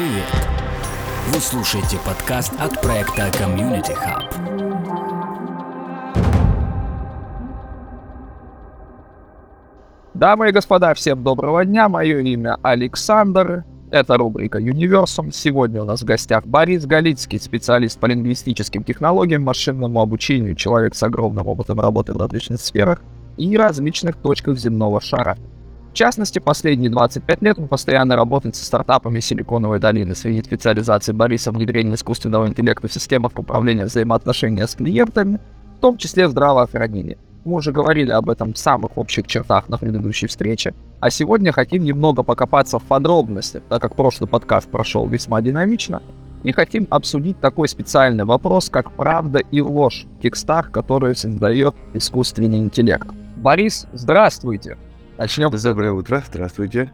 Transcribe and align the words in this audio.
Привет! 0.00 0.24
Вы 1.28 1.40
слушаете 1.40 1.98
подкаст 2.06 2.54
от 2.58 2.80
проекта 2.80 3.28
Community 3.28 3.94
Hub. 3.94 4.24
Дамы 10.14 10.48
и 10.48 10.52
господа, 10.52 10.94
всем 10.94 11.22
доброго 11.22 11.66
дня. 11.66 11.90
Мое 11.90 12.20
имя 12.20 12.56
Александр. 12.62 13.66
Это 13.90 14.16
рубрика 14.16 14.58
Universum. 14.58 15.30
Сегодня 15.32 15.82
у 15.82 15.84
нас 15.84 16.00
в 16.00 16.06
гостях 16.06 16.46
Борис 16.46 16.86
Галицкий, 16.86 17.38
специалист 17.38 18.00
по 18.00 18.06
лингвистическим 18.06 18.84
технологиям, 18.84 19.42
машинному 19.42 20.00
обучению, 20.00 20.54
человек 20.54 20.94
с 20.94 21.02
огромным 21.02 21.46
опытом 21.46 21.78
работы 21.78 22.14
в 22.14 22.16
различных 22.16 22.62
сферах 22.62 23.02
и 23.36 23.54
различных 23.54 24.16
точках 24.16 24.56
земного 24.56 25.02
шара. 25.02 25.36
В 25.90 25.94
частности, 25.94 26.38
последние 26.38 26.88
25 26.88 27.42
лет 27.42 27.58
он 27.58 27.66
постоянно 27.66 28.14
работает 28.14 28.54
со 28.54 28.64
стартапами 28.64 29.18
Силиконовой 29.18 29.80
долины. 29.80 30.14
Среди 30.14 30.42
специализаций 30.42 31.12
Бориса 31.12 31.50
внедрение 31.50 31.94
искусственного 31.94 32.46
интеллекта 32.46 32.86
в 32.86 32.92
системах 32.92 33.32
управления 33.36 33.86
взаимоотношения 33.86 34.66
с 34.66 34.76
клиентами, 34.76 35.40
в 35.78 35.80
том 35.80 35.96
числе 35.96 36.28
в 36.28 36.30
здравоохранении. 36.30 37.18
Мы 37.44 37.54
уже 37.54 37.72
говорили 37.72 38.12
об 38.12 38.30
этом 38.30 38.52
в 38.52 38.58
самых 38.58 38.96
общих 38.98 39.26
чертах 39.26 39.68
на 39.68 39.78
предыдущей 39.78 40.28
встрече. 40.28 40.74
А 41.00 41.10
сегодня 41.10 41.52
хотим 41.52 41.82
немного 41.82 42.22
покопаться 42.22 42.78
в 42.78 42.84
подробностях, 42.84 43.62
так 43.68 43.82
как 43.82 43.96
прошлый 43.96 44.28
подкаст 44.28 44.70
прошел 44.70 45.08
весьма 45.08 45.40
динамично, 45.40 46.02
и 46.44 46.52
хотим 46.52 46.86
обсудить 46.90 47.40
такой 47.40 47.66
специальный 47.66 48.24
вопрос, 48.24 48.70
как 48.70 48.92
правда 48.92 49.38
и 49.38 49.60
ложь 49.60 50.06
в 50.18 50.22
текстах, 50.22 50.70
которые 50.70 51.14
создает 51.14 51.74
искусственный 51.94 52.58
интеллект. 52.58 53.08
Борис, 53.36 53.86
здравствуйте! 53.92 54.76
Начнем. 55.20 55.50
Доброе 55.50 55.92
утро, 55.92 56.24
здравствуйте. 56.26 56.90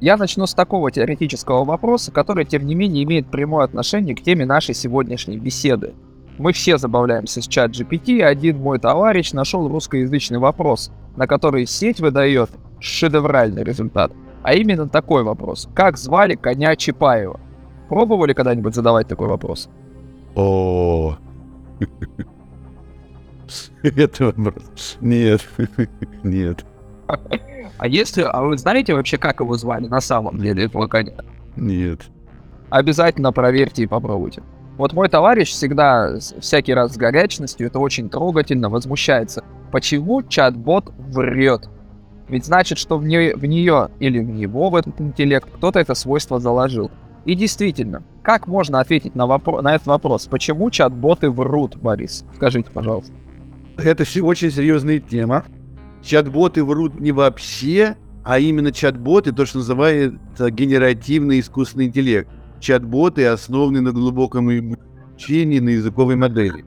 Я 0.00 0.16
начну 0.16 0.46
с 0.46 0.54
такого 0.54 0.90
теоретического 0.90 1.64
вопроса, 1.64 2.10
который, 2.10 2.44
тем 2.44 2.66
не 2.66 2.74
менее, 2.74 3.04
имеет 3.04 3.30
прямое 3.30 3.64
отношение 3.64 4.16
к 4.16 4.22
теме 4.22 4.44
нашей 4.44 4.74
сегодняшней 4.74 5.36
беседы. 5.36 5.94
Мы 6.36 6.52
все 6.52 6.78
забавляемся 6.78 7.40
с 7.40 7.46
чат 7.46 7.70
GPT, 7.70 8.14
и 8.14 8.22
один 8.22 8.58
мой 8.58 8.80
товарищ 8.80 9.30
нашел 9.30 9.68
русскоязычный 9.68 10.40
вопрос, 10.40 10.90
на 11.14 11.28
который 11.28 11.64
сеть 11.64 12.00
выдает 12.00 12.50
шедевральный 12.80 13.62
результат. 13.62 14.10
А 14.42 14.54
именно 14.54 14.88
такой 14.88 15.22
вопрос. 15.22 15.68
Как 15.72 15.96
звали 15.96 16.34
коня 16.34 16.74
Чапаева? 16.74 17.38
Пробовали 17.88 18.32
когда-нибудь 18.32 18.74
задавать 18.74 19.06
такой 19.06 19.28
вопрос? 19.28 19.70
О, 20.34 21.16
это 23.84 24.24
вопрос. 24.24 24.98
Нет, 25.00 25.48
нет. 26.24 26.64
А 27.80 27.88
если, 27.88 28.20
а 28.30 28.42
вы 28.42 28.58
знаете 28.58 28.92
вообще, 28.92 29.16
как 29.16 29.40
его 29.40 29.56
звали 29.56 29.86
на 29.86 30.02
самом 30.02 30.38
деле, 30.38 30.66
этого 30.66 30.86
коня? 30.86 31.14
Нет. 31.56 32.02
Обязательно 32.68 33.32
проверьте 33.32 33.84
и 33.84 33.86
попробуйте. 33.86 34.42
Вот 34.76 34.92
мой 34.92 35.08
товарищ 35.08 35.48
всегда, 35.48 36.18
всякий 36.40 36.74
раз 36.74 36.92
с 36.92 36.98
горячностью, 36.98 37.68
это 37.68 37.78
очень 37.78 38.10
трогательно, 38.10 38.68
возмущается. 38.68 39.44
Почему 39.72 40.22
чат-бот 40.22 40.92
врет? 40.98 41.70
Ведь 42.28 42.44
значит, 42.44 42.76
что 42.76 42.98
в, 42.98 43.06
не, 43.06 43.34
в 43.34 43.46
нее 43.46 43.88
или 43.98 44.18
в 44.18 44.28
него, 44.28 44.68
в 44.68 44.76
этот 44.76 45.00
интеллект, 45.00 45.48
кто-то 45.50 45.80
это 45.80 45.94
свойство 45.94 46.38
заложил. 46.38 46.90
И 47.24 47.34
действительно, 47.34 48.02
как 48.22 48.46
можно 48.46 48.80
ответить 48.80 49.14
на, 49.14 49.22
вопро- 49.22 49.62
на 49.62 49.74
этот 49.74 49.86
вопрос? 49.86 50.26
Почему 50.26 50.70
чат-боты 50.70 51.30
врут, 51.30 51.76
Борис? 51.76 52.26
Скажите, 52.36 52.70
пожалуйста. 52.70 53.14
Это 53.78 54.04
очень 54.22 54.50
серьезная 54.50 54.98
тема. 54.98 55.46
Чат-боты 56.02 56.64
врут 56.64 56.98
не 56.98 57.12
вообще, 57.12 57.96
а 58.24 58.38
именно 58.38 58.72
чат-боты, 58.72 59.32
то, 59.32 59.46
что 59.46 59.58
называется 59.58 60.50
генеративный 60.50 61.40
искусственный 61.40 61.86
интеллект. 61.86 62.28
Чат-боты 62.60 63.26
основаны 63.26 63.80
на 63.80 63.92
глубоком 63.92 64.48
обучении 64.48 65.58
на 65.58 65.70
языковой 65.70 66.16
модели. 66.16 66.64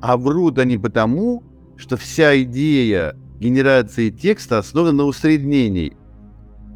А 0.00 0.16
врут 0.16 0.58
они 0.58 0.78
потому, 0.78 1.42
что 1.76 1.96
вся 1.96 2.40
идея 2.42 3.16
генерации 3.38 4.10
текста 4.10 4.58
основана 4.58 4.92
на 4.92 5.04
усреднении. 5.04 5.96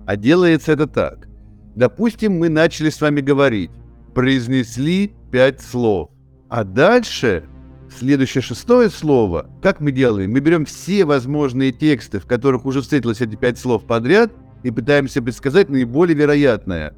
А 0.07 0.17
делается 0.17 0.73
это 0.73 0.87
так. 0.87 1.29
Допустим, 1.75 2.39
мы 2.39 2.49
начали 2.49 2.91
с 2.91 3.01
вами 3.01 3.21
говорить, 3.21 3.71
произнесли 4.15 5.15
пять 5.31 5.61
слов, 5.61 6.11
а 6.49 6.65
дальше 6.65 7.45
Следующее 7.91 8.43
шестое 8.43 8.91
слово. 8.91 9.51
Как 9.63 9.81
мы 9.81 9.93
делаем? 9.93 10.33
Мы 10.33 10.41
берем 10.41 10.65
все 10.65 11.05
возможные 11.05 11.73
тексты, 11.73 12.21
в 12.21 12.27
которых 12.27 12.67
уже 12.67 12.83
встретилось 12.83 13.21
эти 13.21 13.37
пять 13.37 13.59
слов 13.59 13.85
подряд, 13.85 14.33
и 14.63 14.71
пытаемся 14.71 15.23
предсказать 15.23 15.69
наиболее 15.69 16.17
вероятное. 16.17 16.95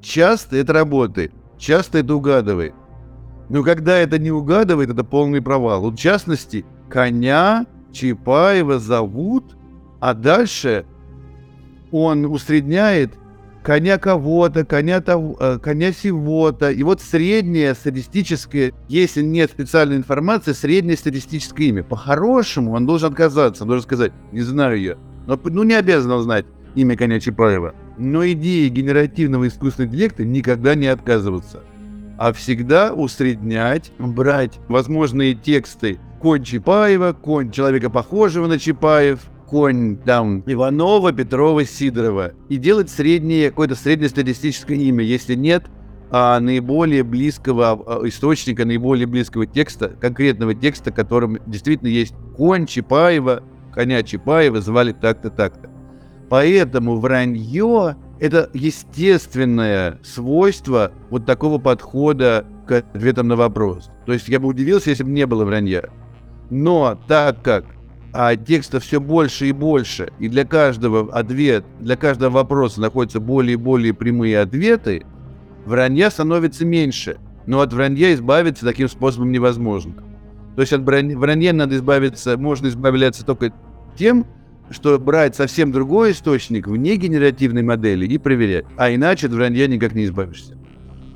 Часто 0.00 0.56
это 0.56 0.72
работает, 0.72 1.32
часто 1.58 1.98
это 1.98 2.14
угадывает. 2.14 2.74
Но 3.48 3.62
когда 3.62 3.96
это 3.98 4.18
не 4.18 4.30
угадывает, 4.30 4.90
это 4.90 5.04
полный 5.04 5.40
провал. 5.40 5.82
Вот 5.82 5.94
в 5.94 5.98
частности, 5.98 6.64
коня 6.88 7.66
Чапаева 7.92 8.78
зовут, 8.78 9.56
а 10.00 10.14
дальше 10.14 10.84
он 11.90 12.24
усредняет 12.26 13.12
коня 13.64 13.98
кого-то, 13.98 14.64
коня, 14.64 15.00
того, 15.00 15.36
э, 15.40 15.58
коня 15.58 15.92
сего-то. 15.92 16.70
И 16.70 16.82
вот 16.82 17.00
среднее 17.00 17.74
статистическое, 17.74 18.72
если 18.88 19.22
нет 19.22 19.50
специальной 19.50 19.96
информации, 19.96 20.52
среднее 20.52 20.96
статистическое 20.96 21.68
имя. 21.68 21.82
По-хорошему 21.82 22.72
он 22.72 22.86
должен 22.86 23.10
отказаться, 23.10 23.64
он 23.64 23.68
должен 23.68 23.82
сказать, 23.82 24.12
не 24.30 24.42
знаю 24.42 24.80
я. 24.80 24.96
Но, 25.26 25.40
ну, 25.42 25.62
не 25.62 25.74
обязан 25.74 26.22
знать 26.22 26.44
имя 26.74 26.96
коня 26.96 27.18
Чапаева. 27.18 27.74
Но 27.96 28.26
идеи 28.28 28.68
генеративного 28.68 29.48
искусственного 29.48 29.90
интеллекта 29.90 30.24
никогда 30.24 30.74
не 30.74 30.86
отказываться. 30.86 31.62
А 32.18 32.32
всегда 32.32 32.92
усреднять, 32.92 33.92
брать 33.98 34.60
возможные 34.68 35.34
тексты 35.34 35.98
конь 36.20 36.44
Чапаева, 36.44 37.12
конь 37.12 37.50
человека 37.50 37.88
похожего 37.90 38.46
на 38.46 38.58
Чапаев– 38.58 39.20
конь 39.48 39.96
там 39.98 40.42
Иванова, 40.46 41.12
Петрова, 41.12 41.64
Сидорова 41.64 42.32
и 42.48 42.56
делать 42.56 42.90
среднее, 42.90 43.50
какое-то 43.50 43.74
среднестатистическое 43.74 44.76
имя. 44.76 45.04
Если 45.04 45.34
нет 45.34 45.64
а, 46.10 46.40
наиболее 46.40 47.02
близкого 47.02 47.72
а, 47.72 48.08
источника, 48.08 48.64
наиболее 48.64 49.06
близкого 49.06 49.46
текста, 49.46 49.88
конкретного 49.88 50.54
текста, 50.54 50.90
которым 50.90 51.38
действительно 51.46 51.88
есть 51.88 52.14
конь 52.36 52.66
Чапаева, 52.66 53.42
коня 53.72 54.02
Чапаева 54.02 54.60
звали 54.60 54.92
так-то, 54.92 55.30
так-то. 55.30 55.70
Поэтому 56.28 56.98
вранье– 56.98 57.96
это 58.20 58.50
естественное 58.54 59.98
свойство 60.02 60.92
вот 61.10 61.26
такого 61.26 61.58
подхода 61.58 62.46
к 62.66 62.72
ответам 62.72 63.28
на 63.28 63.36
вопрос. 63.36 63.90
То 64.06 64.12
есть 64.12 64.28
я 64.28 64.40
бы 64.40 64.48
удивился, 64.48 64.90
если 64.90 65.04
бы 65.04 65.10
не 65.10 65.26
было 65.26 65.44
вранья. 65.44 65.90
Но 66.50 66.98
так 67.08 67.42
как 67.42 67.66
а 68.16 68.36
текста 68.36 68.78
все 68.78 69.00
больше 69.00 69.48
и 69.48 69.52
больше, 69.52 70.12
и 70.20 70.28
для 70.28 70.44
каждого 70.44 71.12
ответ, 71.12 71.64
для 71.80 71.96
каждого 71.96 72.30
вопроса 72.30 72.80
находятся 72.80 73.18
более 73.18 73.54
и 73.54 73.56
более 73.56 73.92
прямые 73.92 74.38
ответы, 74.38 75.04
вранья 75.66 76.10
становится 76.10 76.64
меньше. 76.64 77.18
Но 77.46 77.60
от 77.60 77.72
вранья 77.72 78.14
избавиться 78.14 78.64
таким 78.64 78.88
способом 78.88 79.32
невозможно. 79.32 79.94
То 80.54 80.60
есть 80.60 80.72
от 80.72 80.82
вранья 80.82 81.52
надо 81.52 81.74
избавиться, 81.74 82.38
можно 82.38 82.68
избавляться 82.68 83.26
только 83.26 83.52
тем, 83.98 84.24
что 84.70 84.96
брать 85.00 85.34
совсем 85.34 85.72
другой 85.72 86.12
источник 86.12 86.68
вне 86.68 86.94
генеративной 86.94 87.62
модели 87.62 88.06
и 88.06 88.16
проверять. 88.16 88.64
А 88.76 88.94
иначе 88.94 89.26
от 89.26 89.32
вранья 89.32 89.66
никак 89.66 89.92
не 89.92 90.04
избавишься. 90.04 90.56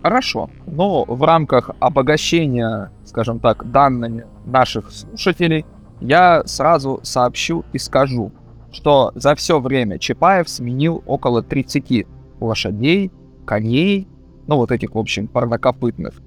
Хорошо, 0.02 0.50
но 0.66 1.04
в 1.04 1.22
рамках 1.22 1.70
обогащения, 1.78 2.90
скажем 3.04 3.38
так, 3.38 3.70
данными 3.70 4.26
наших 4.46 4.90
слушателей– 4.90 5.64
я 6.00 6.42
сразу 6.46 7.00
сообщу 7.02 7.64
и 7.72 7.78
скажу, 7.78 8.32
что 8.70 9.12
за 9.14 9.34
все 9.34 9.60
время 9.60 9.98
Чапаев 9.98 10.48
сменил 10.48 11.02
около 11.06 11.42
30 11.42 12.06
лошадей, 12.40 13.10
коней, 13.46 14.06
ну 14.46 14.56
вот 14.56 14.70
этих, 14.70 14.94
в 14.94 14.98
общем, 14.98 15.26
парнокопытных. 15.26 16.20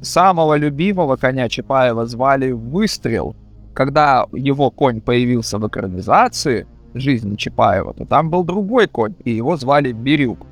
Самого 0.00 0.56
любимого 0.56 1.16
коня 1.16 1.48
Чапаева 1.48 2.06
звали 2.06 2.52
Выстрел. 2.52 3.34
Когда 3.74 4.26
его 4.32 4.70
конь 4.70 5.00
появился 5.00 5.58
в 5.58 5.66
экранизации 5.66 6.66
жизни 6.94 7.36
Чапаева, 7.36 7.94
то 7.94 8.04
там 8.04 8.30
был 8.30 8.44
другой 8.44 8.86
конь, 8.88 9.14
и 9.24 9.32
его 9.32 9.56
звали 9.56 9.92
Бирюк. 9.92 10.46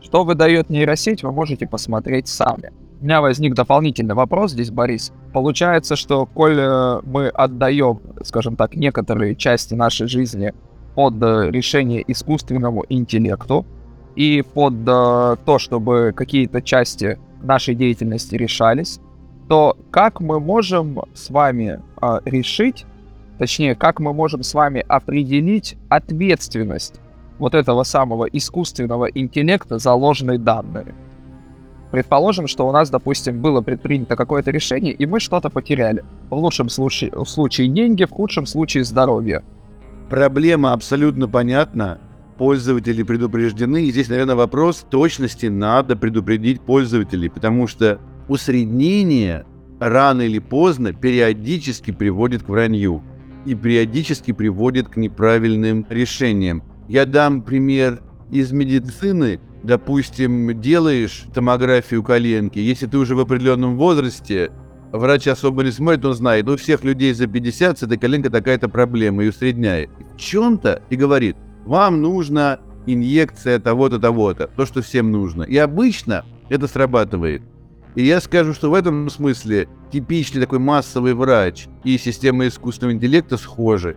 Что 0.00 0.24
выдает 0.24 0.70
нейросеть, 0.70 1.22
вы 1.22 1.32
можете 1.32 1.66
посмотреть 1.66 2.28
сами. 2.28 2.72
У 3.00 3.04
меня 3.04 3.22
возник 3.22 3.54
дополнительный 3.54 4.14
вопрос 4.14 4.50
здесь, 4.50 4.70
Борис. 4.70 5.10
Получается, 5.32 5.96
что 5.96 6.26
коль 6.26 6.58
э, 6.58 7.00
мы 7.04 7.28
отдаем, 7.28 8.00
скажем 8.22 8.56
так, 8.56 8.76
некоторые 8.76 9.36
части 9.36 9.72
нашей 9.72 10.06
жизни 10.06 10.52
под 10.94 11.14
э, 11.22 11.50
решение 11.50 12.04
искусственному 12.06 12.84
интеллекту 12.90 13.64
и 14.16 14.42
под 14.42 14.74
э, 14.86 15.36
то, 15.46 15.58
чтобы 15.58 16.12
какие-то 16.14 16.60
части 16.60 17.18
нашей 17.40 17.74
деятельности 17.74 18.34
решались, 18.34 19.00
то 19.48 19.78
как 19.90 20.20
мы 20.20 20.38
можем 20.38 21.00
с 21.14 21.30
вами 21.30 21.80
решить, 22.26 22.84
точнее, 23.38 23.74
как 23.74 23.98
мы 23.98 24.12
можем 24.12 24.42
с 24.42 24.52
вами 24.52 24.84
определить 24.86 25.78
ответственность 25.88 27.00
вот 27.38 27.54
этого 27.54 27.82
самого 27.82 28.26
искусственного 28.26 29.06
интеллекта 29.06 29.78
за 29.78 29.94
ложные 29.94 30.38
данные? 30.38 30.94
Предположим, 31.90 32.46
что 32.46 32.68
у 32.68 32.72
нас, 32.72 32.88
допустим, 32.88 33.40
было 33.40 33.62
предпринято 33.62 34.14
какое-то 34.14 34.50
решение, 34.50 34.92
и 34.92 35.06
мы 35.06 35.18
что-то 35.18 35.50
потеряли. 35.50 36.04
В 36.30 36.34
лучшем 36.34 36.68
случае, 36.68 37.10
в 37.12 37.24
случае 37.26 37.68
деньги, 37.68 38.04
в 38.04 38.10
худшем 38.10 38.46
случае 38.46 38.84
здоровье. 38.84 39.42
Проблема 40.08 40.72
абсолютно 40.72 41.28
понятна. 41.28 41.98
Пользователи 42.38 43.02
предупреждены. 43.02 43.84
И 43.84 43.90
здесь, 43.90 44.08
наверное, 44.08 44.34
вопрос 44.34 44.86
точности 44.88 45.46
надо 45.46 45.94
предупредить 45.96 46.60
пользователей, 46.60 47.28
потому 47.28 47.66
что 47.66 48.00
усреднение 48.28 49.44
рано 49.78 50.22
или 50.22 50.38
поздно 50.38 50.92
периодически 50.92 51.90
приводит 51.90 52.44
к 52.44 52.48
вранью 52.48 53.02
и 53.46 53.54
периодически 53.54 54.32
приводит 54.32 54.88
к 54.88 54.96
неправильным 54.96 55.86
решениям. 55.90 56.62
Я 56.88 57.04
дам 57.04 57.42
пример 57.42 58.00
из 58.30 58.52
медицины. 58.52 59.40
Допустим, 59.62 60.58
делаешь 60.60 61.24
томографию 61.34 62.02
коленки, 62.02 62.58
если 62.58 62.86
ты 62.86 62.96
уже 62.96 63.14
в 63.14 63.20
определенном 63.20 63.76
возрасте, 63.76 64.50
врач 64.90 65.28
особо 65.28 65.62
не 65.64 65.70
смотрит, 65.70 66.04
он 66.04 66.14
знает, 66.14 66.48
у 66.48 66.56
всех 66.56 66.82
людей 66.82 67.12
за 67.12 67.26
50 67.26 67.78
с 67.78 67.82
этой 67.82 67.98
коленкой 67.98 68.30
такая-то 68.30 68.68
проблема 68.68 69.24
и 69.24 69.28
усредняет. 69.28 69.90
В 70.14 70.16
чем-то 70.18 70.82
и 70.88 70.96
говорит, 70.96 71.36
вам 71.66 72.00
нужна 72.00 72.58
инъекция 72.86 73.58
того-то, 73.58 73.98
того-то, 73.98 74.48
то, 74.48 74.64
что 74.64 74.80
всем 74.80 75.10
нужно. 75.10 75.42
И 75.42 75.56
обычно 75.58 76.24
это 76.48 76.66
срабатывает. 76.66 77.42
И 77.96 78.04
я 78.04 78.20
скажу, 78.20 78.54
что 78.54 78.70
в 78.70 78.74
этом 78.74 79.10
смысле 79.10 79.68
типичный 79.92 80.40
такой 80.40 80.58
массовый 80.58 81.12
врач 81.14 81.66
и 81.84 81.98
система 81.98 82.46
искусственного 82.46 82.94
интеллекта 82.94 83.36
схожи. 83.36 83.96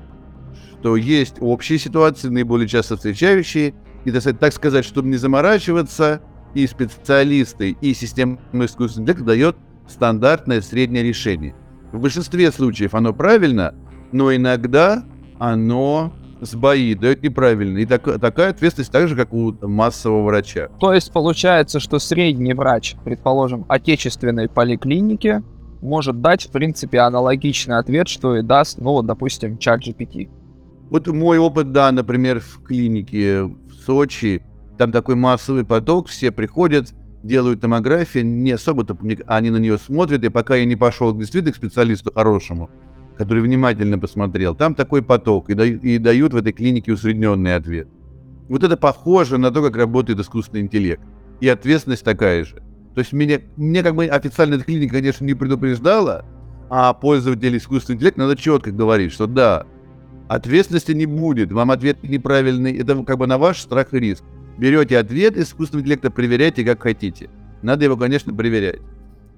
Что 0.79 0.97
есть 0.97 1.35
общие 1.39 1.79
ситуации, 1.79 2.27
наиболее 2.27 2.67
часто 2.67 2.97
встречающие, 2.97 3.73
и, 4.05 4.11
так 4.11 4.53
сказать, 4.53 4.85
чтобы 4.85 5.09
не 5.09 5.17
заморачиваться, 5.17 6.21
и 6.53 6.67
специалисты, 6.67 7.75
и 7.81 7.93
система 7.93 8.37
искусственного 8.53 9.09
интеллекта 9.09 9.23
дает 9.23 9.57
стандартное 9.87 10.61
среднее 10.61 11.03
решение. 11.03 11.55
В 11.91 11.99
большинстве 11.99 12.51
случаев 12.51 12.93
оно 12.95 13.13
правильно, 13.13 13.73
но 14.11 14.33
иногда 14.35 15.03
оно 15.39 16.13
сбоит, 16.41 16.99
дает 16.99 17.23
неправильно. 17.23 17.77
И 17.79 17.85
так, 17.85 18.03
такая 18.19 18.51
ответственность 18.51 18.91
так 18.91 19.07
же, 19.07 19.15
как 19.15 19.33
у 19.33 19.55
массового 19.61 20.25
врача. 20.25 20.69
То 20.79 20.93
есть 20.93 21.11
получается, 21.11 21.79
что 21.79 21.99
средний 21.99 22.53
врач, 22.53 22.95
предположим, 23.03 23.65
отечественной 23.67 24.49
поликлиники, 24.49 25.43
может 25.81 26.21
дать, 26.21 26.43
в 26.43 26.51
принципе, 26.51 26.99
аналогичный 26.99 27.77
ответ, 27.77 28.07
что 28.07 28.37
и 28.37 28.41
даст, 28.41 28.77
ну, 28.79 28.91
вот, 28.91 29.05
допустим, 29.05 29.57
чат 29.57 29.81
GPT. 29.81 30.29
Вот 30.89 31.07
мой 31.07 31.37
опыт, 31.37 31.71
да, 31.71 31.91
например, 31.91 32.39
в 32.39 32.61
клинике 32.63 33.43
в 33.43 33.73
Сочи, 33.85 34.43
там 34.77 34.91
такой 34.91 35.15
массовый 35.15 35.65
поток, 35.65 36.07
все 36.07 36.31
приходят, 36.31 36.93
делают 37.23 37.61
томографию, 37.61 38.25
не 38.25 38.51
особо-то 38.51 38.97
они 39.27 39.49
на 39.49 39.57
нее 39.57 39.77
смотрят, 39.77 40.23
и 40.23 40.29
пока 40.29 40.55
я 40.55 40.65
не 40.65 40.75
пошел 40.75 41.15
действительно 41.15 41.53
к 41.53 41.55
специалисту 41.55 42.11
хорошему, 42.13 42.69
который 43.17 43.41
внимательно 43.41 43.97
посмотрел, 43.97 44.55
там 44.55 44.75
такой 44.75 45.01
поток, 45.01 45.49
и, 45.49 45.53
дают, 45.53 45.83
и 45.83 45.97
дают 45.97 46.33
в 46.33 46.37
этой 46.37 46.51
клинике 46.51 46.93
усредненный 46.93 47.55
ответ. 47.55 47.87
Вот 48.49 48.63
это 48.63 48.77
похоже 48.77 49.37
на 49.37 49.51
то, 49.51 49.61
как 49.61 49.75
работает 49.77 50.19
искусственный 50.19 50.61
интеллект. 50.61 51.01
И 51.39 51.47
ответственность 51.47 52.03
такая 52.03 52.43
же. 52.43 52.57
То 52.93 52.99
есть 52.99 53.13
меня, 53.13 53.39
мне 53.55 53.81
как 53.81 53.95
бы 53.95 54.05
официально 54.05 54.55
эта 54.55 54.65
клиника, 54.65 54.95
конечно, 54.95 55.25
не 55.25 55.33
предупреждала, 55.33 56.25
а 56.69 56.93
пользователь 56.93 57.57
искусственного 57.57 57.97
интеллекта 57.97 58.19
надо 58.21 58.35
четко 58.35 58.71
говорить, 58.71 59.11
что 59.11 59.27
да, 59.27 59.65
ответственности 60.35 60.91
не 60.91 61.05
будет, 61.05 61.51
вам 61.51 61.71
ответ 61.71 62.03
неправильный, 62.03 62.77
это 62.77 63.03
как 63.03 63.17
бы 63.17 63.27
на 63.27 63.37
ваш 63.37 63.59
страх 63.59 63.93
и 63.93 63.99
риск. 63.99 64.23
Берете 64.57 64.97
ответ 64.97 65.37
искусственного 65.37 65.81
интеллекта, 65.81 66.11
проверяйте 66.11 66.63
как 66.63 66.83
хотите. 66.83 67.29
Надо 67.61 67.85
его, 67.85 67.97
конечно, 67.97 68.33
проверять. 68.33 68.79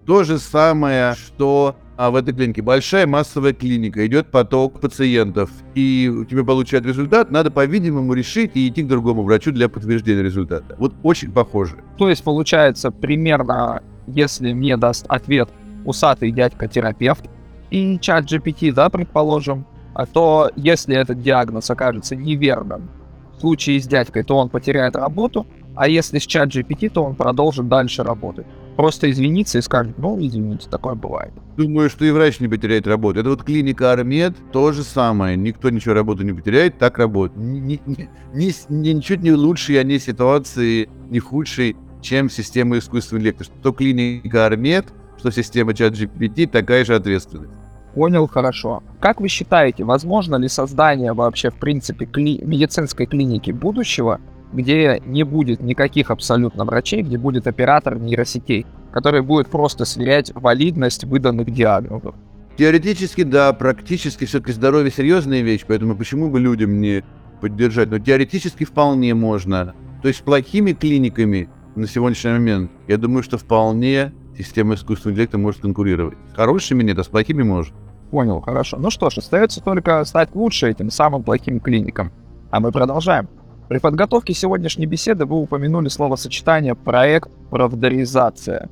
То 0.05 0.23
же 0.23 0.37
самое, 0.39 1.15
что 1.15 1.75
а 1.97 2.11
в 2.11 2.15
этой 2.15 2.33
клинике 2.33 2.61
большая 2.61 3.07
массовая 3.07 3.53
клиника, 3.53 4.05
идет 4.05 4.27
поток 4.27 4.81
пациентов, 4.81 5.49
и 5.75 6.11
у 6.13 6.25
тебя 6.25 6.43
получают 6.43 6.85
результат, 6.85 7.31
надо, 7.31 7.51
по-видимому, 7.51 8.13
решить 8.13 8.51
и 8.55 8.67
идти 8.67 8.83
к 8.83 8.87
другому 8.87 9.23
врачу 9.23 9.51
для 9.51 9.69
подтверждения 9.69 10.21
результата. 10.21 10.75
Вот 10.77 10.93
очень 11.03 11.31
похоже. 11.31 11.77
То 11.97 12.09
есть, 12.09 12.23
получается, 12.23 12.91
примерно, 12.91 13.81
если 14.07 14.51
мне 14.53 14.75
даст 14.77 15.05
ответ 15.07 15.49
усатый 15.85 16.31
дядька-терапевт 16.31 17.29
и 17.71 17.97
чат 17.99 18.25
GPT, 18.25 18.73
да, 18.73 18.89
предположим, 18.89 19.65
а 19.95 20.05
то 20.05 20.51
если 20.55 20.95
этот 20.95 21.23
диагноз 21.23 21.71
окажется 21.71 22.15
неверным, 22.15 22.91
в 23.35 23.39
случае 23.39 23.81
с 23.81 23.87
дядькой, 23.87 24.23
то 24.23 24.37
он 24.37 24.49
потеряет 24.49 24.95
работу, 24.95 25.47
а 25.75 25.87
если 25.87 26.19
с 26.19 26.27
чат 26.27 26.49
GPT, 26.49 26.89
то 26.89 27.03
он 27.03 27.15
продолжит 27.15 27.67
дальше 27.67 28.03
работать 28.03 28.45
просто 28.75 29.09
извиниться 29.09 29.57
и 29.57 29.61
скажет, 29.61 29.97
ну, 29.97 30.17
извините, 30.19 30.69
такое 30.69 30.95
бывает. 30.95 31.33
Думаю, 31.57 31.89
что 31.89 32.05
и 32.05 32.11
врач 32.11 32.39
не 32.39 32.47
потеряет 32.47 32.87
работу. 32.87 33.19
Это 33.19 33.29
вот 33.29 33.43
клиника 33.43 33.91
Армед, 33.91 34.35
то 34.51 34.71
же 34.71 34.83
самое. 34.83 35.37
Никто 35.37 35.69
ничего 35.69 35.93
работу 35.93 36.23
не 36.23 36.33
потеряет, 36.33 36.77
так 36.77 36.97
работает. 36.97 37.37
Ни, 37.37 37.59
ни, 37.59 37.81
ни, 37.85 38.09
ни, 38.33 38.89
ничуть 38.89 39.21
не 39.21 39.31
лучшей 39.31 39.79
они 39.79 39.99
ситуации, 39.99 40.89
не 41.09 41.19
худшей, 41.19 41.75
чем 42.01 42.29
система 42.29 42.77
искусственного 42.77 43.21
интеллекта. 43.21 43.45
Что 43.45 43.71
клиника 43.71 44.45
Армед, 44.45 44.87
что 45.17 45.31
система 45.31 45.73
чат 45.73 45.93
GPT, 45.93 46.47
такая 46.47 46.83
же 46.83 46.95
ответственность. 46.95 47.53
Понял, 47.95 48.27
хорошо. 48.27 48.83
Как 48.99 49.21
вы 49.21 49.29
считаете, 49.29 49.85
возможно 49.85 50.35
ли 50.35 50.49
создание 50.49 51.13
вообще, 51.13 51.49
в 51.49 51.55
принципе, 51.55 52.05
кли- 52.05 52.45
медицинской 52.45 53.05
клиники 53.05 53.51
будущего, 53.51 54.19
где 54.51 55.01
не 55.05 55.23
будет 55.23 55.61
никаких 55.61 56.11
абсолютно 56.11 56.65
врачей, 56.65 57.03
где 57.03 57.17
будет 57.17 57.47
оператор 57.47 57.97
нейросетей, 57.97 58.65
который 58.91 59.21
будет 59.21 59.47
просто 59.47 59.85
сверять 59.85 60.31
валидность 60.35 61.05
выданных 61.05 61.49
диагнозов. 61.51 62.15
Теоретически, 62.57 63.23
да, 63.23 63.53
практически 63.53 64.25
все-таки 64.25 64.51
здоровье 64.51 64.91
серьезная 64.91 65.41
вещь, 65.41 65.63
поэтому 65.65 65.95
почему 65.95 66.29
бы 66.29 66.39
людям 66.39 66.81
не 66.81 67.03
поддержать? 67.39 67.89
Но 67.89 67.99
теоретически 67.99 68.65
вполне 68.65 69.13
можно. 69.13 69.73
То 70.01 70.09
есть 70.09 70.19
с 70.19 70.21
плохими 70.21 70.73
клиниками 70.73 71.49
на 71.75 71.87
сегодняшний 71.87 72.31
момент, 72.31 72.71
я 72.89 72.97
думаю, 72.97 73.23
что 73.23 73.37
вполне 73.37 74.13
система 74.37 74.75
искусственного 74.75 75.13
интеллекта 75.13 75.37
может 75.37 75.61
конкурировать. 75.61 76.17
С 76.33 76.35
хорошими 76.35 76.83
нет, 76.83 76.99
а 76.99 77.03
с 77.05 77.07
плохими 77.07 77.43
может. 77.43 77.73
Понял, 78.15 78.39
хорошо. 78.39 78.77
Ну 78.77 78.91
что 78.91 79.09
ж, 79.09 79.17
остается 79.17 79.61
только 79.61 80.01
стать 80.05 80.33
лучше 80.35 80.69
этим 80.69 80.89
самым 80.89 81.21
плохим 81.21 81.59
клиникам. 81.59 82.13
А 82.49 82.61
мы 82.61 82.71
продолжаем. 82.71 83.27
При 83.67 83.77
подготовке 83.79 84.33
сегодняшней 84.33 84.85
беседы 84.85 85.25
вы 85.25 85.35
упомянули 85.35 85.89
словосочетание 85.89 86.75
«проект 86.75 87.29
правдаризация». 87.49 88.69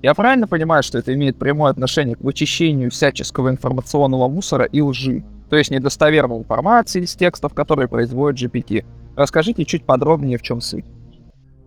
Я 0.00 0.14
правильно 0.14 0.48
понимаю, 0.48 0.82
что 0.82 0.96
это 0.96 1.12
имеет 1.12 1.38
прямое 1.38 1.72
отношение 1.72 2.16
к 2.16 2.22
вычищению 2.22 2.90
всяческого 2.90 3.50
информационного 3.50 4.28
мусора 4.28 4.64
и 4.64 4.80
лжи, 4.80 5.22
то 5.50 5.56
есть 5.56 5.70
недостоверной 5.70 6.38
информации 6.38 7.02
из 7.02 7.14
текстов, 7.16 7.52
которые 7.52 7.88
производит 7.88 8.50
GPT? 8.50 8.86
Расскажите 9.14 9.66
чуть 9.66 9.84
подробнее, 9.84 10.38
в 10.38 10.42
чем 10.42 10.62
суть. 10.62 10.86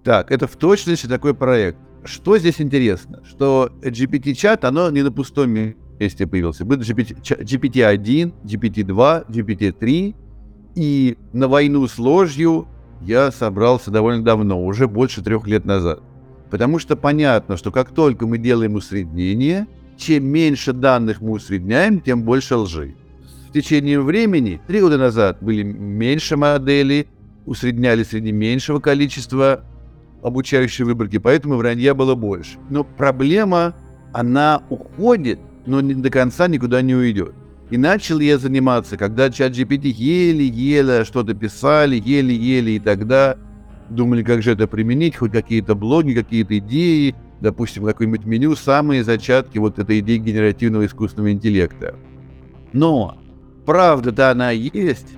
Так, 0.04 0.32
это 0.32 0.48
в 0.48 0.56
точности 0.56 1.06
такой 1.06 1.36
проект. 1.36 1.78
Что 2.04 2.40
здесь 2.40 2.60
интересно? 2.60 3.22
Что 3.24 3.70
GPT-чат, 3.84 4.66
оно 4.66 4.90
не 4.90 5.04
на 5.04 5.12
пустом 5.12 5.52
месте 5.52 5.78
появился. 6.00 6.66
Был 6.66 6.78
GPT, 6.78 7.22
GPT-1, 7.24 8.34
GPT-2, 8.44 9.30
GPT-3, 9.30 10.16
и 10.76 11.18
на 11.34 11.48
войну 11.48 11.88
с 11.88 11.98
ложью 12.00 12.68
я 13.02 13.32
собрался 13.32 13.92
довольно 13.92 14.24
давно, 14.24 14.64
уже 14.64 14.88
больше 14.88 15.22
трех 15.22 15.48
лет 15.48 15.66
назад. 15.66 16.02
Потому 16.50 16.80
что 16.80 16.96
понятно, 16.96 17.58
что 17.58 17.72
как 17.72 17.92
только 17.92 18.26
мы 18.28 18.38
делаем 18.38 18.76
усреднение, 18.76 19.68
чем 19.98 20.26
меньше 20.26 20.74
данных 20.74 21.22
мы 21.22 21.32
усредняем, 21.32 22.00
тем 22.00 22.24
больше 22.24 22.56
лжи. 22.56 22.96
В 23.50 23.52
течение 23.52 24.00
времени, 24.00 24.62
три 24.68 24.80
года 24.80 24.98
назад, 24.98 25.38
были 25.42 25.64
меньше 25.64 26.38
моделей, 26.38 27.08
усредняли 27.46 28.04
среди 28.04 28.32
меньшего 28.32 28.80
количества 28.80 29.64
обучающей 30.22 30.84
выборки, 30.84 31.18
поэтому 31.18 31.56
вранья 31.56 31.94
было 31.94 32.16
больше. 32.16 32.58
Но 32.70 32.84
проблема, 32.84 33.76
она 34.14 34.64
уходит, 34.70 35.40
но 35.70 35.82
не 35.82 35.94
до 35.94 36.10
конца 36.10 36.48
никуда 36.48 36.82
не 36.82 36.96
уйдет. 36.96 37.34
И 37.70 37.78
начал 37.78 38.20
я 38.20 38.40
заниматься, 38.40 38.98
когда 38.98 39.30
чат 39.30 39.52
GPT 39.52 39.90
еле-еле 39.90 41.06
что-то 41.06 41.36
писали, 41.36 42.02
еле-еле, 42.04 42.78
и 42.78 42.80
тогда 42.80 43.38
думали, 43.90 44.24
как 44.24 44.42
же 44.42 44.54
это 44.54 44.68
применить, 44.68 45.16
хоть 45.16 45.32
какие-то 45.32 45.76
блоги, 45.76 46.14
какие-то 46.14 46.58
идеи, 46.58 47.16
допустим, 47.40 47.86
какое-нибудь 47.86 48.26
меню, 48.26 48.56
самые 48.56 49.04
зачатки 49.04 49.60
вот 49.60 49.78
этой 49.78 50.00
идеи 50.00 50.18
генеративного 50.18 50.88
искусственного 50.88 51.32
интеллекта. 51.32 51.96
Но 52.74 53.20
правда-то 53.68 54.32
она 54.32 54.50
есть, 54.50 55.10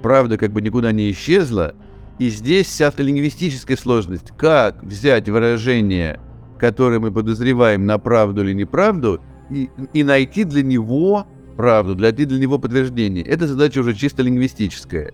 правда 0.00 0.38
как 0.38 0.52
бы 0.52 0.62
никуда 0.62 0.92
не 0.92 1.10
исчезла, 1.10 1.74
и 2.20 2.28
здесь 2.28 2.68
вся 2.68 2.92
лингвистическая 2.96 3.76
сложность. 3.76 4.28
Как 4.36 4.84
взять 4.84 5.28
выражение, 5.28 6.20
которое 6.60 7.00
мы 7.00 7.10
подозреваем 7.10 7.84
на 7.84 7.98
правду 7.98 8.44
или 8.44 8.52
неправду, 8.52 9.20
и, 9.50 9.70
и 9.92 10.04
найти 10.04 10.44
для 10.44 10.62
него 10.62 11.26
правду, 11.56 11.94
для, 11.94 12.12
для 12.12 12.38
него 12.38 12.58
подтверждение. 12.58 13.24
Это 13.24 13.46
задача 13.46 13.80
уже 13.80 13.94
чисто 13.94 14.22
лингвистическая. 14.22 15.12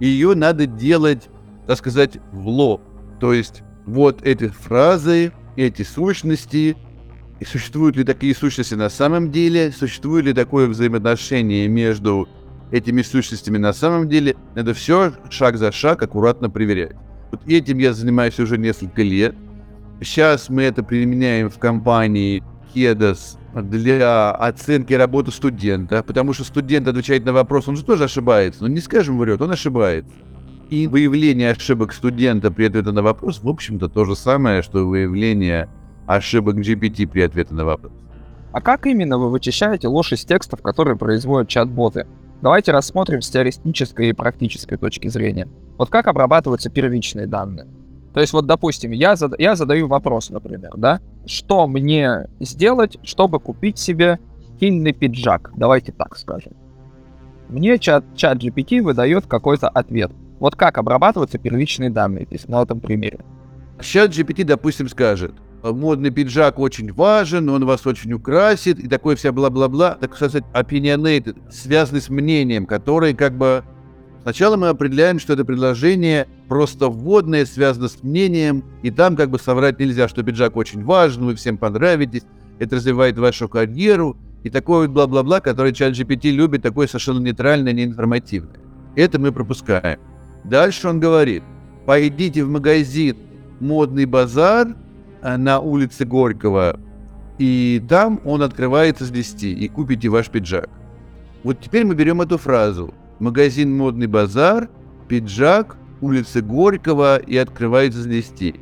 Ее 0.00 0.34
надо 0.34 0.66
делать, 0.66 1.28
так 1.66 1.78
сказать, 1.78 2.18
в 2.32 2.48
лоб. 2.48 2.82
То 3.20 3.32
есть 3.32 3.62
вот 3.86 4.22
эти 4.22 4.48
фразы 4.48 5.32
эти 5.56 5.82
сущности, 5.82 6.76
и 7.40 7.44
существуют 7.44 7.96
ли 7.96 8.04
такие 8.04 8.34
сущности 8.34 8.74
на 8.74 8.88
самом 8.88 9.30
деле, 9.30 9.72
существует 9.72 10.24
ли 10.24 10.32
такое 10.32 10.68
взаимоотношение 10.68 11.68
между 11.68 12.28
этими 12.70 13.02
сущностями 13.02 13.58
на 13.58 13.72
самом 13.72 14.08
деле, 14.08 14.36
надо 14.54 14.72
все 14.72 15.12
шаг 15.28 15.58
за 15.58 15.72
шаг 15.72 16.02
аккуратно 16.02 16.48
проверять. 16.48 16.96
Вот 17.30 17.46
этим 17.46 17.78
я 17.78 17.92
занимаюсь 17.92 18.38
уже 18.38 18.58
несколько 18.58 19.02
лет. 19.02 19.34
Сейчас 20.00 20.48
мы 20.48 20.62
это 20.62 20.82
применяем 20.82 21.50
в 21.50 21.58
компании 21.58 22.42
Кедос 22.72 23.38
для 23.54 24.32
оценки 24.32 24.94
работы 24.94 25.30
студента, 25.30 26.02
потому 26.02 26.32
что 26.32 26.44
студент 26.44 26.88
отвечает 26.88 27.24
на 27.24 27.32
вопрос, 27.32 27.68
он 27.68 27.76
же 27.76 27.84
тоже 27.84 28.04
ошибается, 28.04 28.62
но 28.62 28.68
не 28.68 28.80
скажем 28.80 29.18
врет, 29.18 29.42
он 29.42 29.50
ошибается. 29.50 30.12
И 30.70 30.86
выявление 30.86 31.50
ошибок 31.50 31.92
студента 31.92 32.50
при 32.50 32.64
ответе 32.64 32.92
на 32.92 33.02
вопрос, 33.02 33.42
в 33.42 33.48
общем-то, 33.48 33.88
то 33.88 34.04
же 34.06 34.16
самое, 34.16 34.62
что 34.62 34.86
выявление 34.86 35.68
ошибок 36.06 36.56
GPT 36.56 37.06
при 37.06 37.20
ответе 37.20 37.52
на 37.52 37.64
вопрос. 37.64 37.92
А 38.52 38.60
как 38.60 38.86
именно 38.86 39.18
вы 39.18 39.30
вычищаете 39.30 39.88
ложь 39.88 40.12
из 40.12 40.24
текстов, 40.24 40.62
которые 40.62 40.96
производят 40.96 41.48
чат-боты? 41.48 42.06
Давайте 42.40 42.72
рассмотрим 42.72 43.22
с 43.22 43.30
теоретической 43.30 44.08
и 44.08 44.12
практической 44.12 44.76
точки 44.76 45.08
зрения. 45.08 45.48
Вот 45.78 45.90
как 45.90 46.06
обрабатываются 46.06 46.70
первичные 46.70 47.26
данные? 47.26 47.66
То 48.14 48.20
есть 48.20 48.32
вот, 48.32 48.46
допустим, 48.46 48.90
я, 48.90 49.16
зад... 49.16 49.38
я 49.38 49.56
задаю 49.56 49.88
вопрос, 49.88 50.30
например, 50.30 50.72
да? 50.76 51.00
Что 51.26 51.66
мне 51.66 52.28
сделать, 52.40 52.98
чтобы 53.02 53.40
купить 53.40 53.78
себе 53.78 54.18
стильный 54.56 54.92
пиджак? 54.92 55.52
Давайте 55.56 55.92
так 55.92 56.16
скажем. 56.16 56.52
Мне 57.48 57.78
чат, 57.78 58.04
чат 58.16 58.38
GPT 58.38 58.82
выдает 58.82 59.26
какой-то 59.26 59.68
ответ. 59.68 60.10
Вот 60.40 60.56
как 60.56 60.78
обрабатываются 60.78 61.38
первичные 61.38 61.90
данные 61.90 62.26
здесь, 62.26 62.48
на 62.48 62.62
этом 62.62 62.80
примере. 62.80 63.20
Чат 63.80 64.10
GPT, 64.10 64.44
допустим, 64.44 64.88
скажет, 64.88 65.34
модный 65.62 66.10
пиджак 66.10 66.58
очень 66.58 66.92
важен, 66.92 67.48
он 67.48 67.64
вас 67.64 67.86
очень 67.86 68.12
украсит, 68.12 68.78
и 68.78 68.88
такое 68.88 69.16
вся 69.16 69.32
бла-бла-бла, 69.32 69.96
так 70.00 70.14
сказать, 70.16 70.44
opinionated, 70.52 71.36
связанный 71.50 72.00
с 72.00 72.08
мнением, 72.08 72.66
который 72.66 73.14
как 73.14 73.36
бы 73.36 73.64
Сначала 74.22 74.56
мы 74.56 74.68
определяем, 74.68 75.18
что 75.18 75.32
это 75.32 75.44
предложение 75.44 76.28
просто 76.48 76.88
вводное, 76.88 77.44
связано 77.44 77.88
с 77.88 78.04
мнением, 78.04 78.64
и 78.82 78.92
там 78.92 79.16
как 79.16 79.30
бы 79.30 79.38
соврать 79.38 79.80
нельзя, 79.80 80.06
что 80.06 80.22
пиджак 80.22 80.56
очень 80.56 80.84
важен, 80.84 81.24
вы 81.24 81.34
всем 81.34 81.58
понравитесь, 81.58 82.22
это 82.60 82.76
развивает 82.76 83.18
вашу 83.18 83.48
карьеру, 83.48 84.16
и 84.44 84.50
такое 84.50 84.86
вот 84.86 84.90
бла-бла-бла, 84.90 85.40
которое 85.40 85.72
чат 85.72 85.94
GPT 85.94 86.30
любит, 86.30 86.62
такое 86.62 86.86
совершенно 86.86 87.18
нейтральное, 87.18 87.72
неинформативное. 87.72 88.60
Это 88.94 89.18
мы 89.18 89.32
пропускаем. 89.32 89.98
Дальше 90.44 90.88
он 90.88 91.00
говорит, 91.00 91.42
пойдите 91.84 92.44
в 92.44 92.48
магазин 92.48 93.16
«Модный 93.58 94.04
базар» 94.04 94.76
на 95.22 95.58
улице 95.58 96.04
Горького, 96.04 96.78
и 97.38 97.82
там 97.88 98.20
он 98.24 98.42
открывается 98.42 99.04
с 99.04 99.10
10, 99.10 99.42
и 99.44 99.68
купите 99.68 100.08
ваш 100.08 100.28
пиджак. 100.28 100.68
Вот 101.42 101.60
теперь 101.60 101.84
мы 101.84 101.96
берем 101.96 102.20
эту 102.20 102.38
фразу– 102.38 102.94
магазин 103.22 103.76
«Модный 103.76 104.08
базар», 104.08 104.68
пиджак, 105.08 105.76
улица 106.00 106.42
Горького 106.42 107.18
и 107.18 107.36
открывается 107.36 108.06
10. 108.06 108.56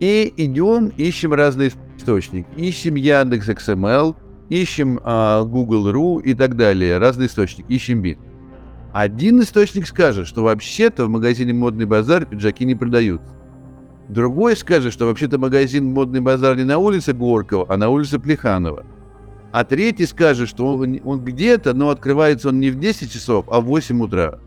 И 0.00 0.34
идем, 0.36 0.88
ищем 0.96 1.32
разные 1.32 1.72
источники. 1.96 2.48
Ищем 2.56 2.96
Яндекс 2.96 3.48
XML, 3.48 4.16
ищем 4.48 4.98
а, 5.04 5.44
Google.ru 5.44 6.20
и 6.20 6.34
так 6.34 6.56
далее. 6.56 6.98
Разные 6.98 7.28
источники. 7.28 7.64
Ищем 7.68 8.02
бит. 8.02 8.18
Один 8.92 9.40
источник 9.40 9.86
скажет, 9.86 10.26
что 10.26 10.42
вообще-то 10.42 11.06
в 11.06 11.08
магазине 11.08 11.52
«Модный 11.52 11.86
базар» 11.86 12.26
пиджаки 12.26 12.64
не 12.64 12.74
продаются. 12.74 13.32
Другой 14.08 14.56
скажет, 14.56 14.92
что 14.92 15.06
вообще-то 15.06 15.38
магазин 15.38 15.86
«Модный 15.86 16.20
базар» 16.20 16.56
не 16.56 16.64
на 16.64 16.78
улице 16.78 17.12
Горького, 17.12 17.64
а 17.68 17.76
на 17.76 17.88
улице 17.88 18.18
Плеханова. 18.18 18.84
А 19.52 19.64
третий 19.64 20.06
скажет, 20.06 20.48
что 20.48 20.74
он, 20.74 20.98
он 21.04 21.22
где-то, 21.22 21.74
но 21.74 21.90
открывается 21.90 22.48
он 22.48 22.58
не 22.58 22.70
в 22.70 22.78
10 22.78 23.12
часов, 23.12 23.44
а 23.50 23.60
в 23.60 23.64
8 23.64 24.02
утра. 24.02 24.38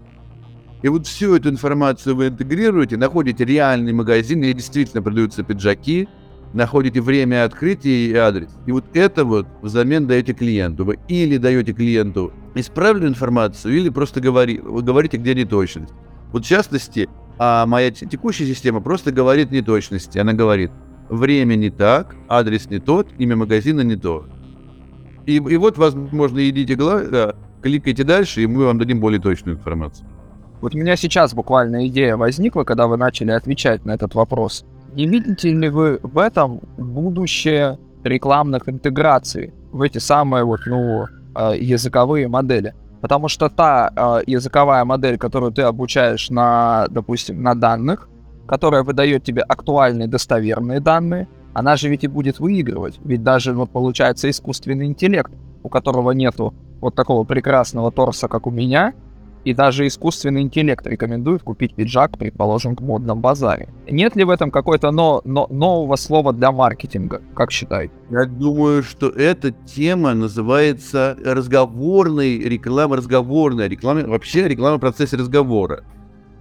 И 0.81 0.87
вот 0.87 1.05
всю 1.07 1.35
эту 1.35 1.49
информацию 1.49 2.15
вы 2.15 2.27
интегрируете, 2.27 2.97
находите 2.97 3.45
реальный 3.45 3.93
магазин, 3.93 4.41
где 4.41 4.53
действительно 4.53 5.03
продаются 5.03 5.43
пиджаки, 5.43 6.07
находите 6.53 7.01
время 7.01 7.45
открытия 7.45 8.07
и 8.07 8.15
адрес. 8.15 8.49
И 8.65 8.71
вот 8.71 8.85
это 8.93 9.25
вот 9.25 9.47
взамен 9.61 10.07
даете 10.07 10.33
клиенту. 10.33 10.85
Вы 10.85 10.97
или 11.07 11.37
даете 11.37 11.73
клиенту 11.73 12.33
исправленную 12.55 13.11
информацию, 13.11 13.77
или 13.77 13.89
просто 13.89 14.21
говори, 14.21 14.59
вы 14.59 14.81
говорите, 14.81 15.17
где 15.17 15.35
неточность. 15.35 15.93
Вот 16.31 16.45
в 16.45 16.47
частности, 16.47 17.09
а 17.37 17.65
моя 17.65 17.91
текущая 17.91 18.45
система 18.45 18.81
просто 18.81 19.11
говорит 19.11 19.51
неточности. 19.51 20.17
Она 20.17 20.33
говорит, 20.33 20.71
время 21.09 21.55
не 21.55 21.69
так, 21.69 22.15
адрес 22.27 22.69
не 22.69 22.79
тот, 22.79 23.07
имя 23.17 23.35
магазина 23.35 23.81
не 23.81 23.95
то. 23.95 24.25
И, 25.25 25.35
и 25.35 25.57
вот, 25.57 25.77
возможно, 25.77 26.47
идите, 26.47 26.75
да, 26.75 27.35
кликайте 27.61 28.03
дальше, 28.03 28.43
и 28.43 28.47
мы 28.47 28.65
вам 28.65 28.77
дадим 28.77 28.99
более 28.99 29.19
точную 29.19 29.57
информацию. 29.57 30.07
Вот 30.61 30.75
у 30.75 30.77
меня 30.77 30.95
сейчас 30.95 31.33
буквально 31.33 31.87
идея 31.87 32.15
возникла, 32.15 32.63
когда 32.63 32.87
вы 32.87 32.97
начали 32.97 33.31
отвечать 33.31 33.85
на 33.85 33.91
этот 33.91 34.15
вопрос. 34.15 34.65
Не 34.93 35.07
видите 35.07 35.51
ли 35.51 35.69
вы 35.69 35.99
в 36.01 36.17
этом 36.17 36.61
будущее 36.77 37.77
рекламных 38.03 38.69
интеграций 38.69 39.53
в 39.71 39.81
эти 39.81 39.97
самые 39.97 40.43
вот, 40.43 40.61
ну, 40.65 41.05
а, 41.33 41.53
языковые 41.53 42.27
модели? 42.27 42.73
Потому 43.01 43.27
что 43.27 43.49
та 43.49 43.91
э, 43.95 44.23
языковая 44.25 44.83
модель, 44.85 45.17
которую 45.17 45.51
ты 45.51 45.61
обучаешь 45.61 46.31
на, 46.31 46.87
допустим, 46.89 47.43
на 47.43 47.53
данных, 47.53 48.07
которая 48.47 48.81
выдает 48.81 49.23
тебе 49.23 49.43
актуальные 49.43 50.07
достоверные 50.07 50.79
данные, 50.79 51.27
она 51.55 51.77
же 51.77 51.87
ведь 51.87 52.03
и 52.03 52.07
будет 52.07 52.39
выигрывать. 52.39 52.99
Ведь 53.05 53.23
даже 53.23 53.53
вот 53.53 53.71
получается 53.71 54.29
искусственный 54.29 54.85
интеллект, 54.87 55.31
у 55.63 55.69
которого 55.69 56.11
нету 56.11 56.53
вот 56.81 56.95
такого 56.95 57.23
прекрасного 57.23 57.91
торса, 57.91 58.27
как 58.27 58.45
у 58.45 58.51
меня, 58.51 58.93
и 59.45 59.53
даже 59.53 59.87
искусственный 59.87 60.41
интеллект 60.41 60.85
рекомендует 60.85 61.43
купить 61.43 61.73
пиджак, 61.73 62.17
предположим, 62.17 62.75
в 62.75 62.81
модном 62.81 63.21
базаре. 63.21 63.69
Нет 63.89 64.17
ли 64.17 64.25
в 64.25 64.31
этом 64.31 64.51
какой-то 64.51 64.91
но, 64.91 65.21
но, 65.23 65.47
нового 65.49 65.95
слова 65.95 66.33
для 66.33 66.51
маркетинга, 66.51 67.21
как 67.33 67.51
считаете? 67.51 67.93
Я 68.09 68.25
думаю, 68.25 68.83
что 68.83 69.07
эта 69.07 69.51
тема 69.51 70.13
называется 70.13 71.15
разговорной 71.23 72.37
реклама, 72.39 72.97
разговорная 72.97 73.69
реклама, 73.69 74.01
вообще 74.01 74.49
реклама 74.49 74.75
в 74.75 74.81
процессе 74.81 75.15
разговора. 75.15 75.85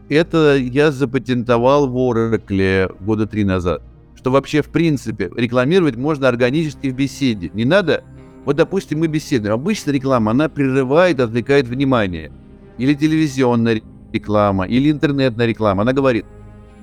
Это 0.08 0.56
я 0.56 0.90
запатентовал 0.90 1.88
в 1.88 1.96
Oracle 1.96 2.96
года 3.00 3.26
три 3.26 3.44
назад 3.44 3.80
что 4.24 4.30
вообще 4.30 4.62
в 4.62 4.70
принципе 4.70 5.30
рекламировать 5.36 5.96
можно 5.96 6.28
органически 6.28 6.88
в 6.88 6.94
беседе. 6.94 7.50
Не 7.52 7.66
надо, 7.66 8.04
вот 8.46 8.56
допустим 8.56 9.00
мы 9.00 9.06
беседуем, 9.06 9.52
обычно 9.52 9.90
реклама, 9.90 10.30
она 10.30 10.48
прерывает, 10.48 11.20
отвлекает 11.20 11.68
внимание. 11.68 12.32
Или 12.78 12.94
телевизионная 12.94 13.82
реклама, 14.14 14.64
или 14.64 14.90
интернетная 14.90 15.44
реклама. 15.44 15.82
Она 15.82 15.92
говорит, 15.92 16.24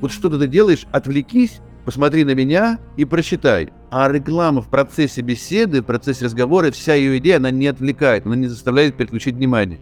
вот 0.01 0.11
что 0.11 0.29
ты 0.29 0.45
делаешь, 0.45 0.85
отвлекись, 0.91 1.61
посмотри 1.83 2.25
на 2.25 2.35
меня 2.35 2.77
и 2.95 3.05
прочитай. 3.05 3.69
А 3.89 4.07
реклама 4.11 4.61
в 4.61 4.69
процессе 4.69 5.21
беседы, 5.21 5.81
в 5.81 5.85
процессе 5.85 6.25
разговора, 6.25 6.69
вся 6.69 6.93
ее 6.93 7.17
идея, 7.17 7.37
она 7.37 7.49
не 7.49 7.65
отвлекает, 7.65 8.27
она 8.27 8.35
не 8.35 8.49
заставляет 8.49 8.97
переключить 8.97 9.33
внимание. 9.33 9.79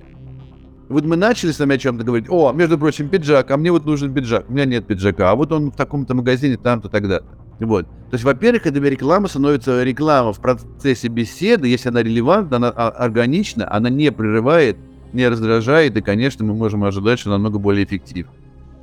Вот 0.87 1.03
мы 1.03 1.17
начали 1.17 1.51
с 1.51 1.59
вами 1.59 1.75
о 1.75 1.77
чем-то 1.77 2.05
говорить. 2.05 2.27
О, 2.29 2.53
между 2.53 2.79
прочим, 2.79 3.09
пиджак, 3.09 3.51
а 3.51 3.57
мне 3.57 3.69
вот 3.69 3.85
нужен 3.85 4.13
пиджак. 4.13 4.49
У 4.49 4.53
меня 4.53 4.63
нет 4.63 4.87
пиджака, 4.87 5.31
а 5.31 5.35
вот 5.35 5.51
он 5.51 5.71
в 5.71 5.75
таком-то 5.75 6.15
магазине 6.15 6.55
там-то 6.55 6.87
тогда-то. 6.87 7.48
Вот. 7.59 7.85
То 7.85 8.15
есть, 8.15 8.23
во-первых, 8.23 8.65
эта 8.65 8.79
реклама 8.79 9.27
становится 9.27 9.83
реклама 9.83 10.33
в 10.33 10.39
процессе 10.39 11.09
беседы, 11.09 11.67
если 11.67 11.89
она 11.89 12.01
релевантна, 12.01 12.57
она 12.57 12.69
органична, 12.69 13.71
она 13.71 13.89
не 13.89 14.11
прерывает, 14.11 14.77
не 15.13 15.27
раздражает, 15.27 15.95
и, 15.97 16.01
конечно, 16.01 16.43
мы 16.45 16.53
можем 16.53 16.83
ожидать, 16.83 17.19
что 17.19 17.29
намного 17.29 17.59
более 17.59 17.83
эффективно. 17.83 18.31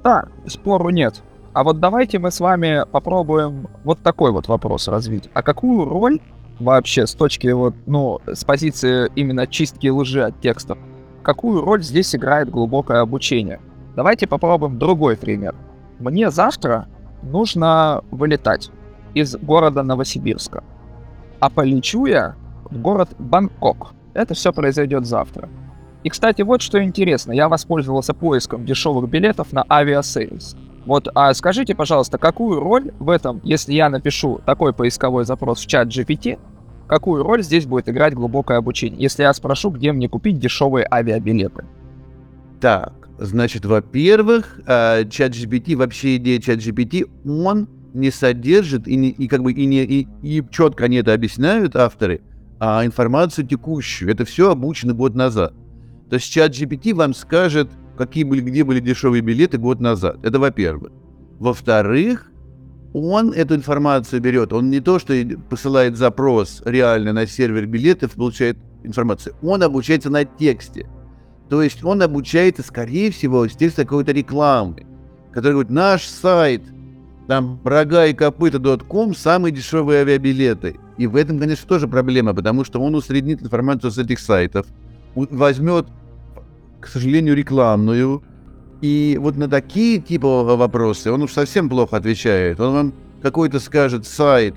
Да, 0.04 0.28
спору 0.46 0.90
нет. 0.90 1.22
А 1.52 1.64
вот 1.64 1.80
давайте 1.80 2.18
мы 2.18 2.30
с 2.30 2.38
вами 2.38 2.84
попробуем 2.92 3.68
вот 3.82 4.00
такой 4.00 4.30
вот 4.30 4.46
вопрос 4.46 4.88
развить. 4.88 5.30
А 5.32 5.42
какую 5.42 5.86
роль 5.86 6.20
вообще 6.60 7.06
с 7.06 7.14
точки 7.14 7.48
вот, 7.48 7.74
ну, 7.86 8.20
с 8.26 8.44
позиции 8.44 9.10
именно 9.16 9.46
чистки 9.46 9.88
лжи 9.88 10.22
от 10.22 10.40
текстов, 10.40 10.78
какую 11.22 11.62
роль 11.62 11.82
здесь 11.82 12.14
играет 12.14 12.50
глубокое 12.50 13.00
обучение? 13.00 13.60
Давайте 13.96 14.26
попробуем 14.26 14.78
другой 14.78 15.16
пример. 15.16 15.54
Мне 15.98 16.30
завтра 16.30 16.86
нужно 17.22 18.02
вылетать 18.10 18.70
из 19.14 19.36
города 19.36 19.82
Новосибирска. 19.82 20.62
А 21.40 21.50
полечу 21.50 22.06
я 22.06 22.34
в 22.64 22.78
город 22.78 23.10
Бангкок. 23.18 23.92
Это 24.14 24.34
все 24.34 24.52
произойдет 24.52 25.06
завтра. 25.06 25.48
И, 26.02 26.08
кстати, 26.08 26.42
вот 26.42 26.62
что 26.62 26.82
интересно. 26.82 27.32
Я 27.32 27.48
воспользовался 27.48 28.14
поиском 28.14 28.64
дешевых 28.64 29.08
билетов 29.10 29.52
на 29.52 29.64
авиасейлс. 29.68 30.56
Вот, 30.86 31.08
а 31.14 31.34
скажите, 31.34 31.74
пожалуйста, 31.74 32.16
какую 32.16 32.60
роль 32.60 32.92
в 33.00 33.10
этом, 33.10 33.40
если 33.42 33.72
я 33.72 33.90
напишу 33.90 34.40
такой 34.46 34.72
поисковой 34.72 35.24
запрос 35.24 35.60
в 35.60 35.66
ChatGPT, 35.66 36.38
какую 36.86 37.24
роль 37.24 37.42
здесь 37.42 37.66
будет 37.66 37.88
играть 37.88 38.14
глубокое 38.14 38.58
обучение, 38.58 39.00
если 39.00 39.24
я 39.24 39.32
спрошу, 39.34 39.70
где 39.70 39.90
мне 39.90 40.08
купить 40.08 40.38
дешевые 40.38 40.86
авиабилеты? 40.88 41.64
Так, 42.60 43.05
Значит, 43.18 43.64
во-первых, 43.64 44.60
э, 44.66 45.08
чат 45.08 45.32
GPT, 45.32 45.74
вообще 45.76 46.16
идея 46.16 46.40
чат 46.40 46.58
GPT, 46.58 47.08
он 47.24 47.68
не 47.94 48.10
содержит 48.10 48.86
и, 48.86 48.96
не, 48.96 49.08
и 49.08 49.26
как 49.26 49.42
бы 49.42 49.52
и, 49.52 49.64
не, 49.64 49.84
и, 49.84 50.06
и 50.22 50.44
четко 50.50 50.84
они 50.84 50.96
это 50.96 51.14
объясняют, 51.14 51.76
авторы, 51.76 52.20
а 52.60 52.84
информацию 52.84 53.46
текущую. 53.46 54.10
Это 54.10 54.24
все 54.24 54.50
обучено 54.50 54.92
год 54.92 55.14
назад. 55.14 55.54
То 56.10 56.16
есть 56.16 56.30
чат 56.30 56.52
GPT 56.52 56.94
вам 56.94 57.14
скажет, 57.14 57.70
какие 57.96 58.24
были, 58.24 58.40
где 58.42 58.64
были 58.64 58.80
дешевые 58.80 59.22
билеты 59.22 59.56
год 59.56 59.80
назад. 59.80 60.18
Это 60.22 60.38
во-первых. 60.38 60.92
Во-вторых, 61.38 62.30
он 62.92 63.32
эту 63.32 63.54
информацию 63.54 64.20
берет. 64.20 64.52
Он 64.52 64.70
не 64.70 64.80
то, 64.80 64.98
что 64.98 65.14
посылает 65.50 65.96
запрос 65.96 66.62
реально 66.64 67.12
на 67.12 67.26
сервер 67.26 67.66
билетов, 67.66 68.12
получает 68.12 68.58
информацию. 68.84 69.34
Он 69.42 69.62
обучается 69.62 70.10
на 70.10 70.24
тексте. 70.24 70.86
То 71.48 71.62
есть 71.62 71.84
он 71.84 72.02
обучается, 72.02 72.62
скорее 72.62 73.10
всего, 73.10 73.46
текста 73.46 73.82
какой-то 73.84 74.12
рекламы, 74.12 74.86
который 75.32 75.52
говорит, 75.52 75.70
наш 75.70 76.02
сайт, 76.02 76.62
там, 77.28 77.60
рога 77.64 78.06
и 78.06 78.14
копыта.ком, 78.14 79.14
самые 79.14 79.52
дешевые 79.52 80.00
авиабилеты. 80.00 80.78
И 80.96 81.06
в 81.06 81.16
этом, 81.16 81.38
конечно, 81.38 81.68
тоже 81.68 81.88
проблема, 81.88 82.34
потому 82.34 82.64
что 82.64 82.80
он 82.80 82.94
усреднит 82.94 83.42
информацию 83.42 83.90
с 83.90 83.98
этих 83.98 84.18
сайтов, 84.18 84.66
возьмет, 85.14 85.86
к 86.80 86.88
сожалению, 86.88 87.36
рекламную, 87.36 88.22
и 88.80 89.18
вот 89.20 89.36
на 89.36 89.48
такие 89.48 90.00
типа 90.00 90.56
вопросы 90.56 91.10
он 91.10 91.22
уж 91.22 91.32
совсем 91.32 91.68
плохо 91.68 91.96
отвечает. 91.96 92.60
Он 92.60 92.72
вам 92.74 92.94
какой-то 93.22 93.58
скажет 93.58 94.06
сайт, 94.06 94.54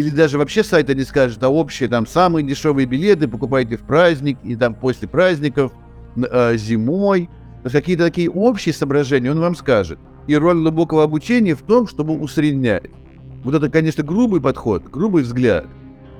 или 0.00 0.10
даже 0.10 0.38
вообще 0.38 0.64
сайта 0.64 0.94
не 0.94 1.02
скажет, 1.02 1.42
а 1.42 1.50
общие 1.50 1.88
там 1.88 2.06
самые 2.06 2.46
дешевые 2.46 2.86
билеты 2.86 3.28
покупайте 3.28 3.76
в 3.76 3.82
праздник 3.82 4.38
и 4.42 4.56
там 4.56 4.74
после 4.74 5.06
праздников, 5.06 5.72
э, 6.16 6.56
зимой. 6.56 7.28
Какие-то 7.70 8.04
такие 8.04 8.30
общие 8.30 8.72
соображения 8.72 9.30
он 9.30 9.40
вам 9.40 9.54
скажет. 9.54 9.98
И 10.26 10.34
роль 10.34 10.56
глубокого 10.56 11.02
обучения 11.02 11.54
в 11.54 11.60
том, 11.60 11.86
чтобы 11.86 12.18
усреднять. 12.18 12.90
Вот 13.44 13.54
это, 13.54 13.68
конечно, 13.68 14.02
грубый 14.02 14.40
подход, 14.40 14.84
грубый 14.84 15.22
взгляд, 15.22 15.66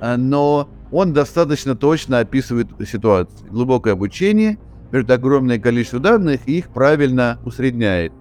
а, 0.01 0.19
но 0.19 0.69
он 0.93 1.15
достаточно 1.15 1.75
точно 1.75 2.19
описывает 2.19 2.69
ситуацию. 2.87 3.51
Глубокое 3.51 3.95
обучение 3.95 4.59
берет 4.93 5.11
огромное 5.11 5.59
количество 5.59 6.01
данных 6.01 6.41
и 6.47 6.59
их 6.59 6.69
правильно 6.71 7.39
усредняет, 7.45 8.13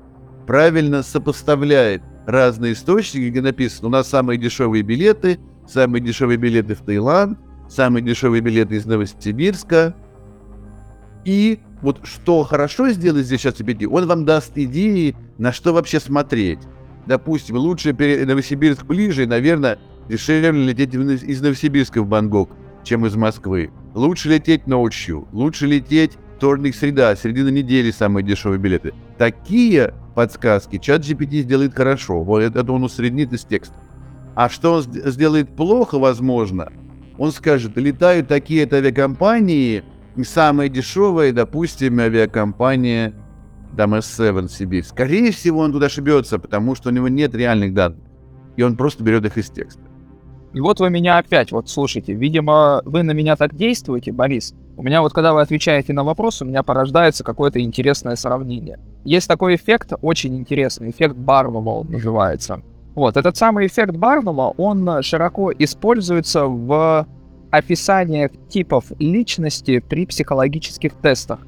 правильно 0.48 1.04
сопоставляет 1.04 2.02
разные 2.30 2.74
источники, 2.74 3.30
где 3.30 3.42
написано, 3.42 3.88
у 3.88 3.92
нас 3.92 4.08
самые 4.08 4.38
дешевые 4.38 4.84
билеты, 4.84 5.40
самые 5.70 6.02
дешевые 6.02 6.38
билеты 6.38 6.76
в 6.76 6.82
Таиланд, 6.82 7.38
самые 7.70 8.04
дешевые 8.04 8.42
билеты 8.42 8.76
из 8.76 8.86
Новосибирска. 8.86 9.96
И 11.26 11.60
вот 11.82 12.00
что 12.04 12.44
хорошо 12.44 12.90
сделать 12.90 13.26
здесь 13.26 13.42
сейчас 13.42 13.56
GPT, 13.56 13.86
он 13.86 14.08
вам 14.08 14.26
даст 14.26 14.52
идеи, 14.56 15.16
на 15.38 15.54
что 15.54 15.74
вообще 15.74 16.00
смотреть. 16.00 16.60
Допустим, 17.06 17.56
лучше 17.58 17.94
Новосибирск 17.94 18.86
ближе, 18.86 19.26
наверное, 19.26 19.80
дешевле 20.08 20.66
лететь 20.66 20.94
из 20.94 21.42
Новосибирска 21.42 22.02
в 22.02 22.08
Бангкок, 22.08 22.50
чем 22.84 23.06
из 23.06 23.16
Москвы. 23.16 23.72
Лучше 23.94 24.30
лететь 24.30 24.68
ночью, 24.68 25.28
лучше 25.32 25.68
лететь 25.68 26.18
вторник, 26.38 26.76
среда, 26.76 27.16
середина 27.16 27.50
недели 27.50 27.92
самые 27.92 28.24
дешевые 28.24 28.60
билеты. 28.60 28.94
Такие 29.18 29.94
подсказки 30.16 30.78
чат 30.78 31.02
GPT 31.02 31.42
сделает 31.42 31.74
хорошо, 31.74 32.24
вот 32.24 32.40
это 32.42 32.72
он 32.72 32.84
усреднит 32.84 33.34
из 33.34 33.44
текста. 33.44 33.76
А 34.40 34.48
что 34.48 34.76
он 34.76 34.84
сделает 34.84 35.54
плохо, 35.54 36.00
возможно, 36.00 36.72
он 37.18 37.34
скажет, 37.34 37.76
летают 37.76 38.30
такие-то 38.30 38.78
авиакомпании, 38.78 39.84
самые 40.24 40.70
дешевые, 40.70 41.34
допустим, 41.34 42.00
авиакомпания 42.00 43.14
там 43.76 43.96
S7 43.96 44.48
Сибирь. 44.48 44.86
Скорее 44.86 45.34
всего, 45.34 45.60
он 45.60 45.74
туда 45.74 45.88
ошибется, 45.88 46.40
потому 46.40 46.76
что 46.76 46.88
у 46.88 46.94
него 46.94 47.10
нет 47.10 47.36
реальных 47.36 47.74
данных. 47.74 48.00
И 48.56 48.64
он 48.64 48.78
просто 48.78 49.04
берет 49.04 49.26
их 49.26 49.38
из 49.38 49.50
текста. 49.50 49.82
И 50.54 50.62
вот 50.62 50.80
вы 50.80 50.90
меня 50.90 51.18
опять, 51.18 51.52
вот 51.52 51.68
слушайте, 51.68 52.14
видимо, 52.14 52.82
вы 52.86 53.04
на 53.04 53.12
меня 53.12 53.36
так 53.36 53.54
действуете, 53.54 54.14
Борис. 54.14 54.54
У 54.78 54.84
меня 54.84 55.02
вот, 55.02 55.12
когда 55.12 55.34
вы 55.34 55.42
отвечаете 55.42 55.92
на 55.92 56.06
вопрос, 56.06 56.42
у 56.42 56.46
меня 56.46 56.64
порождается 56.64 57.26
какое-то 57.26 57.60
интересное 57.60 58.16
сравнение. 58.16 58.80
Есть 59.04 59.28
такой 59.28 59.56
эффект, 59.56 59.92
очень 60.02 60.38
интересный, 60.38 60.92
эффект 60.92 61.18
Барнума 61.18 61.72
он 61.72 61.88
называется. 61.92 62.64
Вот, 62.96 63.18
этот 63.18 63.38
самый 63.38 63.68
эффект 63.68 63.96
Барнума, 63.96 64.54
он 64.58 65.02
широко 65.04 65.52
используется 65.52 66.46
в 66.46 67.08
описаниях 67.52 68.32
типов 68.50 68.86
личности 69.00 69.80
при 69.80 70.06
психологических 70.06 70.94
тестах. 70.94 71.40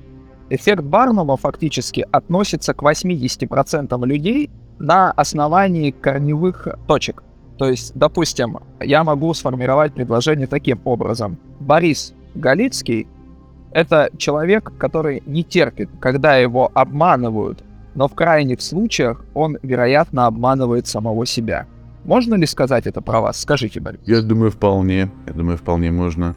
Эффект 0.49 0.83
Барнума 0.83 1.37
фактически 1.37 2.05
относится 2.11 2.73
к 2.73 2.81
80% 2.81 4.05
людей 4.05 4.49
на 4.79 5.11
основании 5.11 5.91
корневых 5.91 6.67
точек. 6.87 7.23
То 7.57 7.69
есть, 7.69 7.93
допустим, 7.95 8.57
я 8.79 9.03
могу 9.03 9.33
сформировать 9.33 9.93
предложение 9.93 10.47
таким 10.47 10.81
образом. 10.83 11.37
Борис 11.59 12.13
Галицкий— 12.33 13.07
это 13.71 14.09
человек, 14.17 14.73
который 14.77 15.21
не 15.25 15.43
терпит, 15.43 15.89
когда 15.99 16.37
его 16.37 16.71
обманывают, 16.73 17.63
но 17.95 18.07
в 18.07 18.15
крайних 18.15 18.61
случаях 18.61 19.23
он, 19.33 19.57
вероятно, 19.61 20.25
обманывает 20.25 20.87
самого 20.87 21.25
себя. 21.25 21.67
Можно 22.03 22.35
ли 22.35 22.45
сказать 22.45 22.87
это 22.87 23.01
про 23.01 23.21
вас? 23.21 23.41
Скажите, 23.41 23.79
Борис. 23.79 23.99
Я 24.05 24.21
думаю, 24.21 24.51
вполне. 24.51 25.11
Я 25.27 25.33
думаю, 25.33 25.57
вполне 25.57 25.91
можно. 25.91 26.33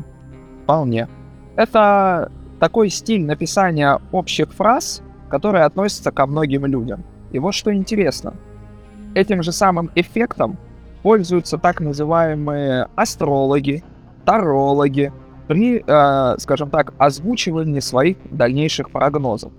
Вполне. 0.64 1.09
Это 1.57 2.31
такой 2.61 2.90
стиль 2.90 3.25
написания 3.25 4.01
общих 4.12 4.53
фраз, 4.53 5.03
которые 5.31 5.64
относятся 5.64 6.11
ко 6.11 6.27
многим 6.27 6.67
людям. 6.67 7.05
И 7.33 7.38
вот 7.38 7.55
что 7.55 7.75
интересно. 7.75 8.35
Этим 9.14 9.43
же 9.43 9.53
самым 9.53 9.90
эффектом 9.95 10.59
пользуются 11.03 11.59
так 11.59 11.81
называемые 11.81 12.88
астрологи, 12.95 13.85
тарологи 14.25 15.12
при, 15.47 15.85
э, 15.87 16.38
скажем 16.38 16.71
так, 16.71 16.95
озвучивании 16.99 17.81
своих 17.81 18.17
дальнейших 18.31 18.90
прогнозов. 18.90 19.53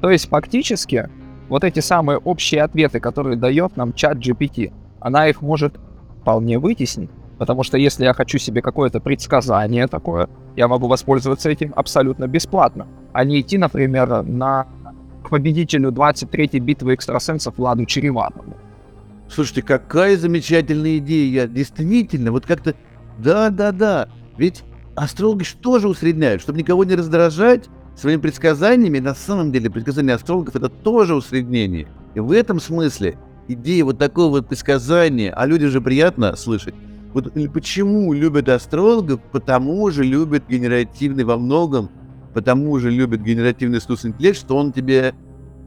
То 0.00 0.10
есть 0.10 0.28
фактически 0.28 1.08
вот 1.48 1.64
эти 1.64 1.80
самые 1.80 2.18
общие 2.18 2.62
ответы, 2.62 3.00
которые 3.00 3.36
дает 3.36 3.76
нам 3.76 3.92
чат 3.92 4.18
GPT, 4.18 4.72
она 5.00 5.28
их 5.28 5.42
может 5.42 5.78
вполне 6.20 6.58
вытеснить. 6.58 7.10
Потому 7.38 7.64
что 7.64 7.76
если 7.76 8.04
я 8.04 8.14
хочу 8.14 8.38
себе 8.38 8.62
какое-то 8.62 9.00
предсказание 9.00 9.86
такое, 9.88 10.28
я 10.56 10.68
могу 10.68 10.86
воспользоваться 10.86 11.50
этим 11.50 11.72
абсолютно 11.76 12.26
бесплатно, 12.28 12.86
а 13.12 13.24
не 13.24 13.40
идти, 13.40 13.58
например, 13.58 14.22
на 14.22 14.66
к 15.24 15.30
победителю 15.30 15.90
23-й 15.90 16.60
битвы 16.60 16.94
экстрасенсов 16.94 17.58
Владу 17.58 17.86
Череватову. 17.86 18.56
Слушайте, 19.28 19.62
какая 19.62 20.16
замечательная 20.16 20.98
идея. 20.98 21.46
Действительно, 21.46 22.30
вот 22.30 22.46
как-то... 22.46 22.74
Да-да-да. 23.18 24.08
Ведь 24.36 24.62
астрологи 24.94 25.44
что 25.44 25.78
же 25.78 25.88
усредняют? 25.88 26.42
Чтобы 26.42 26.58
никого 26.58 26.84
не 26.84 26.94
раздражать 26.94 27.68
своими 27.96 28.20
предсказаниями, 28.20 28.98
на 28.98 29.14
самом 29.14 29.52
деле 29.52 29.70
предсказания 29.70 30.14
астрологов 30.14 30.56
это 30.56 30.68
тоже 30.68 31.14
усреднение. 31.14 31.88
И 32.14 32.20
в 32.20 32.32
этом 32.32 32.60
смысле 32.60 33.16
идея 33.48 33.84
вот 33.84 33.98
такого 33.98 34.30
вот 34.30 34.48
предсказания, 34.48 35.32
а 35.32 35.46
людям 35.46 35.70
же 35.70 35.80
приятно 35.80 36.36
слышать. 36.36 36.74
Вот 37.12 37.32
почему 37.52 38.12
любят 38.12 38.48
астрологов? 38.48 39.20
Потому 39.30 39.90
же 39.90 40.02
любят 40.02 40.44
генеративный 40.48 41.24
во 41.24 41.36
многом, 41.36 41.90
потому 42.32 42.78
же 42.78 42.90
любят 42.90 43.20
генеративный 43.20 43.78
искусственный 43.78 44.14
интеллект, 44.14 44.38
что 44.38 44.56
он 44.56 44.72
тебе 44.72 45.14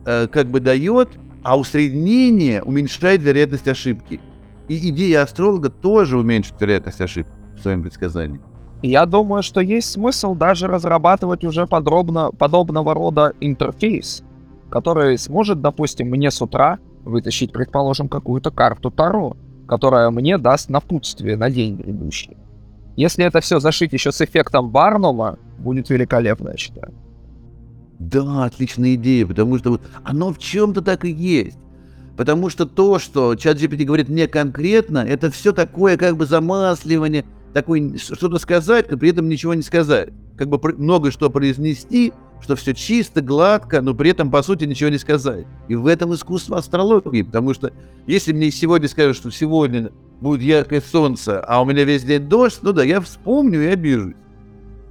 э, 0.06 0.28
как 0.28 0.48
бы 0.48 0.60
дает 0.60 1.10
а 1.48 1.58
усреднение 1.58 2.62
уменьшает 2.62 3.22
вероятность 3.22 3.70
ошибки. 3.70 4.20
И 4.68 4.90
идея 4.90 5.22
астролога 5.22 5.70
тоже 5.70 6.18
уменьшит 6.18 6.60
вероятность 6.60 7.00
ошибки 7.00 7.32
в 7.56 7.62
своем 7.62 7.84
предсказании. 7.84 8.42
Я 8.82 9.06
думаю, 9.06 9.42
что 9.42 9.60
есть 9.60 9.92
смысл 9.92 10.36
даже 10.36 10.68
разрабатывать 10.68 11.44
уже 11.44 11.66
подробно 11.66 12.32
подобного 12.32 12.94
рода 12.94 13.34
интерфейс, 13.40 14.24
который 14.70 15.18
сможет, 15.18 15.62
допустим, 15.62 16.10
мне 16.10 16.30
с 16.30 16.42
утра 16.42 16.78
вытащить, 17.04 17.52
предположим, 17.52 18.08
какую-то 18.08 18.52
карту 18.52 18.92
Таро, 18.92 19.36
которая 19.68 20.10
мне 20.12 20.38
даст 20.38 20.70
напутствие 20.70 21.38
на 21.38 21.50
день 21.50 21.76
грядущий. 21.76 22.38
Если 22.96 23.26
это 23.26 23.42
все 23.42 23.60
зашить 23.60 23.94
еще 23.94 24.12
с 24.12 24.22
эффектом 24.22 24.70
Барнума, 24.70 25.38
будет 25.58 25.90
великолепно, 25.90 26.50
я 26.50 26.58
считаю. 26.58 26.94
Да, 28.00 28.46
отличная 28.46 28.96
идея, 28.96 29.26
потому 29.26 29.58
что 29.58 29.72
вот 29.72 29.82
оно 30.04 30.32
в 30.32 30.38
чем-то 30.38 30.82
так 30.82 31.04
и 31.04 31.12
есть. 31.12 31.58
Потому 32.16 32.50
что 32.50 32.66
то, 32.66 32.98
что 32.98 33.36
чат 33.36 33.58
GPT 33.58 33.86
говорит 33.86 34.10
мне 34.10 34.28
конкретно, 34.28 35.00
это 35.00 35.30
все 35.32 35.52
такое 35.52 35.98
как 35.98 36.18
бы 36.18 36.26
замасливание, 36.26 37.26
такое 37.58 37.98
что-то 37.98 38.38
сказать, 38.38 38.92
но 38.92 38.98
при 38.98 39.10
этом 39.10 39.28
ничего 39.28 39.56
не 39.56 39.64
сказать. 39.64 40.10
Как 40.38 40.48
бы 40.48 40.60
много 40.78 41.10
что 41.10 41.32
произнести, 41.32 42.14
что 42.40 42.56
все 42.56 42.76
чисто, 42.76 43.22
гладко, 43.22 43.82
но 43.82 43.96
при 43.96 44.12
этом, 44.12 44.30
по 44.30 44.44
сути, 44.44 44.66
ничего 44.66 44.92
не 44.92 45.00
сказать. 45.00 45.48
И 45.68 45.76
в 45.76 45.88
этом 45.88 46.14
искусство 46.14 46.58
астрологии, 46.58 47.24
потому 47.24 47.56
что 47.56 47.74
если 48.06 48.32
мне 48.32 48.52
сегодня 48.52 48.88
скажут, 48.88 49.18
что 49.18 49.32
сегодня 49.32 49.92
будет 50.22 50.42
яркое 50.42 50.82
солнце, 50.82 51.40
а 51.40 51.60
у 51.62 51.66
меня 51.66 51.84
весь 51.84 52.04
день 52.04 52.30
дождь, 52.30 52.60
ну 52.62 52.74
да, 52.74 52.84
я 52.84 53.02
вспомню 53.02 53.64
и 53.64 53.68
обижусь. 53.68 54.14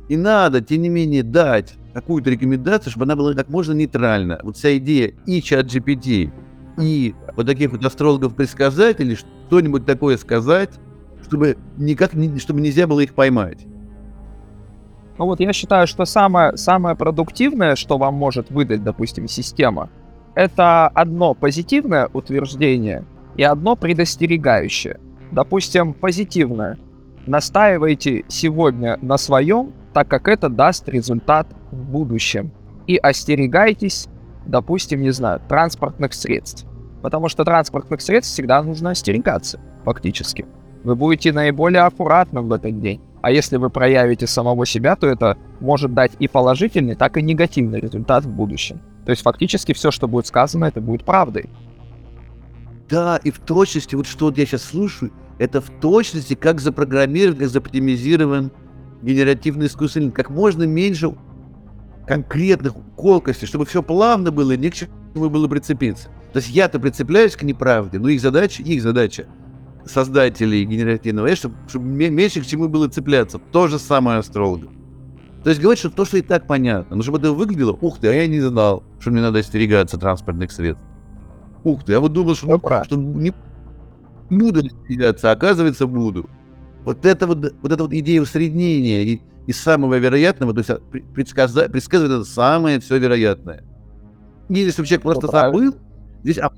И 0.09 0.17
надо, 0.17 0.61
тем 0.61 0.83
не 0.83 0.89
менее, 0.89 1.23
дать 1.23 1.75
какую-то 1.95 2.31
рекомендацию, 2.31 2.91
чтобы 2.91 3.05
она 3.05 3.15
была 3.15 3.35
как 3.35 3.49
можно 3.49 3.75
нейтральна. 3.75 4.41
Вот 4.43 4.57
вся 4.57 4.77
идея 4.79 5.15
и 5.25 5.41
чат 5.41 5.67
GPT, 5.67 6.33
и 6.79 7.15
вот 7.37 7.47
таких 7.47 7.71
вот 7.71 7.85
астрологов-предсказателей 7.85 9.17
что-нибудь 9.17 9.87
такое 9.87 10.17
сказать, 10.17 10.71
чтобы 11.27 11.59
никак 11.77 12.13
чтобы 12.39 12.61
нельзя 12.61 12.87
было 12.87 13.01
их 13.01 13.15
поймать. 13.15 13.67
Ну 15.19 15.25
вот 15.25 15.41
я 15.41 15.53
считаю, 15.53 15.87
что 15.87 16.05
самое, 16.05 16.57
самое 16.57 16.95
продуктивное, 16.95 17.75
что 17.75 17.99
вам 17.99 18.15
может 18.15 18.51
выдать, 18.51 18.85
допустим, 18.85 19.29
система, 19.29 19.91
это 20.35 20.89
одно 20.89 21.35
позитивное 21.35 22.09
утверждение 22.13 23.05
и 23.37 23.43
одно 23.43 23.75
предостерегающее. 23.77 25.01
Допустим, 25.33 25.95
позитивное. 25.95 26.79
Настаивайте 27.27 28.25
сегодня 28.29 28.99
на 29.03 29.17
своем, 29.17 29.73
так 29.93 30.07
как 30.09 30.29
это 30.29 30.49
даст 30.49 30.89
результат 30.89 31.49
в 31.73 31.91
будущем. 31.91 32.53
И 32.87 32.97
остерегайтесь, 32.97 34.07
допустим, 34.47 35.01
не 35.01 35.11
знаю, 35.11 35.41
транспортных 35.49 36.13
средств. 36.13 36.67
Потому 37.03 37.29
что 37.29 37.45
транспортных 37.45 38.01
средств 38.01 38.35
всегда 38.35 38.63
нужно 38.63 38.91
остерегаться, 38.91 39.59
фактически. 39.85 40.45
Вы 40.87 40.95
будете 40.95 41.33
наиболее 41.33 41.83
аккуратным 41.83 42.47
в 42.47 42.53
этот 42.53 42.81
день. 42.81 43.01
А 43.21 43.33
если 43.33 43.57
вы 43.57 43.71
проявите 43.71 44.29
самого 44.29 44.65
себя, 44.65 44.95
то 44.95 45.09
это 45.09 45.37
может 45.59 45.93
дать 45.95 46.13
и 46.21 46.29
положительный, 46.29 46.95
так 46.95 47.17
и 47.17 47.23
негативный 47.23 47.81
результат 47.81 48.25
в 48.25 48.31
будущем. 48.31 48.81
То 49.05 49.11
есть 49.11 49.23
фактически 49.23 49.75
все, 49.75 49.91
что 49.91 50.07
будет 50.07 50.29
сказано, 50.29 50.67
это 50.67 50.81
будет 50.81 51.05
правдой. 51.05 51.51
Да, 52.89 53.17
и 53.17 53.33
в 53.33 53.41
точности, 53.41 53.97
вот 53.97 54.07
что 54.07 54.33
я 54.37 54.47
сейчас 54.47 54.63
слушаю, 54.63 55.11
это 55.41 55.61
в 55.61 55.71
точности 55.81 56.35
как 56.35 56.61
запрограммирован, 56.61 57.39
как 57.39 57.49
заоптимизирован 57.49 58.53
генеративный 59.03 59.67
искусственный 59.67 60.13
как 60.13 60.31
можно 60.31 60.63
меньше 60.63 61.17
конкретных 62.07 62.75
колкостей, 62.95 63.49
чтобы 63.49 63.67
все 63.67 63.83
плавно 63.83 64.31
было, 64.31 64.53
и 64.53 64.57
не 64.57 64.71
к 64.71 64.75
чему 64.75 65.31
было 65.31 65.49
прицепиться. 65.49 66.11
То 66.33 66.39
есть 66.39 66.51
я-то 66.51 66.79
прицепляюсь 66.79 67.35
к 67.35 67.43
неправде, 67.43 67.99
но 67.99 68.09
их 68.09 68.21
задача, 68.21 68.63
их 68.63 68.81
задача 68.81 69.27
создателей 69.87 70.65
генеративного 70.65 71.35
чтобы, 71.37 71.55
чтобы 71.69 71.87
меньше 71.87 72.41
к 72.41 72.47
чему 72.47 72.69
было 72.69 72.89
цепляться. 72.89 73.39
То 73.39 73.69
же 73.69 73.79
самое 73.79 74.19
астрологов. 74.19 74.71
То 75.45 75.51
есть 75.51 75.63
говорить, 75.63 75.79
что 75.79 75.91
то, 75.91 76.05
что 76.05 76.17
и 76.17 76.23
так 76.23 76.47
понятно, 76.47 76.97
но 76.97 77.03
чтобы 77.03 77.19
это 77.19 77.33
выглядело, 77.33 77.79
ух 77.81 78.01
ты, 78.01 78.09
а 78.09 78.13
я 78.13 78.27
не 78.27 78.41
знал, 78.41 78.83
что 78.99 79.13
мне 79.13 79.21
надо 79.21 79.39
остерегаться 79.39 79.97
транспортных 79.97 80.51
средств. 80.51 80.83
Ух 81.63 81.85
ты, 81.85 81.93
я 81.93 82.01
вот 82.01 82.13
думал, 82.13 82.35
что, 82.35 82.49
ну, 82.49 82.61
что 82.85 82.97
не 82.97 83.33
буду 84.29 84.67
остерегаться, 84.67 85.31
а 85.31 85.35
оказывается 85.35 85.87
буду. 85.87 86.29
Вот 86.85 87.05
это 87.07 87.29
вот, 87.29 87.55
вот 87.63 87.73
эта 87.73 87.83
вот 87.83 87.93
идея 87.93 88.23
усреднения 88.23 89.03
и, 89.03 89.23
и 89.47 89.53
самого 89.53 89.99
вероятного, 89.99 90.53
то 90.53 90.59
есть 90.59 90.71
а, 90.71 90.81
предсказать, 91.15 91.71
предсказывать 91.71 92.13
это 92.13 92.25
самое 92.25 92.81
все 92.81 92.99
вероятное. 92.99 93.63
И 94.49 94.55
если 94.55 94.85
человек 94.85 95.03
просто 95.03 95.29
забыл, 95.29 95.77
здесь 96.23 96.39
а, 96.39 96.51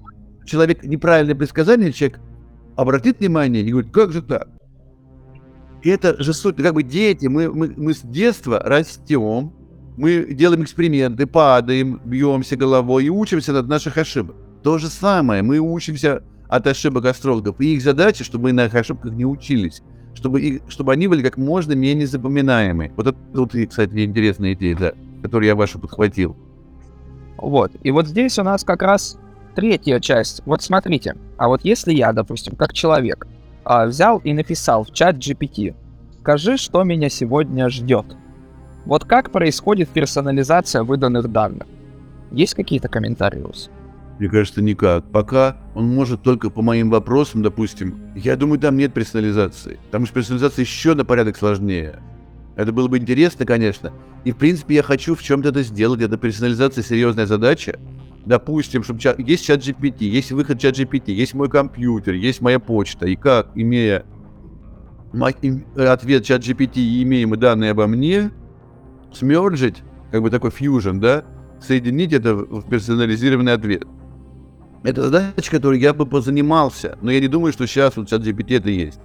человек 0.47 0.83
неправильное 0.83 1.35
предсказание, 1.35 1.93
человек 1.93 2.21
обратит 2.79 3.19
внимание 3.19 3.63
и 3.63 3.71
говорит, 3.73 3.91
как 3.91 4.13
же 4.13 4.23
так? 4.23 4.49
Это 5.83 6.23
же 6.23 6.33
суть, 6.33 6.57
как 6.57 6.75
бы 6.75 6.85
дети, 6.85 7.27
мы, 7.27 7.53
мы, 7.53 7.75
мы 7.77 7.93
с 7.93 8.03
детства 8.03 8.61
растем, 8.65 9.53
мы 9.97 10.33
делаем 10.33 10.63
эксперименты, 10.63 11.27
падаем, 11.27 12.01
бьемся 12.05 12.57
головой 12.57 13.07
и 13.07 13.11
учимся 13.11 13.59
от 13.59 13.67
наших 13.67 13.99
ошибок. 13.99 14.37
То 14.63 14.79
же 14.79 14.87
самое, 14.87 15.43
мы 15.43 15.59
учимся 15.59 16.23
от 16.49 16.69
ошибок 16.69 17.07
астрологов. 17.07 17.61
И 17.61 17.75
их 17.75 17.83
задача, 17.83 18.23
чтобы 18.23 18.45
мы 18.45 18.53
на 18.53 18.67
их 18.67 18.75
ошибках 18.77 19.13
не 19.13 19.25
учились, 19.25 19.83
чтобы, 20.15 20.41
их, 20.41 20.61
чтобы 20.69 20.93
они 20.93 21.09
были 21.09 21.23
как 21.23 21.37
можно 21.37 21.73
менее 21.73 22.07
запоминаемые. 22.07 22.93
Вот 22.97 23.09
это, 23.09 23.19
вот, 23.35 23.55
кстати, 23.69 24.05
интересная 24.05 24.53
идея, 24.53 24.77
да, 24.77 24.93
которую 25.23 25.49
я 25.49 25.57
вашу 25.57 25.81
подхватил. 25.81 26.37
Вот. 27.39 27.73
И 27.83 27.91
вот 27.91 28.07
здесь 28.07 28.39
у 28.39 28.45
нас 28.45 28.63
как 28.63 28.83
раз 28.83 29.19
третья 29.59 29.99
часть. 29.99 30.41
Вот 30.47 30.63
смотрите, 30.63 31.17
а 31.37 31.49
вот 31.49 31.63
если 31.65 31.93
я, 31.93 32.13
допустим, 32.13 32.55
как 32.55 32.73
человек, 32.73 33.27
а, 33.65 33.87
взял 33.87 34.19
и 34.19 34.33
написал 34.33 34.85
в 34.85 34.93
чат 34.93 35.17
GPT, 35.17 35.75
скажи, 36.21 36.57
что 36.57 36.85
меня 36.85 37.09
сегодня 37.09 37.69
ждет. 37.69 38.07
Вот 38.85 39.05
как 39.05 39.33
происходит 39.33 39.89
персонализация 39.89 40.85
выданных 40.85 41.33
данных? 41.33 41.67
Есть 42.31 42.55
какие-то 42.55 42.87
комментарии 42.87 43.41
у 43.41 43.49
вас? 43.49 43.69
Мне 44.21 44.29
кажется, 44.29 44.63
никак. 44.63 45.05
Пока 45.11 45.57
он 45.75 45.89
может 45.93 46.23
только 46.23 46.51
по 46.51 46.63
моим 46.63 46.89
вопросам, 46.91 47.43
допустим. 47.43 48.13
Я 48.15 48.37
думаю, 48.37 48.61
там 48.61 48.77
нет 48.77 48.95
персонализации. 48.95 49.81
Потому 49.87 50.07
что 50.07 50.15
персонализация 50.15 50.63
еще 50.63 50.95
на 50.95 51.05
порядок 51.05 51.37
сложнее. 51.37 51.99
Это 52.55 52.71
было 52.71 52.87
бы 52.87 52.99
интересно, 52.99 53.45
конечно. 53.45 53.93
И, 54.23 54.31
в 54.31 54.37
принципе, 54.37 54.77
я 54.77 54.85
хочу 54.85 55.17
в 55.17 55.23
чем-то 55.23 55.49
это 55.49 55.65
сделать. 55.65 56.01
Это 56.01 56.17
персонализация 56.17 56.85
серьезная 56.85 57.27
задача 57.27 57.77
допустим, 58.25 58.83
чтобы 58.83 59.01
чат, 59.01 59.19
есть 59.19 59.45
чат 59.45 59.61
GPT, 59.61 60.05
есть 60.05 60.33
выход 60.33 60.61
чат 60.61 60.79
GPT, 60.79 61.13
есть 61.13 61.35
мой 61.35 61.49
компьютер, 61.49 62.15
есть 62.15 62.41
моя 62.41 62.59
почта, 62.59 63.07
и 63.07 63.17
как, 63.17 63.51
имея 63.55 64.05
ответ 65.77 66.25
чат 66.25 66.43
GPT 66.43 66.77
и 66.77 67.03
имеемые 67.03 67.41
данные 67.41 67.71
обо 67.71 67.87
мне, 67.87 68.31
смерджить, 69.13 69.83
как 70.11 70.23
бы 70.23 70.31
такой 70.31 70.51
фьюжн, 70.51 70.99
да, 70.99 71.25
соединить 71.61 72.13
это 72.13 72.35
в 72.35 72.69
персонализированный 72.69 73.53
ответ. 73.53 73.85
Это 74.85 75.03
задача, 75.03 75.51
которой 75.51 75.81
я 75.81 75.93
бы 75.93 76.07
позанимался, 76.07 76.99
но 77.03 77.11
я 77.11 77.21
не 77.21 77.29
думаю, 77.29 77.53
что 77.53 77.67
сейчас 77.67 77.97
вот 77.97 78.09
чат 78.09 78.23
GPT 78.23 78.59
это 78.59 78.71
есть. 78.71 79.01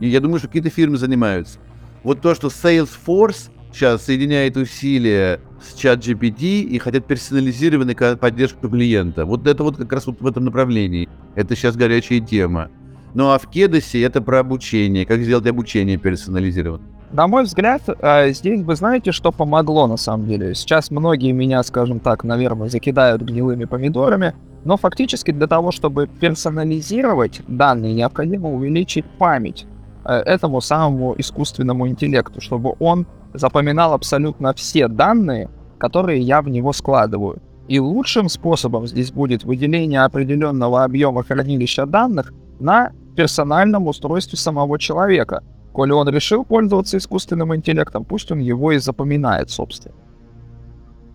И 0.00 0.08
я 0.08 0.20
думаю, 0.20 0.38
что 0.38 0.48
какие-то 0.48 0.70
фирмы 0.70 0.96
занимаются. 0.96 1.58
Вот 2.02 2.20
то, 2.20 2.34
что 2.34 2.48
Salesforce 2.48 3.50
сейчас 3.72 4.04
соединяет 4.04 4.56
усилия 4.56 5.40
с 5.62 5.74
чат 5.74 6.00
GPT 6.00 6.62
и 6.62 6.78
хотят 6.78 7.06
персонализированной 7.06 7.94
поддержку 7.94 8.68
клиента. 8.68 9.24
Вот 9.24 9.46
это 9.46 9.62
вот 9.62 9.76
как 9.76 9.92
раз 9.92 10.06
вот 10.06 10.20
в 10.20 10.26
этом 10.26 10.44
направлении. 10.44 11.08
Это 11.34 11.56
сейчас 11.56 11.76
горячая 11.76 12.20
тема. 12.20 12.70
Ну 13.14 13.30
а 13.30 13.38
в 13.38 13.48
Кедосе 13.48 14.02
это 14.02 14.20
про 14.22 14.40
обучение. 14.40 15.06
Как 15.06 15.20
сделать 15.20 15.46
обучение 15.46 15.98
персонализированным? 15.98 16.86
На 17.12 17.26
мой 17.26 17.44
взгляд, 17.44 17.82
э, 17.86 18.32
здесь 18.32 18.62
вы 18.62 18.74
знаете, 18.74 19.12
что 19.12 19.32
помогло 19.32 19.86
на 19.86 19.98
самом 19.98 20.26
деле. 20.26 20.54
Сейчас 20.54 20.90
многие 20.90 21.32
меня, 21.32 21.62
скажем 21.62 22.00
так, 22.00 22.24
наверное, 22.24 22.70
закидают 22.70 23.20
гнилыми 23.20 23.66
помидорами, 23.66 24.34
но 24.64 24.78
фактически 24.78 25.30
для 25.30 25.46
того, 25.46 25.72
чтобы 25.72 26.06
персонализировать 26.06 27.42
данные, 27.46 27.92
необходимо 27.92 28.50
увеличить 28.50 29.04
память 29.18 29.66
э, 30.06 30.14
этому 30.14 30.62
самому 30.62 31.14
искусственному 31.18 31.86
интеллекту, 31.86 32.40
чтобы 32.40 32.76
он 32.78 33.06
запоминал 33.34 33.92
абсолютно 33.92 34.52
все 34.54 34.88
данные, 34.88 35.50
которые 35.78 36.20
я 36.20 36.42
в 36.42 36.48
него 36.48 36.72
складываю. 36.72 37.42
И 37.68 37.78
лучшим 37.80 38.28
способом 38.28 38.86
здесь 38.86 39.12
будет 39.12 39.44
выделение 39.44 40.02
определенного 40.02 40.84
объема 40.84 41.22
хранилища 41.22 41.86
данных 41.86 42.32
на 42.60 42.92
персональном 43.16 43.86
устройстве 43.86 44.38
самого 44.38 44.78
человека. 44.78 45.42
Коли 45.72 45.92
он 45.92 46.08
решил 46.08 46.44
пользоваться 46.44 46.98
искусственным 46.98 47.54
интеллектом, 47.54 48.04
пусть 48.04 48.30
он 48.30 48.40
его 48.40 48.72
и 48.72 48.78
запоминает, 48.78 49.50
собственно. 49.50 49.94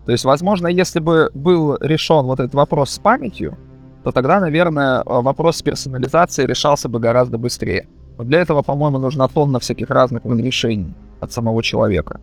То 0.04 0.12
есть, 0.12 0.24
возможно, 0.24 0.66
если 0.68 1.00
бы 1.00 1.30
был 1.34 1.76
решен 1.80 2.24
вот 2.24 2.40
этот 2.40 2.54
вопрос 2.54 2.90
с 2.90 2.98
памятью, 2.98 3.56
то 4.04 4.10
тогда, 4.10 4.40
наверное, 4.40 5.02
вопрос 5.04 5.58
с 5.58 5.62
персонализацией 5.62 6.48
решался 6.48 6.88
бы 6.88 6.98
гораздо 6.98 7.36
быстрее. 7.36 7.88
Но 8.16 8.24
для 8.24 8.40
этого, 8.40 8.62
по-моему, 8.62 8.98
нужна 8.98 9.28
тонна 9.28 9.60
всяких 9.60 9.90
разных 9.90 10.24
разрешений 10.24 10.94
от 11.20 11.32
самого 11.32 11.62
человека. 11.62 12.20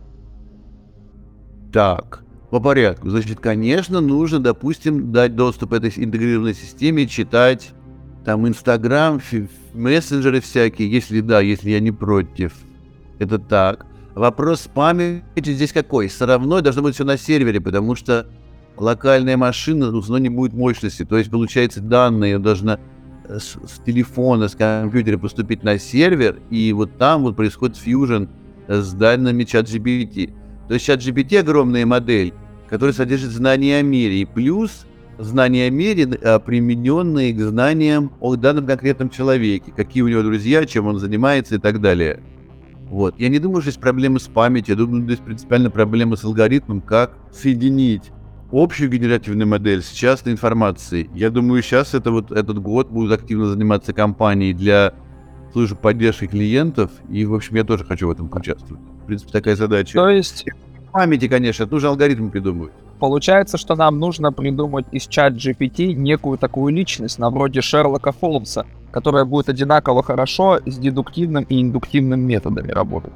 Так, 1.72 2.24
по 2.50 2.60
порядку. 2.60 3.10
Значит, 3.10 3.40
конечно, 3.40 4.00
нужно, 4.00 4.38
допустим, 4.38 5.12
дать 5.12 5.36
доступ 5.36 5.72
этой 5.72 5.92
интегрированной 5.96 6.54
системе, 6.54 7.06
читать 7.06 7.72
там 8.24 8.46
Инстаграм, 8.48 9.20
мессенджеры 9.72 10.40
всякие, 10.40 10.90
если 10.90 11.20
да, 11.20 11.40
если 11.40 11.70
я 11.70 11.80
не 11.80 11.92
против. 11.92 12.54
Это 13.18 13.38
так. 13.38 13.86
Вопрос 14.14 14.62
с 14.62 14.68
памятью 14.68 15.54
здесь 15.54 15.72
какой? 15.72 16.08
Все 16.08 16.26
равно 16.26 16.60
должно 16.60 16.82
быть 16.82 16.94
все 16.94 17.04
на 17.04 17.18
сервере, 17.18 17.60
потому 17.60 17.94
что 17.94 18.26
локальная 18.76 19.36
машина, 19.36 19.90
ну, 19.90 20.16
не 20.16 20.28
будет 20.28 20.54
мощности. 20.54 21.04
То 21.04 21.18
есть, 21.18 21.30
получается, 21.30 21.80
данные 21.80 22.38
должна 22.38 22.80
с, 23.28 23.56
с 23.66 23.80
телефона, 23.84 24.48
с 24.48 24.54
компьютера 24.54 25.18
поступить 25.18 25.62
на 25.62 25.78
сервер, 25.78 26.40
и 26.50 26.72
вот 26.72 26.96
там 26.96 27.22
вот 27.22 27.36
происходит 27.36 27.76
фьюжн 27.76 28.24
с 28.68 28.92
данными 28.92 29.44
чат 29.44 29.66
GPT. 29.66 30.32
То 30.68 30.74
есть 30.74 30.86
чат 30.86 31.00
GPT 31.00 31.38
огромная 31.38 31.86
модель, 31.86 32.34
которая 32.68 32.92
содержит 32.92 33.30
знания 33.30 33.78
о 33.78 33.82
мире, 33.82 34.20
и 34.20 34.24
плюс 34.24 34.86
знания 35.18 35.66
о 35.66 35.70
мире, 35.70 36.08
а, 36.22 36.38
примененные 36.38 37.32
к 37.32 37.40
знаниям 37.40 38.12
о 38.20 38.36
данном 38.36 38.66
конкретном 38.66 39.10
человеке, 39.10 39.72
какие 39.74 40.02
у 40.02 40.08
него 40.08 40.22
друзья, 40.22 40.64
чем 40.66 40.86
он 40.86 40.98
занимается 40.98 41.56
и 41.56 41.58
так 41.58 41.80
далее. 41.80 42.22
Вот. 42.88 43.18
Я 43.18 43.28
не 43.28 43.38
думаю, 43.38 43.62
что 43.62 43.70
есть 43.70 43.80
проблемы 43.80 44.20
с 44.20 44.28
памятью, 44.28 44.74
я 44.74 44.78
думаю, 44.78 45.04
здесь 45.04 45.18
принципиально 45.18 45.70
проблема 45.70 46.16
с 46.16 46.24
алгоритмом, 46.24 46.80
как 46.80 47.18
соединить 47.32 48.12
общую 48.52 48.90
генеративную 48.90 49.48
модель 49.48 49.82
с 49.82 49.90
частной 49.90 50.32
информацией. 50.32 51.10
Я 51.14 51.30
думаю, 51.30 51.62
сейчас 51.62 51.94
это 51.94 52.12
вот 52.12 52.30
этот 52.30 52.60
год 52.60 52.90
будут 52.90 53.12
активно 53.12 53.46
заниматься 53.46 53.92
компании 53.92 54.52
для 54.52 54.94
службы 55.56 55.76
поддержки 55.76 56.26
клиентов, 56.26 56.90
и, 57.08 57.24
в 57.24 57.34
общем, 57.34 57.56
я 57.56 57.64
тоже 57.64 57.82
хочу 57.82 58.08
в 58.08 58.10
этом 58.10 58.30
участвовать. 58.30 58.82
В 59.02 59.06
принципе, 59.06 59.32
такая 59.32 59.56
задача. 59.56 59.94
То 59.94 60.10
есть... 60.10 60.44
Памяти, 60.92 61.28
конечно, 61.28 61.62
это 61.62 61.72
нужно 61.72 61.88
алгоритм 61.88 62.28
придумывать. 62.28 62.72
Получается, 62.98 63.56
что 63.56 63.74
нам 63.74 63.98
нужно 63.98 64.32
придумать 64.32 64.84
из 64.92 65.06
чат 65.06 65.32
GPT 65.32 65.94
некую 65.94 66.36
такую 66.36 66.74
личность, 66.74 67.18
на 67.18 67.30
вроде 67.30 67.62
Шерлока 67.62 68.12
Холмса, 68.12 68.66
которая 68.90 69.24
будет 69.24 69.48
одинаково 69.48 70.02
хорошо 70.02 70.60
с 70.66 70.76
дедуктивным 70.76 71.44
и 71.44 71.62
индуктивным 71.62 72.20
методами 72.20 72.70
работать. 72.70 73.12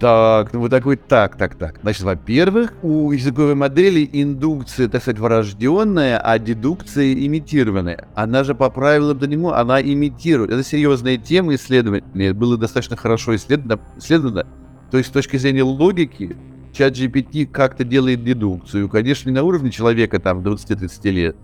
Так, 0.00 0.54
ну 0.54 0.60
вот 0.60 0.70
такой, 0.70 0.96
так, 0.96 1.36
так, 1.36 1.56
так. 1.56 1.78
Значит, 1.82 2.02
во-первых, 2.04 2.72
у 2.82 3.12
языковой 3.12 3.54
модели 3.54 4.08
индукция, 4.10 4.88
так 4.88 5.02
сказать, 5.02 5.20
врожденная, 5.20 6.18
а 6.18 6.38
дедукция 6.38 7.12
имитированная. 7.12 8.08
Она 8.14 8.42
же 8.42 8.54
по 8.54 8.70
правилам 8.70 9.18
нему, 9.26 9.50
она 9.50 9.78
имитирует. 9.82 10.52
Это 10.52 10.64
серьезная 10.64 11.18
тема 11.18 11.54
исследования, 11.54 12.32
было 12.32 12.56
достаточно 12.56 12.96
хорошо 12.96 13.36
исследовано. 13.36 13.78
исследовано. 13.98 14.46
То 14.90 14.96
есть 14.96 15.10
с 15.10 15.12
точки 15.12 15.36
зрения 15.36 15.64
логики, 15.64 16.34
чат 16.72 16.94
GPT 16.94 17.44
как-то 17.44 17.84
делает 17.84 18.24
дедукцию. 18.24 18.88
Конечно, 18.88 19.28
не 19.28 19.34
на 19.34 19.42
уровне 19.42 19.70
человека 19.70 20.18
там 20.18 20.40
20-30 20.40 21.10
лет, 21.10 21.36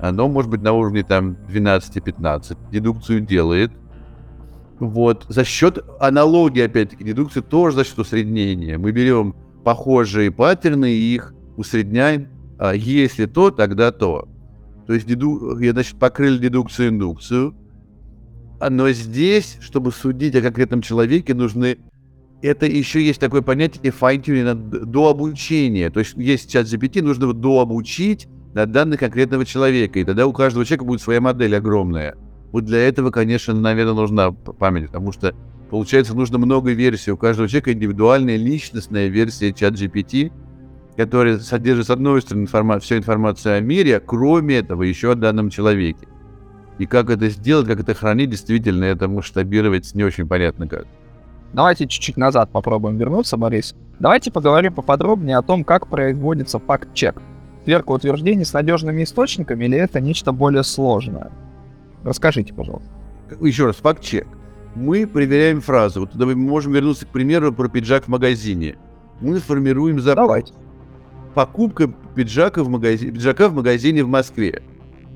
но 0.00 0.28
может 0.28 0.52
быть 0.52 0.62
на 0.62 0.72
уровне 0.72 1.02
там 1.02 1.36
12-15. 1.48 2.56
Дедукцию 2.70 3.22
делает, 3.22 3.72
вот. 4.88 5.26
За 5.28 5.44
счет 5.44 5.78
аналогии, 6.00 6.62
опять-таки, 6.62 7.04
дедукции 7.04 7.40
тоже 7.40 7.76
за 7.76 7.84
счет 7.84 7.98
усреднения. 7.98 8.78
Мы 8.78 8.92
берем 8.92 9.34
похожие 9.64 10.30
паттерны 10.30 10.92
и 10.92 11.14
их 11.14 11.34
усредняем. 11.56 12.28
А 12.58 12.74
если 12.74 13.26
то, 13.26 13.50
тогда 13.50 13.92
то. 13.92 14.28
То 14.86 14.94
есть 14.94 15.06
деду... 15.06 15.58
я, 15.58 15.72
значит, 15.72 15.98
покрыли 15.98 16.38
дедукцию 16.38 16.90
индукцию. 16.90 17.54
А, 18.60 18.70
но 18.70 18.90
здесь, 18.90 19.58
чтобы 19.60 19.92
судить 19.92 20.34
о 20.36 20.42
конкретном 20.42 20.82
человеке, 20.82 21.34
нужны... 21.34 21.78
Это 22.42 22.66
еще 22.66 23.02
есть 23.02 23.20
такое 23.20 23.40
понятие 23.40 23.92
fine 23.92 24.54
до 24.54 25.08
обучения. 25.08 25.90
То 25.90 26.00
есть 26.00 26.14
есть 26.16 26.50
чат 26.50 26.66
GPT, 26.66 27.02
нужно 27.02 27.32
дообучить 27.32 28.28
на 28.52 28.66
данных 28.66 29.00
конкретного 29.00 29.46
человека. 29.46 29.98
И 29.98 30.04
тогда 30.04 30.26
у 30.26 30.32
каждого 30.32 30.64
человека 30.64 30.84
будет 30.84 31.00
своя 31.00 31.20
модель 31.20 31.56
огромная. 31.56 32.16
Вот 32.54 32.66
для 32.66 32.86
этого, 32.86 33.10
конечно, 33.10 33.52
наверное, 33.52 33.94
нужна 33.94 34.30
память, 34.30 34.86
потому 34.86 35.10
что, 35.10 35.34
получается, 35.70 36.14
нужно 36.14 36.38
много 36.38 36.70
версий. 36.70 37.10
У 37.10 37.16
каждого 37.16 37.48
человека 37.48 37.72
индивидуальная 37.72 38.36
личностная 38.36 39.08
версия 39.08 39.52
чат 39.52 39.74
GPT, 39.74 40.30
которая 40.96 41.40
содержит, 41.40 41.86
с 41.86 41.90
одной 41.90 42.22
стороны, 42.22 42.44
информа- 42.44 42.78
всю 42.78 42.96
информацию 42.96 43.58
о 43.58 43.60
мире, 43.60 43.96
а 43.96 44.00
кроме 44.00 44.58
этого 44.58 44.84
еще 44.84 45.10
о 45.10 45.14
данном 45.16 45.50
человеке. 45.50 46.06
И 46.78 46.86
как 46.86 47.10
это 47.10 47.28
сделать, 47.28 47.66
как 47.66 47.80
это 47.80 47.92
хранить, 47.92 48.30
действительно, 48.30 48.84
это 48.84 49.08
масштабировать 49.08 49.92
не 49.92 50.04
очень 50.04 50.28
понятно 50.28 50.68
как. 50.68 50.86
Давайте 51.54 51.88
чуть-чуть 51.88 52.16
назад 52.16 52.50
попробуем 52.52 52.98
вернуться, 52.98 53.36
Борис. 53.36 53.74
Давайте 53.98 54.30
поговорим 54.30 54.74
поподробнее 54.74 55.38
о 55.38 55.42
том, 55.42 55.64
как 55.64 55.88
производится 55.88 56.60
факт-чек. 56.60 57.20
Сверка 57.64 57.90
утверждений 57.90 58.44
с 58.44 58.52
надежными 58.52 59.02
источниками 59.02 59.64
или 59.64 59.76
это 59.76 60.00
нечто 60.00 60.30
более 60.30 60.62
сложное? 60.62 61.32
Расскажите, 62.04 62.52
пожалуйста. 62.52 62.90
Еще 63.40 63.66
раз, 63.66 63.76
факт-чек. 63.76 64.26
Мы 64.74 65.06
проверяем 65.06 65.60
фразу. 65.60 66.00
Вот 66.00 66.14
мы 66.14 66.34
можем 66.34 66.72
вернуться 66.72 67.06
к 67.06 67.08
примеру 67.08 67.52
про 67.52 67.68
пиджак 67.68 68.04
в 68.04 68.08
магазине. 68.08 68.76
Мы 69.20 69.38
формируем 69.38 70.00
запрос. 70.00 70.26
Давайте. 70.26 70.54
Покупка 71.34 71.92
пиджака 72.14 72.62
в, 72.62 72.68
магазине, 72.68 73.12
пиджака 73.12 73.48
в 73.48 73.54
магазине 73.54 74.04
в 74.04 74.08
Москве. 74.08 74.62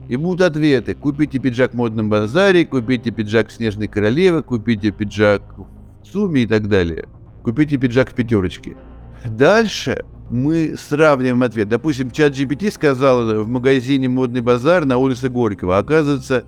И 0.09 0.17
будут 0.17 0.41
ответы. 0.41 0.95
Купите 0.95 1.39
пиджак 1.39 1.73
в 1.73 1.77
модном 1.77 2.09
базаре, 2.09 2.65
купите 2.65 3.11
пиджак 3.11 3.49
в 3.49 3.53
Снежной 3.53 3.89
Королеве, 3.89 4.43
купите 4.43 4.91
пиджак 4.91 5.43
в 5.59 6.07
Сумме 6.07 6.43
и 6.43 6.47
так 6.47 6.69
далее. 6.69 7.09
Купите 7.43 7.77
пиджак 7.77 8.11
в 8.11 8.15
пятерочке. 8.15 8.77
Дальше 9.25 10.05
мы 10.31 10.77
сравниваем 10.79 11.43
ответ. 11.43 11.69
Допустим, 11.69 12.11
чат 12.11 12.33
GPT 12.33 12.73
сказал 12.73 13.45
в 13.45 13.49
магазине 13.49 14.09
«Модный 14.09 14.41
базар» 14.41 14.85
на 14.85 14.99
улице 14.99 15.29
Горького. 15.29 15.79
Оказывается, 15.79 16.45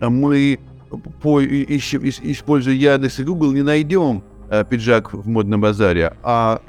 мы, 0.00 0.58
по, 1.22 1.40
ищем, 1.40 2.02
используя 2.04 2.74
Яндекс 2.74 3.20
и 3.20 3.24
Google, 3.24 3.52
не 3.52 3.62
найдем 3.62 4.22
а, 4.48 4.64
пиджак 4.64 5.12
в 5.12 5.28
модном 5.28 5.60
базаре, 5.60 6.16
а 6.22 6.60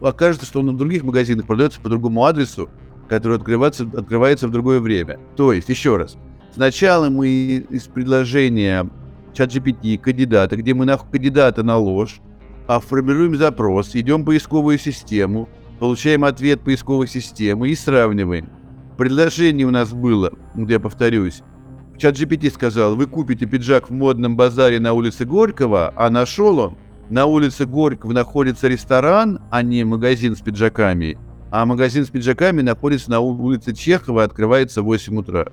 окажется, 0.00 0.46
что 0.46 0.60
он 0.60 0.66
на 0.66 0.76
других 0.76 1.02
магазинах 1.04 1.46
продается 1.46 1.80
по 1.80 1.88
другому 1.88 2.24
адресу, 2.24 2.68
который 3.08 3.36
открывается, 3.36 3.84
открывается 3.84 4.48
в 4.48 4.50
другое 4.50 4.80
время. 4.80 5.18
То 5.36 5.52
есть, 5.52 5.68
еще 5.68 5.96
раз, 5.96 6.16
сначала 6.54 7.08
мы 7.08 7.28
из 7.28 7.84
предложения 7.84 8.88
чат 9.32 9.54
GPT 9.54 9.98
кандидата, 9.98 10.56
где 10.56 10.74
мы 10.74 10.84
нахуй 10.84 11.10
кандидата 11.10 11.62
на 11.62 11.76
ложь, 11.76 12.20
а 12.66 12.80
формируем 12.80 13.36
запрос, 13.36 13.94
идем 13.94 14.22
в 14.22 14.26
поисковую 14.26 14.78
систему, 14.78 15.48
получаем 15.78 16.24
ответ 16.24 16.60
поисковой 16.60 17.08
системы 17.08 17.68
и 17.68 17.74
сравниваем. 17.74 18.48
Предложение 18.96 19.66
у 19.66 19.70
нас 19.70 19.92
было, 19.92 20.32
я 20.54 20.78
повторюсь, 20.78 21.42
Чат 22.02 22.18
сказал, 22.52 22.96
вы 22.96 23.06
купите 23.06 23.46
пиджак 23.46 23.88
в 23.88 23.92
модном 23.92 24.36
базаре 24.36 24.80
на 24.80 24.92
улице 24.92 25.24
Горького, 25.24 25.92
а 25.94 26.10
нашел 26.10 26.58
он, 26.58 26.76
на 27.10 27.26
улице 27.26 27.64
Горького 27.64 28.12
находится 28.12 28.66
ресторан, 28.66 29.40
а 29.52 29.62
не 29.62 29.84
магазин 29.84 30.34
с 30.34 30.40
пиджаками, 30.40 31.16
а 31.52 31.64
магазин 31.64 32.04
с 32.04 32.08
пиджаками 32.08 32.60
находится 32.60 33.08
на 33.08 33.20
улице 33.20 33.72
Чехова 33.72 34.24
открывается 34.24 34.82
в 34.82 34.86
8 34.86 35.16
утра. 35.16 35.46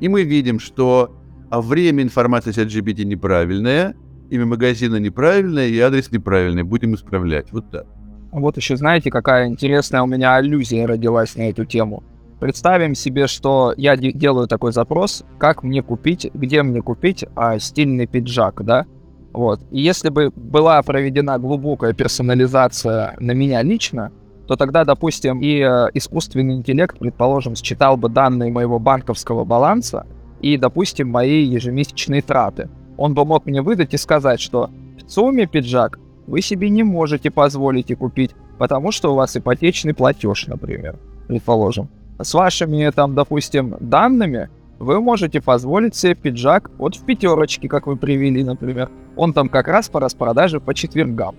И 0.00 0.08
мы 0.08 0.24
видим, 0.24 0.60
что 0.60 1.16
время 1.50 2.02
информации 2.02 2.52
чат 2.52 2.68
GPT 2.68 3.04
неправильное, 3.04 3.96
имя 4.28 4.44
магазина 4.44 4.96
неправильное 4.96 5.68
и 5.68 5.78
адрес 5.78 6.12
неправильный. 6.12 6.62
Будем 6.62 6.94
исправлять. 6.94 7.52
Вот 7.52 7.70
так. 7.70 7.86
Вот 8.32 8.58
еще 8.58 8.76
знаете, 8.76 9.10
какая 9.10 9.48
интересная 9.48 10.02
у 10.02 10.06
меня 10.06 10.34
аллюзия 10.34 10.86
родилась 10.86 11.36
на 11.36 11.48
эту 11.48 11.64
тему. 11.64 12.02
Представим 12.40 12.94
себе, 12.94 13.26
что 13.26 13.74
я 13.76 13.98
делаю 13.98 14.48
такой 14.48 14.72
запрос, 14.72 15.24
как 15.38 15.62
мне 15.62 15.82
купить, 15.82 16.30
где 16.32 16.62
мне 16.62 16.80
купить 16.80 17.22
а, 17.36 17.58
стильный 17.58 18.06
пиджак, 18.06 18.64
да? 18.64 18.86
Вот. 19.34 19.60
И 19.70 19.82
если 19.82 20.08
бы 20.08 20.32
была 20.34 20.82
проведена 20.82 21.38
глубокая 21.38 21.92
персонализация 21.92 23.14
на 23.20 23.32
меня 23.32 23.62
лично, 23.62 24.10
то 24.48 24.56
тогда, 24.56 24.84
допустим, 24.86 25.40
и 25.40 25.60
э, 25.60 25.90
искусственный 25.92 26.54
интеллект, 26.54 26.98
предположим, 26.98 27.54
считал 27.54 27.98
бы 27.98 28.08
данные 28.08 28.50
моего 28.50 28.78
банковского 28.78 29.44
баланса 29.44 30.06
и, 30.40 30.56
допустим, 30.56 31.10
мои 31.10 31.44
ежемесячные 31.44 32.22
траты. 32.22 32.70
Он 32.96 33.12
бы 33.14 33.24
мог 33.26 33.44
мне 33.44 33.60
выдать 33.60 33.92
и 33.92 33.98
сказать, 33.98 34.40
что 34.40 34.70
в 34.98 35.10
сумме 35.10 35.46
пиджак 35.46 36.00
вы 36.26 36.40
себе 36.40 36.70
не 36.70 36.84
можете 36.84 37.30
позволить 37.30 37.90
и 37.90 37.94
купить, 37.94 38.30
потому 38.58 38.92
что 38.92 39.12
у 39.12 39.14
вас 39.14 39.36
ипотечный 39.36 39.92
платеж, 39.92 40.46
например, 40.46 40.98
предположим 41.28 41.90
с 42.22 42.34
вашими, 42.34 42.90
там, 42.90 43.14
допустим, 43.14 43.76
данными, 43.80 44.48
вы 44.78 45.00
можете 45.00 45.40
позволить 45.40 45.94
себе 45.94 46.14
пиджак 46.14 46.70
вот 46.78 46.96
в 46.96 47.04
пятерочке, 47.04 47.68
как 47.68 47.86
вы 47.86 47.96
привели, 47.96 48.42
например. 48.42 48.90
Он 49.16 49.32
там 49.32 49.48
как 49.48 49.68
раз 49.68 49.88
по 49.88 50.00
распродаже 50.00 50.60
по 50.60 50.74
четвергам. 50.74 51.36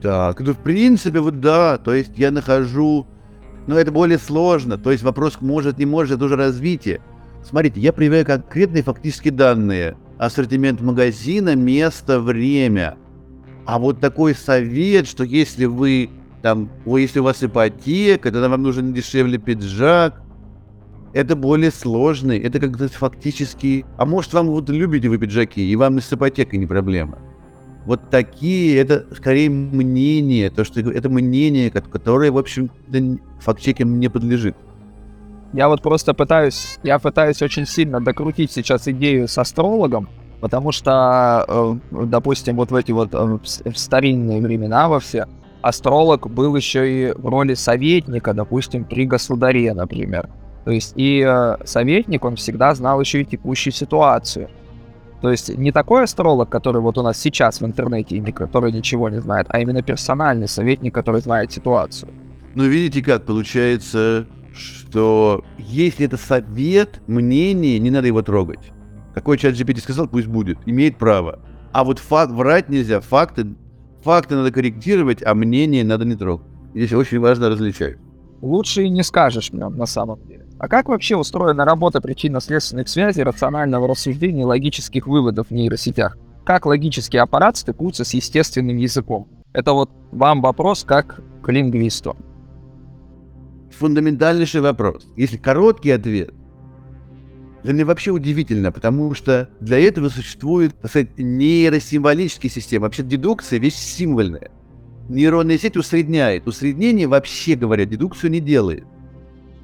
Так, 0.00 0.40
ну 0.40 0.52
в 0.52 0.58
принципе, 0.58 1.20
вот 1.20 1.38
да, 1.38 1.78
то 1.78 1.94
есть 1.94 2.18
я 2.18 2.32
нахожу, 2.32 3.06
но 3.68 3.78
это 3.78 3.92
более 3.92 4.18
сложно, 4.18 4.76
то 4.76 4.90
есть 4.90 5.04
вопрос 5.04 5.38
может, 5.40 5.78
не 5.78 5.86
может, 5.86 6.16
это 6.16 6.24
уже 6.24 6.34
развитие. 6.34 7.00
Смотрите, 7.44 7.80
я 7.80 7.92
проверяю 7.92 8.26
конкретные 8.26 8.82
фактические 8.82 9.32
данные. 9.32 9.96
Ассортимент 10.18 10.80
магазина, 10.80 11.54
место, 11.54 12.18
время. 12.20 12.96
А 13.64 13.78
вот 13.78 14.00
такой 14.00 14.34
совет, 14.34 15.06
что 15.06 15.22
если 15.22 15.66
вы 15.66 16.10
там, 16.42 16.68
если 16.86 17.20
у 17.20 17.24
вас 17.24 17.42
ипотека, 17.42 18.32
тогда 18.32 18.48
вам 18.48 18.62
нужен 18.62 18.92
дешевле 18.92 19.38
пиджак. 19.38 20.20
Это 21.14 21.36
более 21.36 21.70
сложный, 21.70 22.38
это 22.38 22.58
как-то 22.58 22.88
фактически... 22.88 23.84
А 23.98 24.06
может, 24.06 24.32
вам 24.32 24.48
вот 24.48 24.70
любите 24.70 25.08
вы 25.08 25.18
пиджаки, 25.18 25.60
и 25.60 25.76
вам 25.76 26.00
с 26.00 26.12
ипотекой 26.12 26.58
не 26.58 26.66
проблема. 26.66 27.18
Вот 27.84 28.10
такие, 28.10 28.76
это 28.78 29.06
скорее 29.14 29.50
мнение, 29.50 30.50
то, 30.50 30.64
что 30.64 30.80
это 30.80 31.08
мнение, 31.10 31.70
которое, 31.70 32.30
в 32.30 32.38
общем, 32.38 32.70
факт-чекам 33.40 33.98
не 33.98 34.08
подлежит. 34.08 34.56
Я 35.52 35.68
вот 35.68 35.82
просто 35.82 36.14
пытаюсь, 36.14 36.78
я 36.82 36.98
пытаюсь 36.98 37.42
очень 37.42 37.66
сильно 37.66 38.00
докрутить 38.00 38.50
сейчас 38.50 38.88
идею 38.88 39.28
с 39.28 39.36
астрологом, 39.36 40.08
потому 40.40 40.72
что, 40.72 41.44
э, 41.46 42.06
допустим, 42.06 42.56
вот 42.56 42.70
в 42.70 42.74
эти 42.74 42.92
вот 42.92 43.10
э, 43.12 43.38
в 43.64 43.76
старинные 43.76 44.40
времена 44.40 44.88
во 44.88 44.98
все, 44.98 45.26
астролог 45.62 46.28
был 46.30 46.56
еще 46.56 46.90
и 46.90 47.12
в 47.12 47.26
роли 47.26 47.54
советника, 47.54 48.34
допустим, 48.34 48.84
при 48.84 49.06
государе, 49.06 49.72
например. 49.74 50.28
То 50.64 50.70
есть 50.70 50.92
и 50.96 51.24
э, 51.26 51.56
советник, 51.64 52.24
он 52.24 52.36
всегда 52.36 52.74
знал 52.74 53.00
еще 53.00 53.22
и 53.22 53.24
текущую 53.24 53.72
ситуацию. 53.72 54.48
То 55.20 55.30
есть 55.30 55.56
не 55.56 55.70
такой 55.70 56.02
астролог, 56.04 56.48
который 56.48 56.80
вот 56.80 56.98
у 56.98 57.02
нас 57.02 57.18
сейчас 57.18 57.60
в 57.60 57.64
интернете, 57.64 58.20
который 58.32 58.72
ничего 58.72 59.08
не 59.08 59.20
знает, 59.20 59.46
а 59.50 59.60
именно 59.60 59.82
персональный 59.82 60.48
советник, 60.48 60.92
который 60.92 61.20
знает 61.20 61.52
ситуацию. 61.52 62.12
Ну, 62.54 62.64
видите 62.64 63.02
как, 63.02 63.24
получается, 63.24 64.26
что 64.52 65.44
если 65.58 66.06
это 66.06 66.16
совет, 66.16 67.00
мнение, 67.06 67.78
не 67.78 67.90
надо 67.90 68.08
его 68.08 68.22
трогать. 68.22 68.72
Какой 69.14 69.38
чат 69.38 69.54
GPT 69.54 69.80
сказал, 69.80 70.08
пусть 70.08 70.26
будет, 70.26 70.58
имеет 70.66 70.98
право. 70.98 71.38
А 71.72 71.84
вот 71.84 71.98
факт, 71.98 72.32
врать 72.32 72.68
нельзя, 72.68 73.00
факты 73.00 73.54
Факты 74.02 74.34
надо 74.34 74.50
корректировать, 74.50 75.22
а 75.24 75.34
мнение 75.34 75.84
надо 75.84 76.04
не 76.04 76.16
трогать. 76.16 76.46
Здесь 76.74 76.92
очень 76.92 77.20
важно 77.20 77.48
различать. 77.48 77.98
лучше 78.40 78.82
и 78.84 78.88
не 78.88 79.02
скажешь 79.02 79.52
мне 79.52 79.68
на 79.68 79.86
самом 79.86 80.20
деле. 80.26 80.46
А 80.58 80.68
как 80.68 80.88
вообще 80.88 81.16
устроена 81.16 81.64
работа 81.64 82.00
причинно-следственных 82.00 82.88
связей, 82.88 83.22
рационального 83.22 83.86
рассуждения 83.88 84.42
и 84.42 84.44
логических 84.44 85.06
выводов 85.06 85.48
в 85.48 85.50
нейросетях? 85.52 86.16
Как 86.44 86.66
логический 86.66 87.18
аппарат 87.18 87.56
стыкуется 87.56 88.04
с 88.04 88.14
естественным 88.14 88.76
языком? 88.76 89.28
Это 89.52 89.72
вот 89.72 89.90
вам 90.10 90.40
вопрос 90.40 90.82
как 90.84 91.20
к 91.42 91.52
лингвисту. 91.52 92.16
Фундаментальнейший 93.78 94.60
вопрос. 94.60 95.06
Если 95.16 95.36
короткий 95.36 95.90
ответ, 95.90 96.34
для 97.62 97.72
меня 97.72 97.86
вообще 97.86 98.10
удивительно, 98.10 98.72
потому 98.72 99.14
что 99.14 99.48
для 99.60 99.78
этого 99.78 100.08
существует, 100.08 100.74
так 100.80 100.90
сказать, 100.90 101.16
нейросимволические 101.16 102.50
системы. 102.50 102.84
Вообще 102.84 103.02
дедукция 103.04 103.60
вещь 103.60 103.74
символьная. 103.74 104.50
Нейронная 105.08 105.58
сеть 105.58 105.76
усредняет. 105.76 106.48
Усреднение, 106.48 107.06
вообще 107.06 107.54
говоря, 107.54 107.84
дедукцию 107.84 108.30
не 108.30 108.40
делает. 108.40 108.84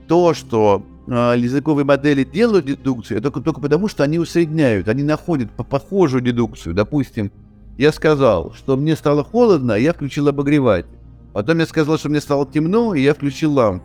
То, 0.07 0.33
что 0.33 0.85
э, 1.07 1.35
языковые 1.37 1.85
модели 1.85 2.23
делают 2.25 2.67
дедукцию, 2.67 3.19
это 3.19 3.31
только, 3.31 3.41
только 3.41 3.61
потому, 3.61 3.89
что 3.89 4.05
они 4.05 4.19
усредняют, 4.19 4.89
они 4.89 5.03
находят 5.03 5.51
по 5.51 5.65
похожую 5.65 6.23
дедукцию. 6.23 6.75
Допустим, 6.75 7.33
я 7.79 7.93
сказал, 7.93 8.55
что 8.55 8.77
мне 8.77 8.95
стало 8.95 9.25
холодно, 9.25 9.73
я 9.73 9.93
включил 9.93 10.29
обогреватель. 10.29 10.89
Потом 11.33 11.59
я 11.59 11.67
сказал, 11.67 11.99
что 11.99 12.09
мне 12.09 12.21
стало 12.21 12.47
темно, 12.47 12.95
и 12.95 13.03
я 13.03 13.15
включил 13.15 13.53
лампу. 13.53 13.85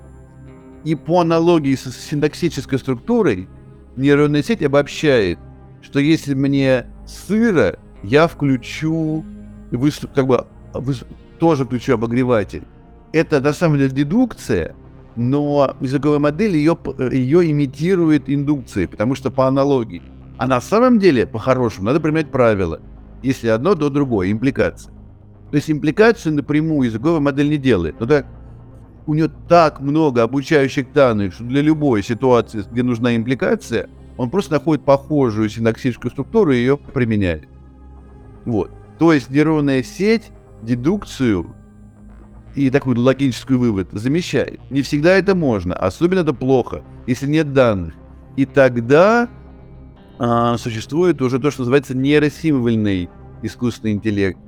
И 0.83 0.95
по 0.95 1.21
аналогии 1.21 1.75
с 1.75 1.91
синтаксической 1.91 2.77
структурой, 2.77 3.47
нейронная 3.95 4.43
сеть 4.43 4.63
обобщает, 4.63 5.39
что 5.81 5.99
если 5.99 6.33
мне 6.33 6.87
сыро, 7.05 7.77
я 8.03 8.27
включу, 8.27 9.23
как 10.13 10.27
бы, 10.27 10.45
тоже 11.39 11.65
включу 11.65 11.93
обогреватель. 11.95 12.63
Это 13.11 13.41
на 13.41 13.53
самом 13.53 13.77
деле 13.77 13.91
дедукция, 13.91 14.75
но 15.15 15.75
языковая 15.79 16.19
модель 16.19 16.55
ее, 16.55 16.77
ее 17.11 17.51
имитирует 17.51 18.29
индукцией, 18.29 18.87
потому 18.87 19.15
что 19.15 19.29
по 19.29 19.47
аналогии. 19.47 20.01
А 20.37 20.47
на 20.47 20.59
самом 20.61 20.99
деле, 20.99 21.27
по-хорошему, 21.27 21.85
надо 21.85 21.99
применять 21.99 22.31
правила. 22.31 22.81
Если 23.21 23.47
одно, 23.47 23.75
то 23.75 23.89
другое, 23.89 24.31
импликация. 24.31 24.91
То 25.51 25.57
есть 25.57 25.69
импликацию 25.69 26.33
напрямую 26.33 26.89
языковая 26.89 27.19
модель 27.19 27.49
не 27.49 27.57
делает. 27.57 27.99
Но 27.99 28.07
так 28.07 28.25
у 29.05 29.13
нее 29.13 29.29
так 29.47 29.79
много 29.79 30.23
обучающих 30.23 30.91
данных, 30.93 31.33
что 31.33 31.43
для 31.43 31.61
любой 31.61 32.03
ситуации, 32.03 32.63
где 32.69 32.83
нужна 32.83 33.15
импликация, 33.15 33.89
он 34.17 34.29
просто 34.29 34.53
находит 34.53 34.85
похожую 34.85 35.49
синтаксическую 35.49 36.11
структуру 36.11 36.51
и 36.51 36.57
ее 36.57 36.77
применяет. 36.77 37.47
Вот. 38.45 38.71
То 38.99 39.11
есть 39.11 39.29
нейронная 39.29 39.83
сеть 39.83 40.31
дедукцию 40.61 41.55
и 42.55 42.69
такой 42.69 42.95
логический 42.95 43.55
вывод 43.55 43.89
замещает. 43.91 44.59
Не 44.69 44.81
всегда 44.81 45.13
это 45.13 45.35
можно, 45.35 45.73
особенно 45.75 46.19
это 46.19 46.33
плохо, 46.33 46.83
если 47.07 47.27
нет 47.27 47.53
данных. 47.53 47.95
И 48.35 48.45
тогда 48.45 49.27
а, 50.19 50.57
существует 50.57 51.21
уже 51.21 51.39
то, 51.39 51.51
что 51.51 51.61
называется 51.61 51.97
нейросимвольный 51.97 53.09
искусственный 53.41 53.93
интеллект. 53.93 54.39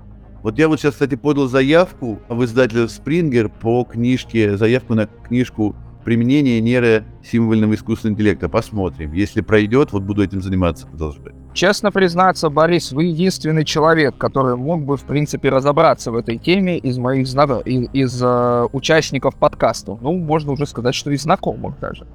Вот 0.45 0.60
я 0.60 0.67
вот 0.67 0.79
сейчас, 0.79 0.93
кстати, 0.93 1.15
подал 1.15 1.47
заявку 1.47 2.19
в 2.29 2.45
издатель 2.45 2.84
Springer 2.84 3.51
по 3.62 3.84
книжке, 3.84 4.58
заявку 4.58 4.93
на 4.93 5.08
книжку 5.08 5.75
применения 6.03 6.62
нейросимвольного 6.62 7.73
искусственного 7.73 8.13
интеллекта. 8.13 8.47
Посмотрим. 8.47 9.12
Если 9.13 9.41
пройдет, 9.41 9.91
вот 9.91 10.03
буду 10.03 10.23
этим 10.23 10.43
заниматься 10.43 10.86
продолжать. 10.86 11.34
Честно 11.55 11.91
признаться, 11.91 12.51
Борис, 12.51 12.91
вы 12.91 13.05
единственный 13.05 13.65
человек, 13.65 14.19
который 14.19 14.55
мог 14.55 14.86
бы, 14.86 14.97
в 14.97 15.05
принципе, 15.05 15.49
разобраться 15.49 16.12
в 16.12 16.15
этой 16.15 16.38
теме 16.38 16.77
из 16.77 16.99
моих 16.99 17.25
знакомых, 17.25 17.65
из, 17.65 17.89
из 17.93 18.21
э, 18.21 18.67
участников 18.71 19.36
подкаста. 19.38 19.97
Ну, 19.99 20.13
можно 20.13 20.51
уже 20.51 20.67
сказать, 20.67 20.93
что 20.93 21.10
и 21.10 21.17
знакомых 21.17 21.79
даже. 21.79 22.05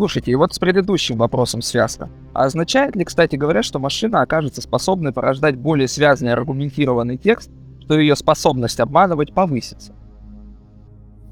Слушайте, 0.00 0.30
и 0.30 0.34
вот 0.34 0.54
с 0.54 0.58
предыдущим 0.58 1.18
вопросом 1.18 1.60
связка. 1.60 2.08
А 2.32 2.44
означает 2.44 2.96
ли, 2.96 3.04
кстати 3.04 3.36
говоря, 3.36 3.62
что 3.62 3.78
машина 3.78 4.22
окажется 4.22 4.62
способной 4.62 5.12
порождать 5.12 5.56
более 5.56 5.88
связанный 5.88 6.32
аргументированный 6.32 7.18
текст, 7.18 7.50
что 7.82 7.98
ее 7.98 8.16
способность 8.16 8.80
обманывать 8.80 9.34
повысится? 9.34 9.92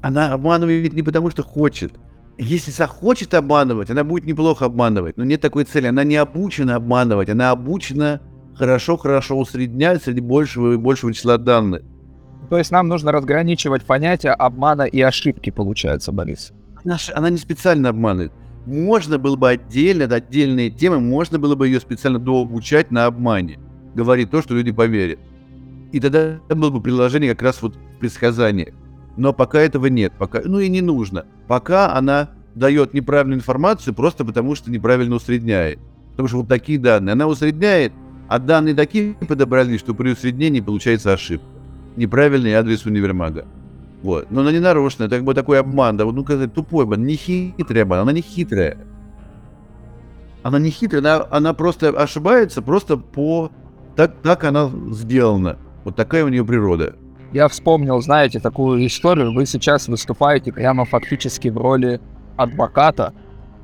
Она 0.03 0.33
обманывает 0.33 0.93
не 0.93 1.01
потому, 1.01 1.31
что 1.31 1.41
хочет. 1.41 1.93
Если 2.37 2.69
захочет 2.69 3.33
обманывать, 3.33 3.89
она 3.89 4.03
будет 4.03 4.25
неплохо 4.25 4.65
обманывать, 4.65 5.17
но 5.17 5.23
нет 5.23 5.41
такой 5.41 5.63
цели. 5.63 5.87
Она 5.87 6.03
не 6.03 6.17
обучена 6.17 6.75
обманывать, 6.75 7.29
она 7.29 7.49
обучена 7.49 8.21
хорошо-хорошо 8.53 9.35
усреднять 9.39 10.03
среди 10.03 10.21
большего 10.21 10.73
и 10.73 10.77
большего 10.77 11.11
числа 11.11 11.39
данных. 11.39 11.81
То 12.51 12.59
есть 12.59 12.69
нам 12.69 12.87
нужно 12.87 13.11
разграничивать 13.11 13.81
понятия 13.81 14.29
обмана 14.29 14.83
и 14.83 15.01
ошибки, 15.01 15.49
получается, 15.49 16.11
Борис. 16.11 16.53
Она, 16.85 16.97
она 17.15 17.31
не 17.31 17.37
специально 17.37 17.89
обманывает 17.89 18.31
можно 18.65 19.17
было 19.17 19.35
бы 19.35 19.49
отдельно, 19.49 20.03
это 20.03 20.15
отдельные 20.15 20.69
темы, 20.69 20.99
можно 20.99 21.39
было 21.39 21.55
бы 21.55 21.67
ее 21.67 21.79
специально 21.79 22.19
дообучать 22.19 22.91
на 22.91 23.05
обмане. 23.05 23.59
Говорить 23.95 24.29
то, 24.29 24.41
что 24.41 24.55
люди 24.55 24.71
поверят. 24.71 25.19
И 25.91 25.99
тогда 25.99 26.39
было 26.49 26.69
бы 26.69 26.81
приложение 26.81 27.31
как 27.31 27.41
раз 27.41 27.61
вот 27.61 27.75
в 27.75 27.99
предсказаниях. 27.99 28.73
Но 29.17 29.33
пока 29.33 29.59
этого 29.59 29.87
нет, 29.87 30.13
пока, 30.17 30.41
ну 30.45 30.59
и 30.59 30.69
не 30.69 30.81
нужно. 30.81 31.25
Пока 31.47 31.93
она 31.95 32.29
дает 32.55 32.93
неправильную 32.93 33.39
информацию 33.39 33.93
просто 33.93 34.23
потому, 34.23 34.55
что 34.55 34.71
неправильно 34.71 35.15
усредняет. 35.15 35.79
Потому 36.11 36.27
что 36.27 36.37
вот 36.37 36.47
такие 36.47 36.77
данные. 36.77 37.13
Она 37.13 37.27
усредняет, 37.27 37.93
а 38.27 38.39
данные 38.39 38.75
такие 38.75 39.15
подобрались, 39.27 39.79
что 39.79 39.93
при 39.93 40.11
усреднении 40.11 40.61
получается 40.61 41.13
ошибка. 41.13 41.47
Неправильный 41.95 42.53
адрес 42.53 42.85
универмага. 42.85 43.45
Вот. 44.01 44.31
Но 44.31 44.41
она 44.41 44.51
не 44.51 44.59
нарочно, 44.59 45.09
как 45.09 45.23
бы 45.23 45.33
такой 45.33 45.59
обман, 45.59 45.97
да, 45.97 46.05
ну 46.05 46.23
сказать, 46.23 46.53
тупой 46.53 46.85
обман, 46.85 47.05
не 47.05 47.15
хитрый 47.15 47.83
обман, 47.83 47.99
она 47.99 48.11
не 48.11 48.21
хитрая. 48.21 48.77
Она 50.41 50.59
не 50.59 50.69
хитрая, 50.69 51.01
она, 51.01 51.27
она 51.29 51.53
просто 51.53 51.89
ошибается 51.89 52.61
просто 52.61 52.97
по... 52.97 53.51
Так, 53.95 54.15
так 54.23 54.43
она 54.45 54.71
сделана. 54.91 55.57
Вот 55.83 55.95
такая 55.95 56.23
у 56.23 56.29
нее 56.29 56.45
природа. 56.45 56.95
Я 57.33 57.47
вспомнил, 57.47 58.01
знаете, 58.01 58.39
такую 58.39 58.85
историю. 58.87 59.33
Вы 59.33 59.45
сейчас 59.45 59.87
выступаете 59.87 60.51
прямо 60.53 60.85
фактически 60.85 61.49
в 61.49 61.57
роли 61.57 61.99
адвоката 62.37 63.13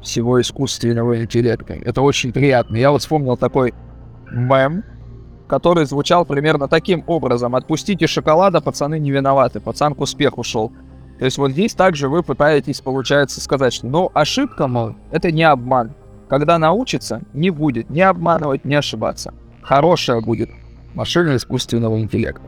всего 0.01 0.39
искусственного 0.39 1.23
интеллекта. 1.23 1.73
Это 1.73 2.01
очень 2.01 2.31
приятно. 2.31 2.75
Я 2.75 2.91
вот 2.91 3.01
вспомнил 3.01 3.37
такой 3.37 3.73
мем, 4.31 4.83
который 5.47 5.85
звучал 5.85 6.25
примерно 6.25 6.67
таким 6.67 7.03
образом. 7.07 7.55
«Отпустите 7.55 8.07
шоколада, 8.07 8.61
пацаны 8.61 8.99
не 8.99 9.11
виноваты, 9.11 9.59
пацан 9.59 9.95
к 9.95 10.01
успеху 10.01 10.43
шел». 10.43 10.71
То 11.19 11.25
есть 11.25 11.37
вот 11.37 11.51
здесь 11.51 11.73
также 11.73 12.09
вы 12.09 12.23
пытаетесь, 12.23 12.81
получается, 12.81 13.39
сказать, 13.39 13.73
что 13.73 13.87
ну 13.87 14.11
ошибка, 14.13 14.67
мол, 14.67 14.95
это 15.11 15.31
не 15.31 15.43
обман. 15.43 15.93
Когда 16.27 16.57
научится, 16.57 17.21
не 17.33 17.51
будет 17.51 17.89
ни 17.89 18.01
обманывать, 18.01 18.65
ни 18.65 18.73
ошибаться. 18.73 19.33
Хорошая 19.61 20.21
будет 20.21 20.49
машина 20.93 21.35
искусственного 21.35 21.99
интеллекта. 21.99 22.41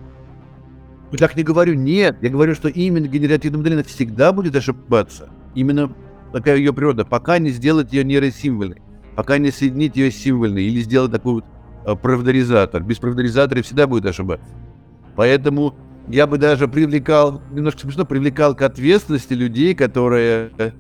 Я 1.12 1.18
так 1.20 1.36
не 1.38 1.44
говорю, 1.44 1.76
нет. 1.76 2.18
Я 2.22 2.30
говорю, 2.30 2.54
что 2.56 2.68
именно 2.68 3.08
генеративная 3.08 3.60
модель 3.60 3.84
всегда 3.84 4.34
будет 4.34 4.56
ошибаться. 4.56 5.30
Именно 5.56 5.94
такая 6.34 6.58
ее 6.58 6.74
природа. 6.74 7.06
Пока 7.06 7.40
не 7.40 7.50
сделать 7.52 7.94
ее 7.94 8.04
нейросимвольной. 8.04 8.82
Пока 9.16 9.38
не 9.38 9.52
соединить 9.52 9.96
ее 9.96 10.12
с 10.12 10.18
символьной. 10.18 10.64
Или 10.64 10.82
сделать 10.82 11.12
такую 11.12 11.36
вот 11.36 11.46
правдоризатор. 11.96 12.84
Без 12.84 12.98
правдоризатора 12.98 13.62
всегда 13.62 13.88
будет 13.88 14.06
ошибаться. 14.06 14.48
Поэтому 15.16 15.76
я 16.08 16.28
бы 16.28 16.38
даже 16.38 16.68
привлекал, 16.68 17.42
немножко 17.52 17.82
смешно, 17.82 18.06
привлекал 18.06 18.56
к 18.56 18.62
ответственности 18.62 19.34
людей, 19.34 19.76
которые 19.76 20.52
э, 20.58 20.72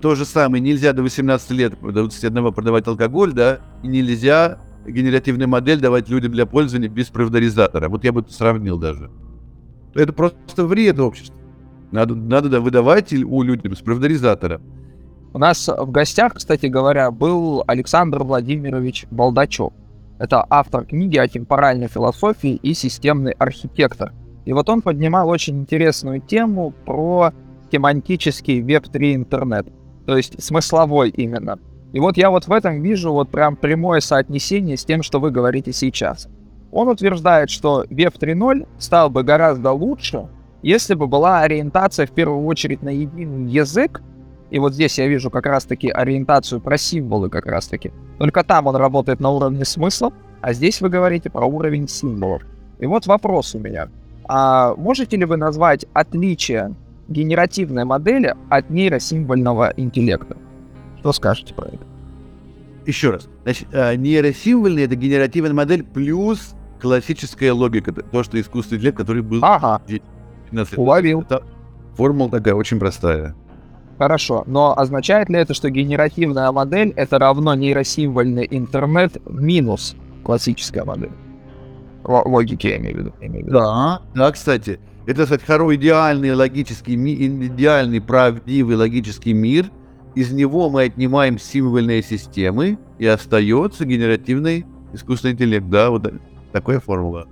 то 0.00 0.14
же 0.14 0.24
самое, 0.24 0.62
нельзя 0.62 0.92
до 0.92 1.02
18 1.02 1.50
лет, 1.50 1.80
до 1.80 1.92
21 1.92 2.52
продавать 2.52 2.86
алкоголь, 2.86 3.32
да, 3.32 3.60
и 3.82 3.88
нельзя 3.88 4.58
генеративную 4.86 5.48
модель 5.48 5.78
давать 5.78 6.08
людям 6.08 6.32
для 6.32 6.46
пользования 6.46 6.88
без 6.88 7.08
правдоризатора. 7.08 7.88
Вот 7.88 8.04
я 8.04 8.12
бы 8.12 8.20
это 8.20 8.32
сравнил 8.32 8.78
даже. 8.78 9.10
Это 9.94 10.12
просто 10.12 10.64
вред 10.66 10.98
обществу. 10.98 11.36
Надо, 11.92 12.14
надо 12.14 12.60
выдавать 12.60 13.12
у 13.12 13.42
людей 13.42 13.74
с 13.74 13.80
правдоризатора. 13.80 14.60
У 15.32 15.38
нас 15.38 15.68
в 15.68 15.90
гостях, 15.90 16.34
кстати 16.34 16.66
говоря, 16.66 17.10
был 17.10 17.62
Александр 17.66 18.22
Владимирович 18.22 19.06
Балдачев. 19.10 19.72
Это 20.20 20.44
автор 20.50 20.84
книги 20.84 21.16
о 21.16 21.26
темпоральной 21.26 21.88
философии 21.88 22.56
и 22.56 22.74
системный 22.74 23.32
архитектор. 23.32 24.12
И 24.44 24.52
вот 24.52 24.68
он 24.68 24.82
поднимал 24.82 25.30
очень 25.30 25.60
интересную 25.60 26.20
тему 26.20 26.74
про 26.84 27.32
тематический 27.72 28.60
веб-3 28.60 29.14
интернет, 29.14 29.68
то 30.04 30.18
есть 30.18 30.42
смысловой 30.42 31.08
именно. 31.08 31.58
И 31.94 32.00
вот 32.00 32.18
я 32.18 32.28
вот 32.28 32.48
в 32.48 32.52
этом 32.52 32.82
вижу 32.82 33.12
вот 33.12 33.30
прям 33.30 33.56
прямое 33.56 34.00
соотнесение 34.00 34.76
с 34.76 34.84
тем, 34.84 35.02
что 35.02 35.20
вы 35.20 35.30
говорите 35.30 35.72
сейчас. 35.72 36.28
Он 36.70 36.88
утверждает, 36.88 37.48
что 37.48 37.84
Web 37.84 38.18
3.0 38.18 38.68
стал 38.76 39.08
бы 39.08 39.22
гораздо 39.22 39.72
лучше, 39.72 40.28
если 40.60 40.92
бы 40.92 41.06
была 41.06 41.40
ориентация 41.40 42.06
в 42.06 42.10
первую 42.10 42.44
очередь 42.44 42.82
на 42.82 42.90
единый 42.90 43.50
язык, 43.50 44.02
и 44.50 44.58
вот 44.58 44.74
здесь 44.74 44.98
я 44.98 45.06
вижу 45.06 45.30
как 45.30 45.46
раз-таки 45.46 45.88
ориентацию 45.88 46.60
про 46.60 46.76
символы 46.76 47.30
как 47.30 47.46
раз-таки. 47.46 47.92
Только 48.18 48.42
там 48.44 48.66
он 48.66 48.76
работает 48.76 49.20
на 49.20 49.30
уровне 49.30 49.64
смысла, 49.64 50.12
а 50.40 50.52
здесь 50.52 50.80
вы 50.80 50.88
говорите 50.88 51.30
про 51.30 51.46
уровень 51.46 51.88
символов. 51.88 52.42
И 52.78 52.86
вот 52.86 53.06
вопрос 53.06 53.54
у 53.54 53.58
меня. 53.58 53.88
А 54.28 54.74
можете 54.76 55.16
ли 55.16 55.24
вы 55.24 55.36
назвать 55.36 55.86
отличия 55.92 56.74
генеративная 57.10 57.84
модель 57.84 58.32
от 58.48 58.70
нейросимвольного 58.70 59.74
интеллекта. 59.76 60.36
Что 61.00 61.12
скажете 61.12 61.52
про 61.52 61.66
это? 61.66 61.84
Еще 62.86 63.10
раз. 63.10 63.28
Значит, 63.42 63.68
а, 63.74 63.94
нейросимвольный— 63.94 64.82
это 64.84 64.94
генеративная 64.94 65.52
модель 65.52 65.82
плюс 65.82 66.54
классическая 66.80 67.52
логика. 67.52 67.92
То, 67.92 68.22
что 68.22 68.40
искусственный 68.40 68.78
интеллект, 68.78 68.96
который 68.96 69.22
был... 69.22 69.40
Ага, 69.42 69.82
уловил. 70.76 71.20
Это 71.22 71.42
формула 71.96 72.30
такая 72.30 72.54
очень 72.54 72.78
простая. 72.78 73.34
Хорошо, 74.00 74.44
но 74.46 74.72
означает 74.78 75.28
ли 75.28 75.36
это, 75.36 75.52
что 75.52 75.68
генеративная 75.68 76.50
модель 76.52 76.94
это 76.96 77.18
равно 77.18 77.54
нейросимвольный 77.54 78.48
интернет 78.50 79.18
минус 79.28 79.94
классическая 80.24 80.86
модель? 80.86 81.10
Л- 82.06 82.22
логики 82.24 82.66
я 82.68 82.78
имею 82.78 82.96
в 82.96 82.98
виду. 83.00 83.12
я 83.20 83.26
имею 83.26 83.44
в 83.44 83.48
виду. 83.48 83.58
Да, 83.58 84.00
да, 84.14 84.32
кстати. 84.32 84.80
Это, 85.06 85.24
кстати, 85.24 85.44
хоро- 85.44 85.74
идеальный 85.74 86.32
логический 86.32 86.94
идеальный 86.94 88.00
правдивый 88.00 88.76
логический 88.76 89.34
мир. 89.34 89.66
Из 90.14 90.32
него 90.32 90.70
мы 90.70 90.84
отнимаем 90.84 91.38
символьные 91.38 92.02
системы, 92.02 92.78
и 92.98 93.04
остается 93.04 93.84
генеративный 93.84 94.64
искусственный 94.94 95.34
интеллект. 95.34 95.68
Да, 95.68 95.90
вот 95.90 96.10
такая 96.52 96.80
формула. 96.80 97.26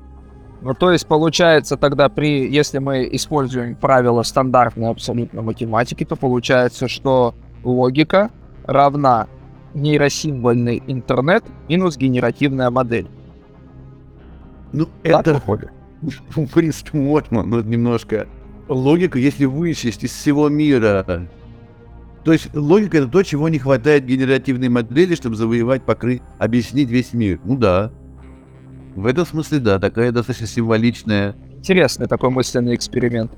Ну, 0.61 0.75
то 0.75 0.91
есть, 0.91 1.07
получается, 1.07 1.77
тогда 1.77 2.09
при, 2.09 2.49
если 2.51 2.79
мы 2.79 3.09
используем 3.13 3.77
правила 3.77 4.23
стандартной 4.23 4.91
абсолютно 4.91 5.43
математики, 5.43 6.05
то 6.05 6.17
получается, 6.17 6.89
что 6.89 7.35
логика 7.63 8.31
равна 8.65 9.29
нейросимвольный 9.75 10.83
интернет 10.87 11.45
минус 11.69 11.97
генеративная 11.97 12.71
модель. 12.71 13.09
Ну, 14.73 14.89
Так 15.03 15.21
это 15.21 15.35
выходит. 15.35 15.71
в 16.03 16.47
принципе, 16.47 16.99
можно, 16.99 17.43
но 17.43 17.61
немножко. 17.61 18.27
Логика, 18.69 19.19
если 19.19 19.45
вычесть 19.45 20.05
из 20.05 20.13
всего 20.13 20.49
мира. 20.49 21.29
То 22.25 22.33
есть 22.33 22.55
логика 22.55 22.99
это 22.99 23.09
то, 23.09 23.23
чего 23.23 23.49
не 23.49 23.59
хватает 23.59 24.05
генеративной 24.05 24.69
модели, 24.69 25.15
чтобы 25.15 25.37
завоевать, 25.37 25.83
покрыть, 25.85 26.21
объяснить 26.39 26.91
весь 26.91 27.15
мир. 27.15 27.41
Ну 27.45 27.57
да. 27.57 27.91
В 28.99 29.07
этом 29.07 29.25
смысле, 29.25 29.61
да, 29.61 29.79
такая 29.79 30.11
достаточно 30.11 30.49
символичная. 30.49 31.37
Интересный 31.53 32.09
такой 32.09 32.31
мысленный 32.31 32.75
эксперимент. 32.75 33.31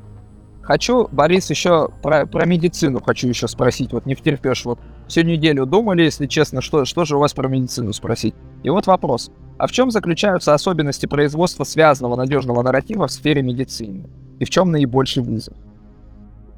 Хочу, 0.63 1.07
Борис, 1.13 1.51
еще 1.51 1.91
про, 2.03 2.25
про 2.25 2.47
медицину 2.47 3.03
хочу 3.03 3.29
еще 3.29 3.47
спросить. 3.47 3.93
Вот 3.93 4.07
не 4.07 4.15
втерпешь. 4.15 4.65
Вот 4.65 4.81
всю 5.07 5.21
неделю 5.21 5.67
думали, 5.67 6.05
если 6.05 6.27
честно, 6.27 6.63
что, 6.63 6.87
что 6.87 7.05
же 7.05 7.17
у 7.17 7.19
вас 7.19 7.35
про 7.35 7.47
медицину 7.47 7.93
спросить. 7.93 8.35
И 8.63 8.71
вот 8.71 8.87
вопрос. 8.87 9.31
А 9.59 9.67
в 9.67 9.73
чем 9.73 9.91
заключаются 9.91 10.55
особенности 10.55 11.05
производства 11.05 11.65
связанного 11.65 12.17
надежного 12.17 12.63
нарратива 12.63 13.07
в 13.07 13.13
сфере 13.13 13.43
медицины? 13.43 14.09
И 14.39 14.47
в 14.47 14.49
чем 14.49 14.71
наибольший 14.71 15.23
вызов? 15.23 15.59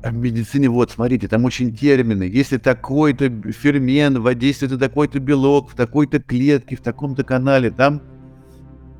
А 0.05 0.11
в 0.11 0.15
медицине, 0.15 0.69
вот, 0.69 0.93
смотрите, 0.93 1.27
там 1.27 1.45
очень 1.45 1.75
термины. 1.75 2.23
Если 2.23 2.57
такой-то 2.57 3.29
фермент 3.51 4.19
воздействует 4.19 4.71
на 4.71 4.79
такой-то 4.79 5.19
белок, 5.19 5.71
в 5.71 5.75
такой-то 5.75 6.21
клетке, 6.21 6.77
в 6.77 6.83
таком-то 6.83 7.25
канале, 7.25 7.73
там 7.73 8.01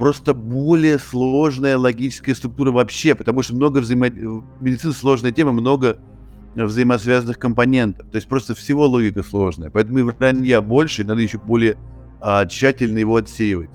просто 0.03 0.35
более 0.35 0.99
сложная 0.99 1.79
логическая 1.79 2.35
структура 2.35 2.73
вообще, 2.73 3.15
потому 3.15 3.43
что 3.43 3.55
много 3.55 3.79
взаимо... 3.79 4.09
в 4.09 4.61
медицине 4.61 4.95
сложная 4.95 5.31
тема, 5.31 5.53
много 5.53 5.99
взаимосвязанных 6.57 7.39
компонентов. 7.39 8.11
То 8.11 8.17
есть 8.17 8.27
просто 8.27 8.57
всего 8.57 8.85
логика 8.87 9.23
сложная. 9.23 9.71
Поэтому 9.71 10.01
и 10.01 10.03
вранья 10.03 10.61
больше, 10.61 11.03
и 11.03 11.05
надо 11.05 11.21
еще 11.21 11.39
более 11.39 11.77
а, 12.21 12.45
тщательно 12.47 12.99
его 12.99 13.15
отсеивать. 13.15 13.71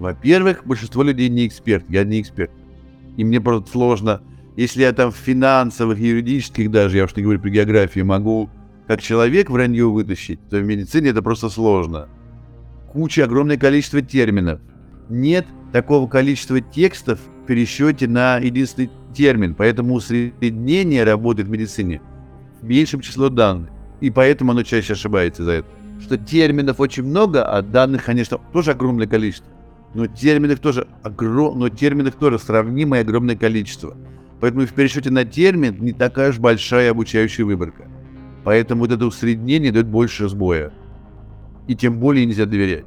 Во-первых, 0.00 0.66
большинство 0.66 1.04
людей 1.04 1.28
не 1.28 1.46
эксперт. 1.46 1.84
Я 1.88 2.02
не 2.02 2.20
эксперт. 2.20 2.50
И 3.16 3.22
мне 3.22 3.40
просто 3.40 3.70
сложно 3.70 4.22
если 4.56 4.80
я 4.80 4.92
там 4.92 5.12
в 5.12 5.16
финансовых, 5.16 5.98
юридических 5.98 6.70
даже, 6.70 6.96
я 6.96 7.04
уж 7.04 7.14
не 7.14 7.22
говорю 7.22 7.40
про 7.40 7.50
географию, 7.50 8.06
могу 8.06 8.50
как 8.88 9.02
человек 9.02 9.50
вранье 9.50 9.84
вытащить, 9.84 10.40
то 10.48 10.56
в 10.56 10.64
медицине 10.64 11.10
это 11.10 11.22
просто 11.22 11.50
сложно. 11.50 12.08
Куча, 12.90 13.24
огромное 13.24 13.58
количество 13.58 14.00
терминов. 14.00 14.60
Нет 15.08 15.46
такого 15.72 16.08
количества 16.08 16.60
текстов 16.60 17.20
в 17.20 17.46
пересчете 17.46 18.08
на 18.08 18.38
единственный 18.38 18.90
термин, 19.14 19.54
поэтому 19.54 19.94
усреднение 19.94 21.04
работает 21.04 21.48
в 21.48 21.50
медицине 21.50 22.00
в 22.60 22.66
меньшем 22.66 23.00
число 23.00 23.28
данных. 23.28 23.70
И 24.00 24.10
поэтому 24.10 24.52
оно 24.52 24.62
чаще 24.62 24.92
ошибается 24.92 25.44
за 25.44 25.52
это. 25.52 25.68
Что 26.00 26.18
терминов 26.18 26.80
очень 26.80 27.04
много, 27.04 27.44
а 27.44 27.62
данных, 27.62 28.04
конечно, 28.04 28.38
тоже 28.52 28.72
огромное 28.72 29.06
количество. 29.06 29.50
Но 29.94 30.06
терминов 30.06 30.60
тоже, 30.60 30.86
огром... 31.02 31.58
но 31.58 31.68
терминов 31.68 32.16
тоже 32.16 32.38
сравнимое 32.38 33.00
огромное 33.00 33.36
количество. 33.36 33.96
Поэтому 34.40 34.66
в 34.66 34.72
пересчете 34.72 35.10
на 35.10 35.24
термин 35.24 35.76
не 35.80 35.92
такая 35.92 36.30
уж 36.30 36.38
большая 36.38 36.90
обучающая 36.90 37.46
выборка. 37.46 37.88
Поэтому 38.44 38.82
вот 38.82 38.92
это 38.92 39.06
усреднение 39.06 39.72
дает 39.72 39.86
больше 39.86 40.28
сбоя. 40.28 40.72
И 41.66 41.74
тем 41.74 41.98
более 41.98 42.26
нельзя 42.26 42.44
доверять. 42.44 42.84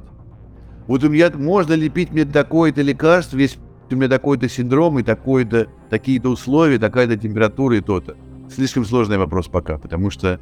Вот 0.90 1.04
у 1.04 1.08
меня 1.08 1.30
можно 1.30 1.74
лепить 1.74 2.10
мне 2.10 2.24
такое-то 2.24 2.82
лекарство, 2.82 3.38
если 3.38 3.60
у 3.92 3.94
меня 3.94 4.08
такой-то 4.08 4.48
синдром 4.48 4.98
и 4.98 5.04
такой-то, 5.04 5.68
такие-то 5.88 6.30
условия, 6.30 6.80
такая-то 6.80 7.16
температура 7.16 7.76
и 7.76 7.80
то-то. 7.80 8.16
Слишком 8.52 8.84
сложный 8.84 9.16
вопрос 9.16 9.46
пока, 9.46 9.78
потому 9.78 10.10
что 10.10 10.40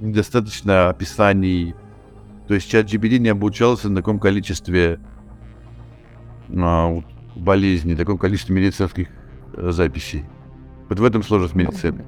недостаточно 0.00 0.88
описаний. 0.88 1.74
То 2.48 2.54
есть 2.54 2.70
чат 2.70 2.86
GPT 2.86 3.18
не 3.18 3.28
обучался 3.28 3.90
на 3.90 3.96
таком 3.96 4.18
количестве 4.18 5.00
а, 6.48 7.02
болезней, 7.36 7.94
таком 7.94 8.16
количестве 8.16 8.56
медицинских 8.56 9.08
э, 9.52 9.70
записей. 9.70 10.24
Вот 10.88 10.98
в 10.98 11.04
этом 11.04 11.22
сложность 11.22 11.54
медицины. 11.54 12.06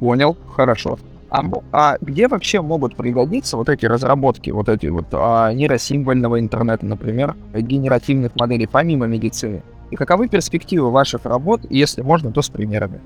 Понял, 0.00 0.34
хорошо. 0.56 0.98
А, 1.32 1.42
а 1.72 1.96
где 2.02 2.28
вообще 2.28 2.60
могут 2.60 2.94
пригодиться 2.94 3.56
вот 3.56 3.70
эти 3.70 3.86
разработки, 3.86 4.50
вот 4.50 4.68
эти 4.68 4.86
вот 4.88 5.06
а, 5.12 5.50
нейросимвольного 5.54 6.38
интернета, 6.38 6.84
например, 6.84 7.34
генеративных 7.54 8.36
моделей, 8.36 8.68
помимо 8.70 9.06
медицины? 9.06 9.62
И 9.90 9.96
каковы 9.96 10.28
перспективы 10.28 10.90
ваших 10.90 11.24
работ, 11.24 11.62
если 11.70 12.02
можно, 12.02 12.32
то 12.32 12.42
с 12.42 12.50
примерами? 12.50 13.00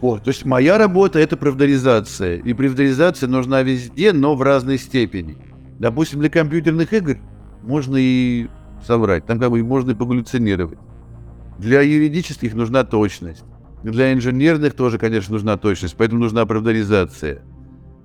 Вот, 0.00 0.24
то 0.24 0.28
есть 0.28 0.46
моя 0.46 0.78
работа 0.78 1.18
это 1.18 1.36
правдоризация. 1.36 2.36
И 2.36 2.54
правдоризация 2.54 3.28
нужна 3.28 3.62
везде, 3.62 4.14
но 4.14 4.34
в 4.34 4.40
разной 4.40 4.78
степени. 4.78 5.36
Допустим, 5.78 6.20
для 6.20 6.30
компьютерных 6.30 6.94
игр 6.94 7.18
можно 7.62 7.98
и 7.98 8.48
соврать, 8.86 9.26
там 9.26 9.38
как 9.38 9.50
бы 9.50 9.62
можно 9.62 9.90
и 9.90 9.94
погаллюцинировать. 9.94 10.78
Для 11.58 11.82
юридических 11.82 12.54
нужна 12.54 12.84
точность. 12.84 13.44
Для 13.82 14.14
инженерных 14.14 14.72
тоже, 14.72 14.96
конечно, 14.98 15.34
нужна 15.34 15.58
точность, 15.58 15.96
поэтому 15.98 16.22
нужна 16.22 16.46
правдоризация. 16.46 17.42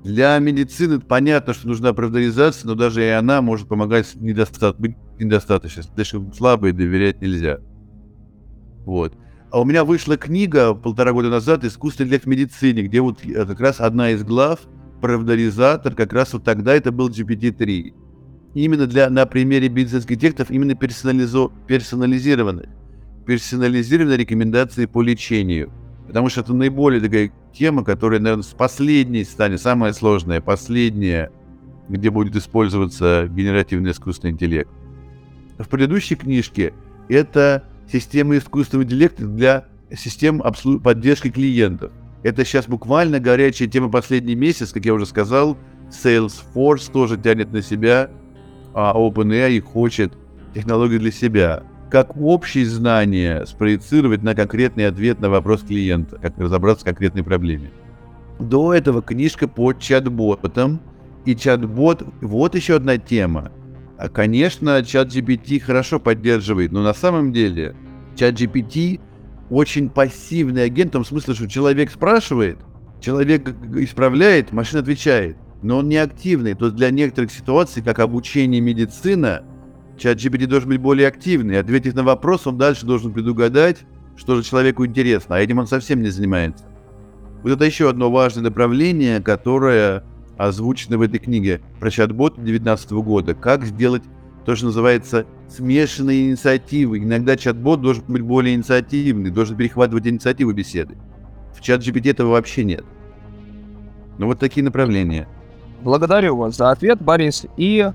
Для 0.04 0.38
медицины 0.39 0.99
понятно, 0.99 1.54
что 1.54 1.68
нужна 1.68 1.93
правдоризация, 1.93 2.68
но 2.68 2.76
даже 2.76 3.06
и 3.06 3.08
она 3.08 3.41
может 3.41 3.70
помогать 3.70 4.16
недоста- 4.16 4.76
быть 4.78 4.97
недостаточно. 5.18 5.84
Слишком 5.84 6.34
слабой 6.34 6.74
доверять 6.74 7.22
нельзя. 7.22 7.60
Вот. 8.86 9.16
А 9.49 9.62
у 9.62 9.66
меня 9.66 9.86
вышла 9.86 10.18
книга 10.18 10.74
полтора 10.74 11.14
года 11.14 11.30
назад 11.30 11.64
«Искусственный 11.64 12.08
интеллект 12.08 12.26
в 12.26 12.28
медицине», 12.28 12.84
где 12.84 12.99
вот 12.99 13.24
э, 13.24 13.45
как 13.45 13.62
раз 13.62 13.80
одна 13.80 14.10
из 14.10 14.24
глав, 14.24 14.60
правдоризатор, 14.99 15.95
как 15.95 16.12
раз 16.12 16.34
вот 16.34 16.43
тогда 16.43 16.74
это 16.74 16.91
был 16.91 17.10
GPT-3. 17.10 17.93
Именно 18.56 18.88
для, 18.88 19.10
на 19.10 19.26
примере 19.26 19.70
текстов, 19.70 20.51
именно 20.51 20.76
персонализо, 20.76 21.49
персонализированные 21.68 24.18
рекомендации 24.18 24.86
по 24.86 25.01
лечению. 25.01 25.72
Потому 26.08 26.30
что 26.30 26.41
это 26.41 26.54
наиболее 26.54 26.99
такая 26.99 27.32
тема, 27.54 27.84
которая, 27.84 28.20
наверное, 28.20 28.43
с 28.43 28.47
последней 28.47 29.24
станет, 29.24 29.62
самая 29.62 29.93
сложная, 29.93 30.41
последняя, 30.41 31.32
где 31.89 32.10
будет 32.10 32.36
использоваться 32.36 33.28
генеративный 33.30 33.91
искусственный 33.91 34.32
интеллект. 34.32 34.70
В 35.58 35.68
предыдущей 35.70 36.16
книжке 36.16 36.74
это 37.10 37.64
система 37.91 38.38
искусственного 38.38 38.86
интеллекта 38.86 39.26
для 39.26 39.66
систем 39.95 40.41
обслуг... 40.41 40.82
поддержки 40.82 41.30
клиентов. 41.30 41.91
Это 42.24 42.45
сейчас 42.45 42.68
буквально 42.68 43.20
горячая 43.20 43.68
тема 43.68 43.89
последний 43.89 44.36
месяц, 44.36 44.72
как 44.72 44.86
я 44.86 44.93
уже 44.93 45.06
сказал. 45.06 45.58
Salesforce 45.91 46.91
тоже 46.91 47.18
тянет 47.18 47.51
на 47.51 47.62
себя, 47.62 48.10
а 48.74 48.93
OpenAI 48.95 49.60
хочет 49.62 50.14
технологию 50.56 50.99
для 50.99 51.12
себя 51.12 51.64
как 51.94 52.18
общие 52.18 52.66
знания 52.66 53.46
спроецировать 53.46 54.24
на 54.24 54.34
конкретный 54.34 54.88
ответ 54.88 55.20
на 55.20 55.30
вопрос 55.30 55.62
клиента, 55.62 56.18
как 56.18 56.36
разобраться 56.39 56.82
в 56.82 56.86
конкретной 56.86 57.22
проблеме. 57.22 57.70
До 58.39 58.74
этого 58.74 59.04
книжка 59.04 59.48
по 59.48 59.74
чат-ботам, 59.74 60.82
и 61.26 61.36
чат-бот, 61.36 62.02
вот 62.20 62.56
еще 62.56 62.78
одна 62.78 62.98
тема. 62.98 63.52
А, 64.00 64.10
конечно, 64.10 64.84
чат 64.84 65.10
GPT 65.10 65.60
хорошо 65.60 66.00
поддерживает, 66.00 66.72
но 66.72 66.82
на 66.82 66.96
самом 66.96 67.32
деле 67.32 67.76
чат 68.16 68.41
GPT 68.41 69.00
очень 69.52 69.88
пассивный 69.88 70.64
агент, 70.64 70.89
в 70.89 70.94
том 70.94 71.06
смысле, 71.06 71.36
что 71.36 71.48
человек 71.48 71.91
спрашивает, 71.91 72.58
человек 73.02 73.54
исправляет, 73.76 74.52
машина 74.52 74.82
отвечает, 74.82 75.38
но 75.62 75.78
он 75.78 75.89
не 75.89 75.98
активный. 75.98 76.56
То 76.56 76.66
есть 76.66 76.76
для 76.76 76.89
некоторых 76.89 77.32
ситуаций, 77.32 77.84
как 77.84 78.00
обучение 78.00 78.62
медицина, 78.62 79.44
Чат 80.04 80.18
GPT 80.18 80.47
должен 80.47 80.68
быть 80.68 80.82
более 80.82 81.08
активный. 81.08 81.58
Ответив 81.58 81.95
на 81.95 82.04
вопрос, 82.04 82.45
он 82.45 82.58
дальше 82.58 82.86
должен 82.86 83.14
предугадать, 83.14 83.86
что 84.18 84.36
же 84.36 84.43
человеку 84.43 84.86
интересно, 84.86 85.38
а 85.38 85.39
этим 85.39 85.60
он 85.60 85.68
совсем 85.68 86.01
не 86.01 86.10
занимается. 86.10 86.66
Вот 87.41 87.54
это 87.54 87.64
еще 87.64 87.89
одно 87.89 88.12
важное 88.12 88.43
направление, 88.43 89.22
которое 89.22 90.04
озвучено 90.36 90.97
в 90.97 91.04
этой 91.04 91.20
книге 91.20 91.62
про 91.80 91.89
чат-бот 91.89 92.34
2019 92.36 92.91
года. 92.91 93.34
Как 93.34 93.64
сделать 93.64 94.04
то, 94.45 94.58
что 94.58 94.66
называется 94.66 95.26
смешанные 95.47 96.32
инициативы. 96.32 96.97
Иногда 96.97 97.38
чат-бот 97.38 97.80
должен 97.80 98.04
быть 98.10 98.24
более 98.24 98.56
инициативный, 98.56 99.32
должен 99.32 99.56
перехватывать 99.56 100.06
инициативу 100.06 100.51
беседы. 100.51 100.97
В 101.56 101.62
чат 101.62 101.80
GPT 101.80 102.12
этого 102.12 102.32
вообще 102.32 102.66
нет. 102.66 102.84
Ну 104.18 104.26
вот 104.26 104.38
такие 104.38 104.66
направления. 104.66 105.30
Благодарю 105.82 106.36
вас 106.36 106.58
за 106.58 106.72
ответ, 106.72 107.01
Борис. 107.01 107.45
И 107.56 107.89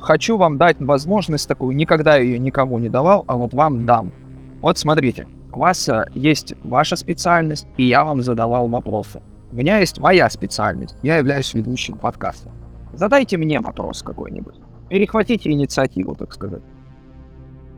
хочу 0.00 0.36
вам 0.36 0.58
дать 0.58 0.80
возможность 0.80 1.48
такую, 1.48 1.76
никогда 1.76 2.16
ее 2.16 2.38
никому 2.38 2.78
не 2.78 2.88
давал, 2.88 3.24
а 3.28 3.36
вот 3.36 3.54
вам 3.54 3.86
дам. 3.86 4.12
Вот 4.60 4.78
смотрите, 4.78 5.26
у 5.52 5.60
вас 5.60 5.88
э, 5.88 6.06
есть 6.14 6.54
ваша 6.64 6.96
специальность, 6.96 7.66
и 7.76 7.84
я 7.84 8.04
вам 8.04 8.22
задавал 8.22 8.68
вопросы. 8.68 9.22
У 9.52 9.56
меня 9.56 9.78
есть 9.78 9.98
моя 9.98 10.30
специальность, 10.30 10.96
я 11.02 11.18
являюсь 11.18 11.52
ведущим 11.54 11.96
подкаста. 11.96 12.50
Задайте 12.92 13.36
мне 13.36 13.60
вопрос 13.60 14.02
какой-нибудь. 14.02 14.54
Перехватите 14.88 15.50
инициативу, 15.50 16.14
так 16.14 16.32
сказать. 16.32 16.62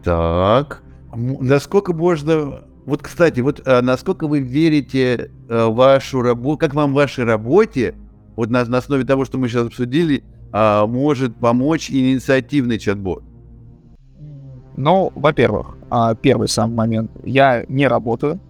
Так, 0.02 0.82
насколько 1.14 1.92
можно... 1.92 2.64
Вот, 2.84 3.02
кстати, 3.02 3.40
вот 3.40 3.62
а, 3.64 3.80
насколько 3.80 4.26
вы 4.26 4.40
верите 4.40 5.30
а, 5.48 5.68
вашу 5.68 6.20
работу, 6.22 6.58
как 6.58 6.74
вам 6.74 6.92
в 6.92 6.94
вашей 6.94 7.24
работе, 7.24 7.94
вот 8.34 8.50
на, 8.50 8.64
на 8.64 8.78
основе 8.78 9.04
того, 9.04 9.24
что 9.24 9.38
мы 9.38 9.48
сейчас 9.48 9.66
обсудили, 9.66 10.24
а, 10.52 10.86
может 10.86 11.34
помочь 11.36 11.90
инициативный 11.90 12.78
чат-бот? 12.78 13.24
Ну, 14.76 15.12
во-первых, 15.14 15.76
а, 15.90 16.14
первый 16.14 16.48
сам 16.48 16.74
момент. 16.74 17.10
Я 17.24 17.64
не 17.68 17.86
работаю. 17.86 18.40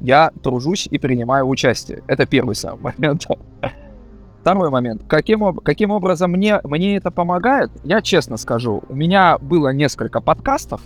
Я 0.00 0.30
тружусь 0.42 0.88
и 0.90 0.98
принимаю 0.98 1.46
участие. 1.46 2.02
Это 2.06 2.26
первый 2.26 2.54
сам 2.54 2.80
момент. 2.80 3.26
Второй 4.40 4.70
момент. 4.70 5.02
Каким, 5.08 5.56
каким 5.56 5.90
образом 5.90 6.32
мне, 6.32 6.60
мне 6.62 6.96
это 6.96 7.10
помогает? 7.10 7.70
Я 7.82 8.00
честно 8.02 8.36
скажу, 8.36 8.82
у 8.88 8.94
меня 8.94 9.38
было 9.38 9.72
несколько 9.72 10.20
подкастов, 10.20 10.80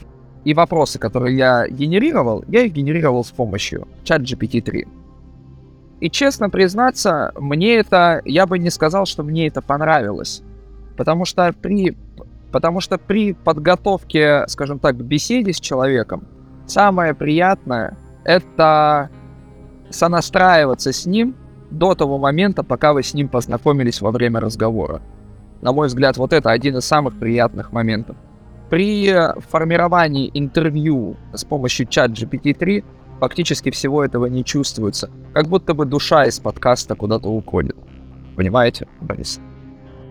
и 0.45 0.55
вопросы, 0.55 0.99
которые 0.99 1.37
я 1.37 1.69
генерировал, 1.69 2.45
я 2.49 2.63
их 2.63 2.73
генерировал 2.73 3.25
с 3.25 3.31
помощью 3.31 3.87
чат 4.05 4.23
GPT-3. 4.23 4.89
И 6.01 6.11
честно 6.11 6.49
признаться, 6.49 7.33
мне 7.39 7.77
это, 7.77 8.23
я 8.25 8.47
бы 8.47 8.59
не 8.59 8.71
сказал, 8.71 9.05
что 9.05 9.23
мне 9.23 9.47
это 9.47 9.61
понравилось. 9.61 10.43
Потому 10.97 11.27
что 11.27 11.53
при, 11.53 11.97
потому 12.51 12.81
что 12.81 12.99
при 12.99 13.35
подготовке, 13.35 14.45
скажем 14.49 14.79
так, 14.79 14.97
к 14.97 15.03
беседе 15.03 15.53
с 15.53 15.61
человеком, 15.61 16.27
самое 16.67 17.15
приятное 17.15 17.97
это 18.25 19.11
сонастраиваться 19.91 20.93
с 20.93 21.05
ним 21.05 21.37
до 21.71 21.95
того 21.95 22.19
момента, 22.19 22.63
пока 22.63 22.93
вы 22.93 23.03
с 23.03 23.15
ним 23.15 23.29
познакомились 23.29 24.01
во 24.01 24.11
время 24.11 24.41
разговора. 24.41 25.03
На 25.61 25.73
мой 25.73 25.89
взгляд, 25.89 26.17
вот 26.17 26.33
это 26.33 26.51
один 26.51 26.79
из 26.79 26.85
самых 26.85 27.19
приятных 27.19 27.73
моментов. 27.73 28.17
При 28.71 29.13
формировании 29.51 30.31
интервью 30.33 31.17
с 31.35 31.45
помощью 31.45 31.87
чат 31.87 32.13
GPT-3 32.13 32.85
фактически 33.21 33.71
всего 33.71 34.05
этого 34.05 34.27
не 34.27 34.45
чувствуется. 34.45 35.11
Как 35.33 35.47
будто 35.47 35.75
бы 35.75 35.85
душа 35.85 36.25
из 36.25 36.41
подкаста 36.41 36.97
куда-то 36.97 37.29
уходит. 37.29 37.77
Понимаете, 38.35 38.89
Борис? 39.01 39.41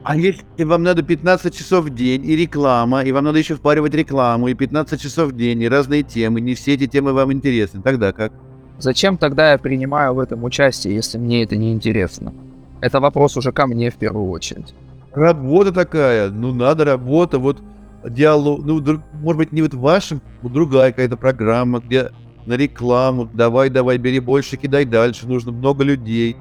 А 0.04 0.16
если 0.16 0.64
вам 0.64 0.84
надо 0.84 1.04
15 1.04 1.54
часов 1.54 1.86
в 1.86 1.90
день 1.90 2.26
и 2.26 2.36
реклама, 2.36 3.02
и 3.02 3.12
вам 3.12 3.26
надо 3.26 3.40
еще 3.40 3.56
впаривать 3.56 3.94
рекламу, 3.94 4.48
и 4.48 4.54
15 4.54 5.02
часов 5.02 5.32
в 5.32 5.36
день, 5.36 5.62
и 5.62 5.68
разные 5.68 6.04
темы, 6.04 6.40
не 6.40 6.56
все 6.56 6.76
эти 6.76 6.88
темы 6.88 7.12
вам 7.12 7.34
интересны, 7.34 7.82
тогда 7.82 8.14
как? 8.14 8.32
Зачем 8.78 9.18
тогда 9.18 9.52
я 9.52 9.58
принимаю 9.58 10.14
в 10.14 10.20
этом 10.20 10.44
участие, 10.46 10.96
если 10.96 11.18
мне 11.18 11.44
это 11.44 11.58
не 11.58 11.74
интересно? 11.74 12.34
Это 12.80 13.02
вопрос 13.02 13.36
уже 13.36 13.52
ко 13.52 13.68
мне 13.68 13.90
в 13.90 13.96
первую 13.96 14.30
очередь. 14.30 14.74
Работа 15.12 15.74
такая, 15.74 16.30
ну 16.30 16.54
надо 16.54 16.86
работа, 16.86 17.40
вот 17.40 17.62
диалог, 18.08 18.64
ну, 18.64 18.82
может 19.16 19.38
быть, 19.38 19.52
не 19.52 19.62
вот 19.62 19.74
вашим, 19.74 20.22
вот 20.42 20.54
другая 20.54 20.92
какая-то 20.92 21.18
программа, 21.18 21.80
где 21.80 22.12
на 22.50 22.58
рекламу, 22.58 23.30
давай, 23.32 23.70
давай, 23.70 24.00
бери 24.00 24.20
больше, 24.20 24.58
кидай 24.58 24.84
дальше, 24.84 25.28
нужно 25.28 25.52
много 25.52 25.84
людей, 25.84 26.36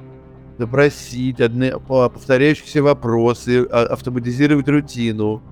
допросить, 0.57 1.39
одни, 1.39 1.71
повторяющиеся 1.87 2.83
вопросы, 2.83 3.67
а, 3.71 3.83
автоматизировать 3.93 4.67
рутину. 4.69 5.43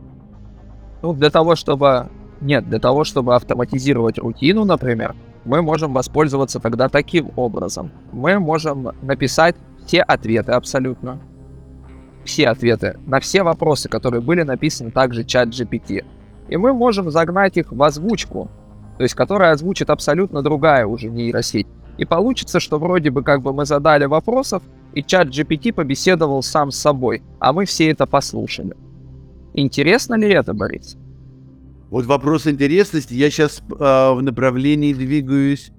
Ну, 1.02 1.12
для 1.12 1.28
того, 1.28 1.56
чтобы... 1.56 2.08
Нет, 2.40 2.66
для 2.70 2.78
того, 2.78 3.04
чтобы 3.04 3.34
автоматизировать 3.34 4.18
рутину, 4.18 4.64
например, 4.64 5.14
мы 5.44 5.60
можем 5.60 5.92
воспользоваться 5.92 6.58
тогда 6.58 6.88
таким 6.88 7.32
образом. 7.36 7.90
Мы 8.12 8.38
можем 8.38 8.92
написать 9.02 9.56
все 9.86 10.00
ответы 10.00 10.52
абсолютно. 10.52 11.20
Все 12.24 12.48
ответы 12.48 12.98
на 13.06 13.20
все 13.20 13.42
вопросы, 13.42 13.90
которые 13.90 14.22
были 14.22 14.42
написаны 14.42 14.90
также 14.90 15.22
чат 15.22 15.50
GPT. 15.50 16.02
И 16.48 16.56
мы 16.56 16.72
можем 16.72 17.10
загнать 17.10 17.58
их 17.58 17.72
в 17.72 17.82
озвучку, 17.82 18.50
то 18.96 19.02
есть 19.02 19.14
которая 19.14 19.52
озвучит 19.52 19.90
абсолютно 19.90 20.42
другая 20.42 20.86
уже 20.86 21.08
нейросеть. 21.08 21.66
И 21.98 22.04
получится, 22.04 22.60
что 22.60 22.78
вроде 22.78 23.10
бы 23.10 23.22
как 23.22 23.42
бы 23.42 23.52
мы 23.52 23.64
задали 23.64 24.04
вопросов, 24.04 24.62
и 24.94 25.02
чат 25.02 25.28
GPT 25.28 25.72
побеседовал 25.72 26.42
сам 26.42 26.70
с 26.70 26.78
собой, 26.78 27.22
а 27.38 27.52
мы 27.52 27.66
все 27.66 27.90
это 27.90 28.06
послушали. 28.06 28.74
Интересно 29.52 30.14
ли 30.14 30.28
это, 30.30 30.54
Борис? 30.54 30.96
Вот 31.90 32.06
вопрос 32.06 32.46
интересности. 32.46 33.14
Я 33.14 33.30
сейчас 33.30 33.58
э, 33.58 33.74
а, 33.78 34.14
в 34.14 34.22
направлении 34.22 34.92
двигаюсь. 34.92 35.70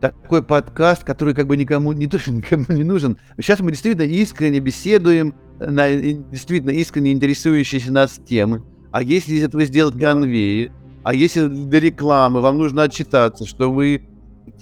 Такой 0.00 0.42
подкаст, 0.42 1.04
который 1.04 1.34
как 1.34 1.46
бы 1.46 1.56
никому 1.56 1.92
не, 1.92 2.06
тоже 2.06 2.30
никому 2.32 2.66
не 2.68 2.84
нужен. 2.84 3.18
Сейчас 3.36 3.60
мы 3.60 3.70
действительно 3.70 4.06
искренне 4.06 4.60
беседуем 4.60 5.34
на 5.58 5.90
действительно 5.92 6.70
искренне 6.70 7.12
интересующиеся 7.12 7.92
нас 7.92 8.18
темы. 8.26 8.62
А 8.92 9.02
если 9.02 9.34
из 9.34 9.44
этого 9.44 9.64
сделать 9.64 9.98
конвейер, 9.98 10.72
а 11.02 11.14
если 11.14 11.46
для 11.48 11.80
рекламы 11.80 12.40
вам 12.40 12.58
нужно 12.58 12.82
отчитаться, 12.82 13.46
что 13.46 13.72
вы 13.72 14.06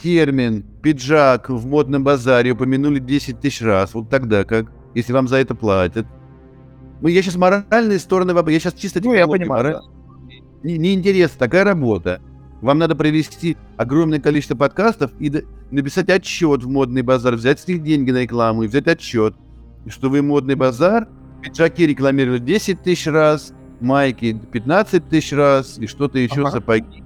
термин 0.02 0.64
«пиджак» 0.82 1.50
в 1.50 1.66
модном 1.66 2.04
базаре 2.04 2.52
упомянули 2.52 3.00
10 3.00 3.40
тысяч 3.40 3.62
раз, 3.62 3.94
вот 3.94 4.08
тогда 4.08 4.44
как? 4.44 4.72
Если 4.94 5.12
вам 5.12 5.28
за 5.28 5.36
это 5.36 5.54
платят. 5.54 6.06
Ну, 7.00 7.08
я 7.08 7.22
сейчас 7.22 7.36
моральные 7.36 7.98
стороны, 7.98 8.32
я 8.50 8.60
сейчас 8.60 8.74
чисто... 8.74 9.00
Ну, 9.02 9.12
я 9.12 9.26
понимаю, 9.26 9.80
не, 10.62 10.78
Неинтересно, 10.78 11.38
такая 11.38 11.64
работа. 11.64 12.20
Вам 12.60 12.78
надо 12.78 12.96
провести 12.96 13.56
огромное 13.76 14.20
количество 14.20 14.56
подкастов 14.56 15.12
и 15.20 15.44
написать 15.70 16.08
отчет 16.08 16.64
в 16.64 16.68
модный 16.68 17.02
базар, 17.02 17.34
взять 17.34 17.60
с 17.60 17.68
них 17.68 17.82
деньги 17.82 18.10
на 18.10 18.22
рекламу 18.22 18.64
и 18.64 18.66
взять 18.66 18.88
отчет, 18.88 19.34
что 19.86 20.10
вы 20.10 20.22
модный 20.22 20.56
базар, 20.56 21.08
пиджаки 21.42 21.86
рекламировали 21.86 22.40
10 22.40 22.82
тысяч 22.82 23.06
раз, 23.06 23.52
майки 23.80 24.38
15 24.52 25.08
тысяч 25.08 25.32
раз 25.32 25.78
и 25.78 25.86
что-то 25.86 26.18
еще 26.18 26.42
ага. 26.42 26.50
сапоги 26.52 27.02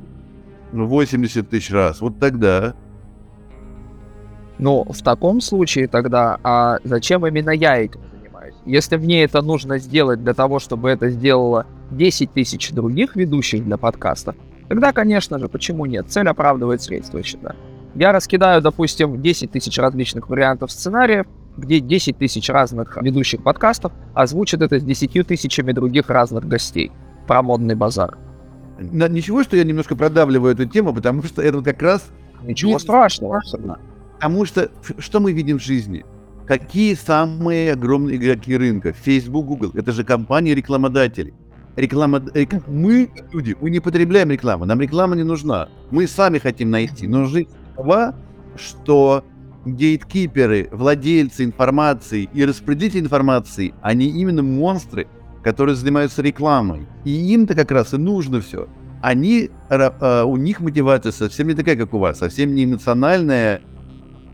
80 0.72 1.48
тысяч 1.48 1.70
раз. 1.70 2.00
Вот 2.00 2.18
тогда. 2.18 2.74
Ну, 4.58 4.84
в 4.84 5.02
таком 5.02 5.40
случае 5.40 5.88
тогда, 5.88 6.38
а 6.42 6.78
зачем 6.84 7.26
именно 7.26 7.50
я 7.50 7.78
этим 7.78 8.00
занимаюсь? 8.12 8.54
Если 8.64 8.96
мне 8.96 9.24
это 9.24 9.42
нужно 9.42 9.78
сделать 9.78 10.22
для 10.22 10.34
того, 10.34 10.58
чтобы 10.58 10.90
это 10.90 11.10
сделало 11.10 11.66
10 11.90 12.32
тысяч 12.32 12.70
других 12.70 13.16
ведущих 13.16 13.64
для 13.64 13.76
подкаста, 13.76 14.34
тогда, 14.68 14.92
конечно 14.92 15.38
же, 15.38 15.48
почему 15.48 15.86
нет? 15.86 16.06
Цель 16.08 16.28
оправдывает 16.28 16.80
средства, 16.80 17.18
я 17.18 17.24
считаю. 17.24 17.56
Я 17.94 18.12
раскидаю, 18.12 18.62
допустим, 18.62 19.20
10 19.20 19.50
тысяч 19.50 19.78
различных 19.78 20.28
вариантов 20.28 20.70
сценариев, 20.70 21.26
где 21.56 21.80
10 21.80 22.18
тысяч 22.18 22.48
разных 22.48 22.96
ведущих 23.00 23.42
подкастов 23.42 23.92
озвучат 24.14 24.62
это 24.62 24.78
с 24.78 24.82
10 24.82 25.26
тысячами 25.26 25.72
других 25.72 26.08
разных 26.08 26.46
гостей 26.46 26.90
про 27.26 27.42
модный 27.42 27.74
базар. 27.74 28.18
Ничего, 28.78 29.42
что 29.42 29.56
я 29.56 29.64
немножко 29.64 29.94
продавливаю 29.94 30.54
эту 30.54 30.66
тему, 30.66 30.92
потому 30.92 31.22
что 31.22 31.42
это 31.42 31.62
как 31.62 31.80
раз... 31.82 32.04
Ничего 32.42 32.78
страшного. 32.78 33.40
Потому 34.14 34.44
что 34.44 34.70
что 34.98 35.20
мы 35.20 35.32
видим 35.32 35.58
в 35.58 35.62
жизни? 35.62 36.04
Какие 36.46 36.94
самые 36.94 37.72
огромные 37.72 38.16
игроки 38.16 38.56
рынка? 38.56 38.92
Facebook, 38.92 39.46
Google. 39.46 39.70
Это 39.74 39.92
же 39.92 40.04
компании 40.04 40.52
рекламодателей. 40.52 41.34
Реклама... 41.76 42.22
Мы, 42.66 43.10
люди, 43.32 43.56
мы 43.60 43.70
не 43.70 43.80
потребляем 43.80 44.30
рекламу. 44.30 44.64
Нам 44.64 44.80
реклама 44.80 45.16
не 45.16 45.22
нужна. 45.22 45.68
Мы 45.90 46.06
сами 46.06 46.38
хотим 46.38 46.70
найти. 46.70 47.06
Но 47.06 47.24
жизнь 47.26 47.48
такова, 47.70 48.14
что 48.56 49.24
гейткиперы, 49.64 50.68
владельцы 50.72 51.44
информации 51.44 52.28
и 52.32 52.44
распределители 52.44 53.00
информации, 53.00 53.74
они 53.82 54.06
именно 54.06 54.42
монстры, 54.42 55.06
которые 55.42 55.76
занимаются 55.76 56.22
рекламой. 56.22 56.86
И 57.04 57.32
им-то 57.32 57.54
как 57.54 57.70
раз 57.70 57.94
и 57.94 57.96
нужно 57.96 58.40
все. 58.40 58.68
Они, 59.00 59.50
а, 59.68 60.24
у 60.24 60.36
них 60.36 60.60
мотивация 60.60 61.12
совсем 61.12 61.48
не 61.48 61.54
такая, 61.54 61.76
как 61.76 61.92
у 61.94 61.98
вас, 61.98 62.18
совсем 62.18 62.54
не 62.54 62.64
эмоциональная, 62.64 63.60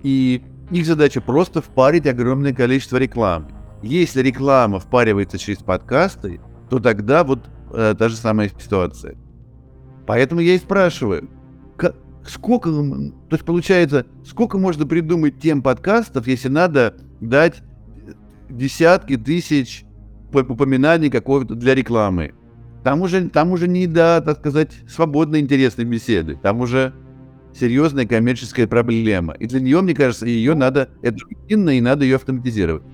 и 0.03 0.43
их 0.71 0.87
задача 0.87 1.21
просто 1.21 1.63
впарить 1.63 2.07
огромное 2.07 2.53
количество 2.53 2.99
рекламы. 2.99 3.47
Если 3.83 4.23
реклама 4.23 4.81
впаривается 4.81 5.39
через 5.39 5.59
подкасты, 5.59 6.41
то 6.69 6.79
тогда 6.81 7.25
вот 7.25 7.41
э, 7.73 7.95
та 7.99 8.09
же 8.09 8.17
самая 8.17 8.51
ситуация. 8.59 9.17
Поэтому 10.07 10.41
я 10.41 10.55
и 10.55 10.59
спрашиваю, 10.59 11.29
сколько, 12.31 12.71
то 12.71 13.13
есть 13.33 13.45
получается, 13.45 14.07
сколько 14.25 14.59
можно 14.59 14.87
придумать 14.87 15.39
тем 15.39 15.63
подкастов, 15.63 16.27
если 16.27 16.49
надо 16.49 16.95
дать 17.21 17.63
десятки 18.49 19.17
тысяч 19.17 19.85
по- 20.33 20.39
упоминаний 20.41 21.11
какого-то 21.11 21.55
для 21.55 21.75
рекламы. 21.75 22.35
Там 22.85 23.03
уже, 23.03 23.29
там 23.29 23.53
уже 23.53 23.69
не 23.69 23.87
до, 23.87 24.23
так 24.25 24.39
сказать, 24.39 24.73
свободно 24.89 25.41
интересной 25.41 25.85
беседы. 25.85 26.39
Там 26.43 26.61
уже 26.61 26.95
серьезная 27.55 28.07
коммерческая 28.07 28.67
проблема. 28.67 29.35
И 29.35 29.47
для 29.47 29.61
нее, 29.61 29.81
мне 29.81 29.95
кажется, 29.95 30.27
ее 30.27 30.55
надо, 30.55 30.89
это 31.03 31.19
рутинно, 31.25 31.71
и 31.71 31.81
надо 31.81 32.05
ее 32.05 32.17
автоматизировать. 32.17 32.85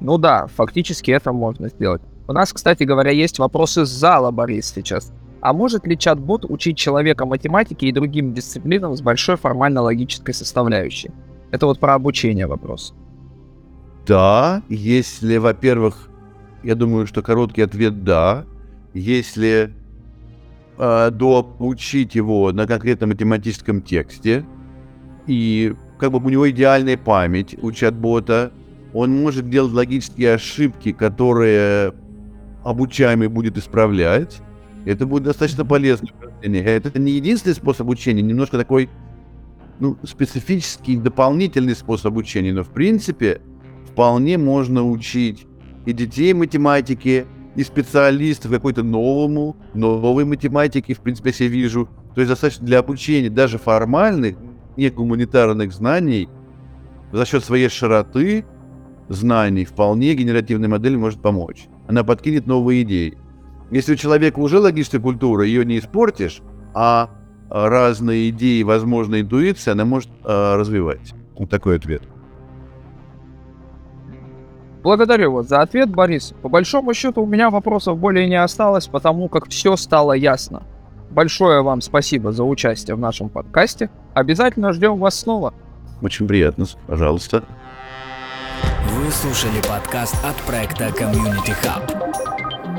Ну 0.00 0.18
да, 0.18 0.46
фактически 0.46 1.10
это 1.10 1.32
можно 1.32 1.68
сделать. 1.68 2.02
У 2.28 2.32
нас, 2.32 2.52
кстати 2.52 2.84
говоря, 2.84 3.10
есть 3.10 3.38
вопросы 3.38 3.84
с 3.84 3.88
зала, 3.88 4.30
Борис, 4.30 4.72
сейчас. 4.72 5.12
А 5.40 5.52
может 5.52 5.86
ли 5.86 5.96
чат-бот 5.96 6.44
учить 6.48 6.76
человека 6.76 7.24
математике 7.24 7.86
и 7.86 7.92
другим 7.92 8.34
дисциплинам 8.34 8.96
с 8.96 9.00
большой 9.00 9.36
формально-логической 9.36 10.34
составляющей? 10.34 11.10
Это 11.50 11.66
вот 11.66 11.78
про 11.78 11.94
обучение 11.94 12.46
вопрос. 12.46 12.94
Да, 14.06 14.62
если, 14.68 15.36
во-первых, 15.36 16.08
я 16.62 16.74
думаю, 16.74 17.06
что 17.06 17.22
короткий 17.22 17.62
ответ 17.62 18.04
да. 18.04 18.46
Если 18.94 19.72
э, 20.78 21.10
доучить 21.10 22.14
его 22.14 22.52
на 22.52 22.66
конкретном 22.66 23.10
математическом 23.10 23.82
тексте, 23.82 24.44
и 25.26 25.74
как 25.98 26.10
бы 26.10 26.18
у 26.18 26.30
него 26.30 26.50
идеальная 26.50 26.96
память 26.96 27.56
у 27.62 27.70
чат-бота, 27.70 28.52
он 28.94 29.14
может 29.22 29.48
делать 29.50 29.72
логические 29.72 30.34
ошибки, 30.34 30.92
которые 30.92 31.92
обучаемый 32.64 33.28
будет 33.28 33.58
исправлять. 33.58 34.40
Это 34.88 35.04
будет 35.06 35.24
достаточно 35.24 35.66
полезно. 35.66 36.08
Это 36.40 36.98
не 36.98 37.12
единственный 37.12 37.52
способ 37.52 37.82
обучения, 37.82 38.22
немножко 38.22 38.56
такой 38.56 38.88
ну, 39.80 39.98
специфический, 40.02 40.96
дополнительный 40.96 41.74
способ 41.74 42.06
обучения, 42.06 42.54
но 42.54 42.64
в 42.64 42.70
принципе 42.70 43.42
вполне 43.84 44.38
можно 44.38 44.82
учить 44.82 45.46
и 45.84 45.92
детей 45.92 46.32
математике, 46.32 47.26
и 47.54 47.64
специалистов 47.64 48.50
какой-то 48.50 48.82
новому, 48.82 49.56
новой 49.74 50.24
математике, 50.24 50.94
в 50.94 51.00
принципе, 51.00 51.30
я 51.30 51.34
себе 51.34 51.48
вижу. 51.48 51.88
То 52.14 52.22
есть 52.22 52.30
достаточно 52.30 52.64
для 52.64 52.78
обучения 52.78 53.28
даже 53.28 53.58
формальных, 53.58 54.36
не 54.78 54.88
гуманитарных 54.88 55.70
знаний, 55.70 56.30
за 57.12 57.26
счет 57.26 57.44
своей 57.44 57.68
широты 57.68 58.46
знаний 59.10 59.66
вполне 59.66 60.14
генеративная 60.14 60.70
модель 60.70 60.96
может 60.96 61.20
помочь. 61.20 61.66
Она 61.88 62.04
подкинет 62.04 62.46
новые 62.46 62.84
идеи. 62.84 63.18
Если 63.70 63.92
у 63.92 63.96
человека 63.96 64.38
уже 64.38 64.58
логическая 64.58 65.00
культура, 65.00 65.44
ее 65.44 65.64
не 65.64 65.78
испортишь, 65.78 66.40
а 66.74 67.10
разные 67.50 68.30
идеи, 68.30 68.62
возможно, 68.62 69.20
интуиция, 69.20 69.72
она 69.72 69.84
может 69.84 70.10
э, 70.24 70.54
развивать. 70.54 71.14
Вот 71.36 71.50
такой 71.50 71.76
ответ. 71.76 72.02
Благодарю 74.82 75.32
вас 75.32 75.48
за 75.48 75.60
ответ, 75.60 75.90
Борис. 75.90 76.34
По 76.40 76.48
большому 76.48 76.94
счету 76.94 77.22
у 77.22 77.26
меня 77.26 77.50
вопросов 77.50 77.98
более 77.98 78.28
не 78.28 78.40
осталось, 78.40 78.86
потому 78.86 79.28
как 79.28 79.48
все 79.48 79.76
стало 79.76 80.12
ясно. 80.12 80.62
Большое 81.10 81.62
вам 81.62 81.80
спасибо 81.80 82.32
за 82.32 82.44
участие 82.44 82.94
в 82.94 82.98
нашем 83.00 83.28
подкасте. 83.28 83.90
Обязательно 84.14 84.72
ждем 84.72 84.98
вас 84.98 85.18
снова. 85.18 85.54
Очень 86.00 86.28
приятно, 86.28 86.66
пожалуйста. 86.86 87.44
Вы 88.92 89.10
слушали 89.10 89.60
подкаст 89.68 90.16
от 90.24 90.36
проекта 90.46 90.88
Community 90.88 91.54
Hub. 91.62 92.07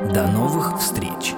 До 0.08 0.28
новых 0.28 0.80
встреч! 0.80 1.36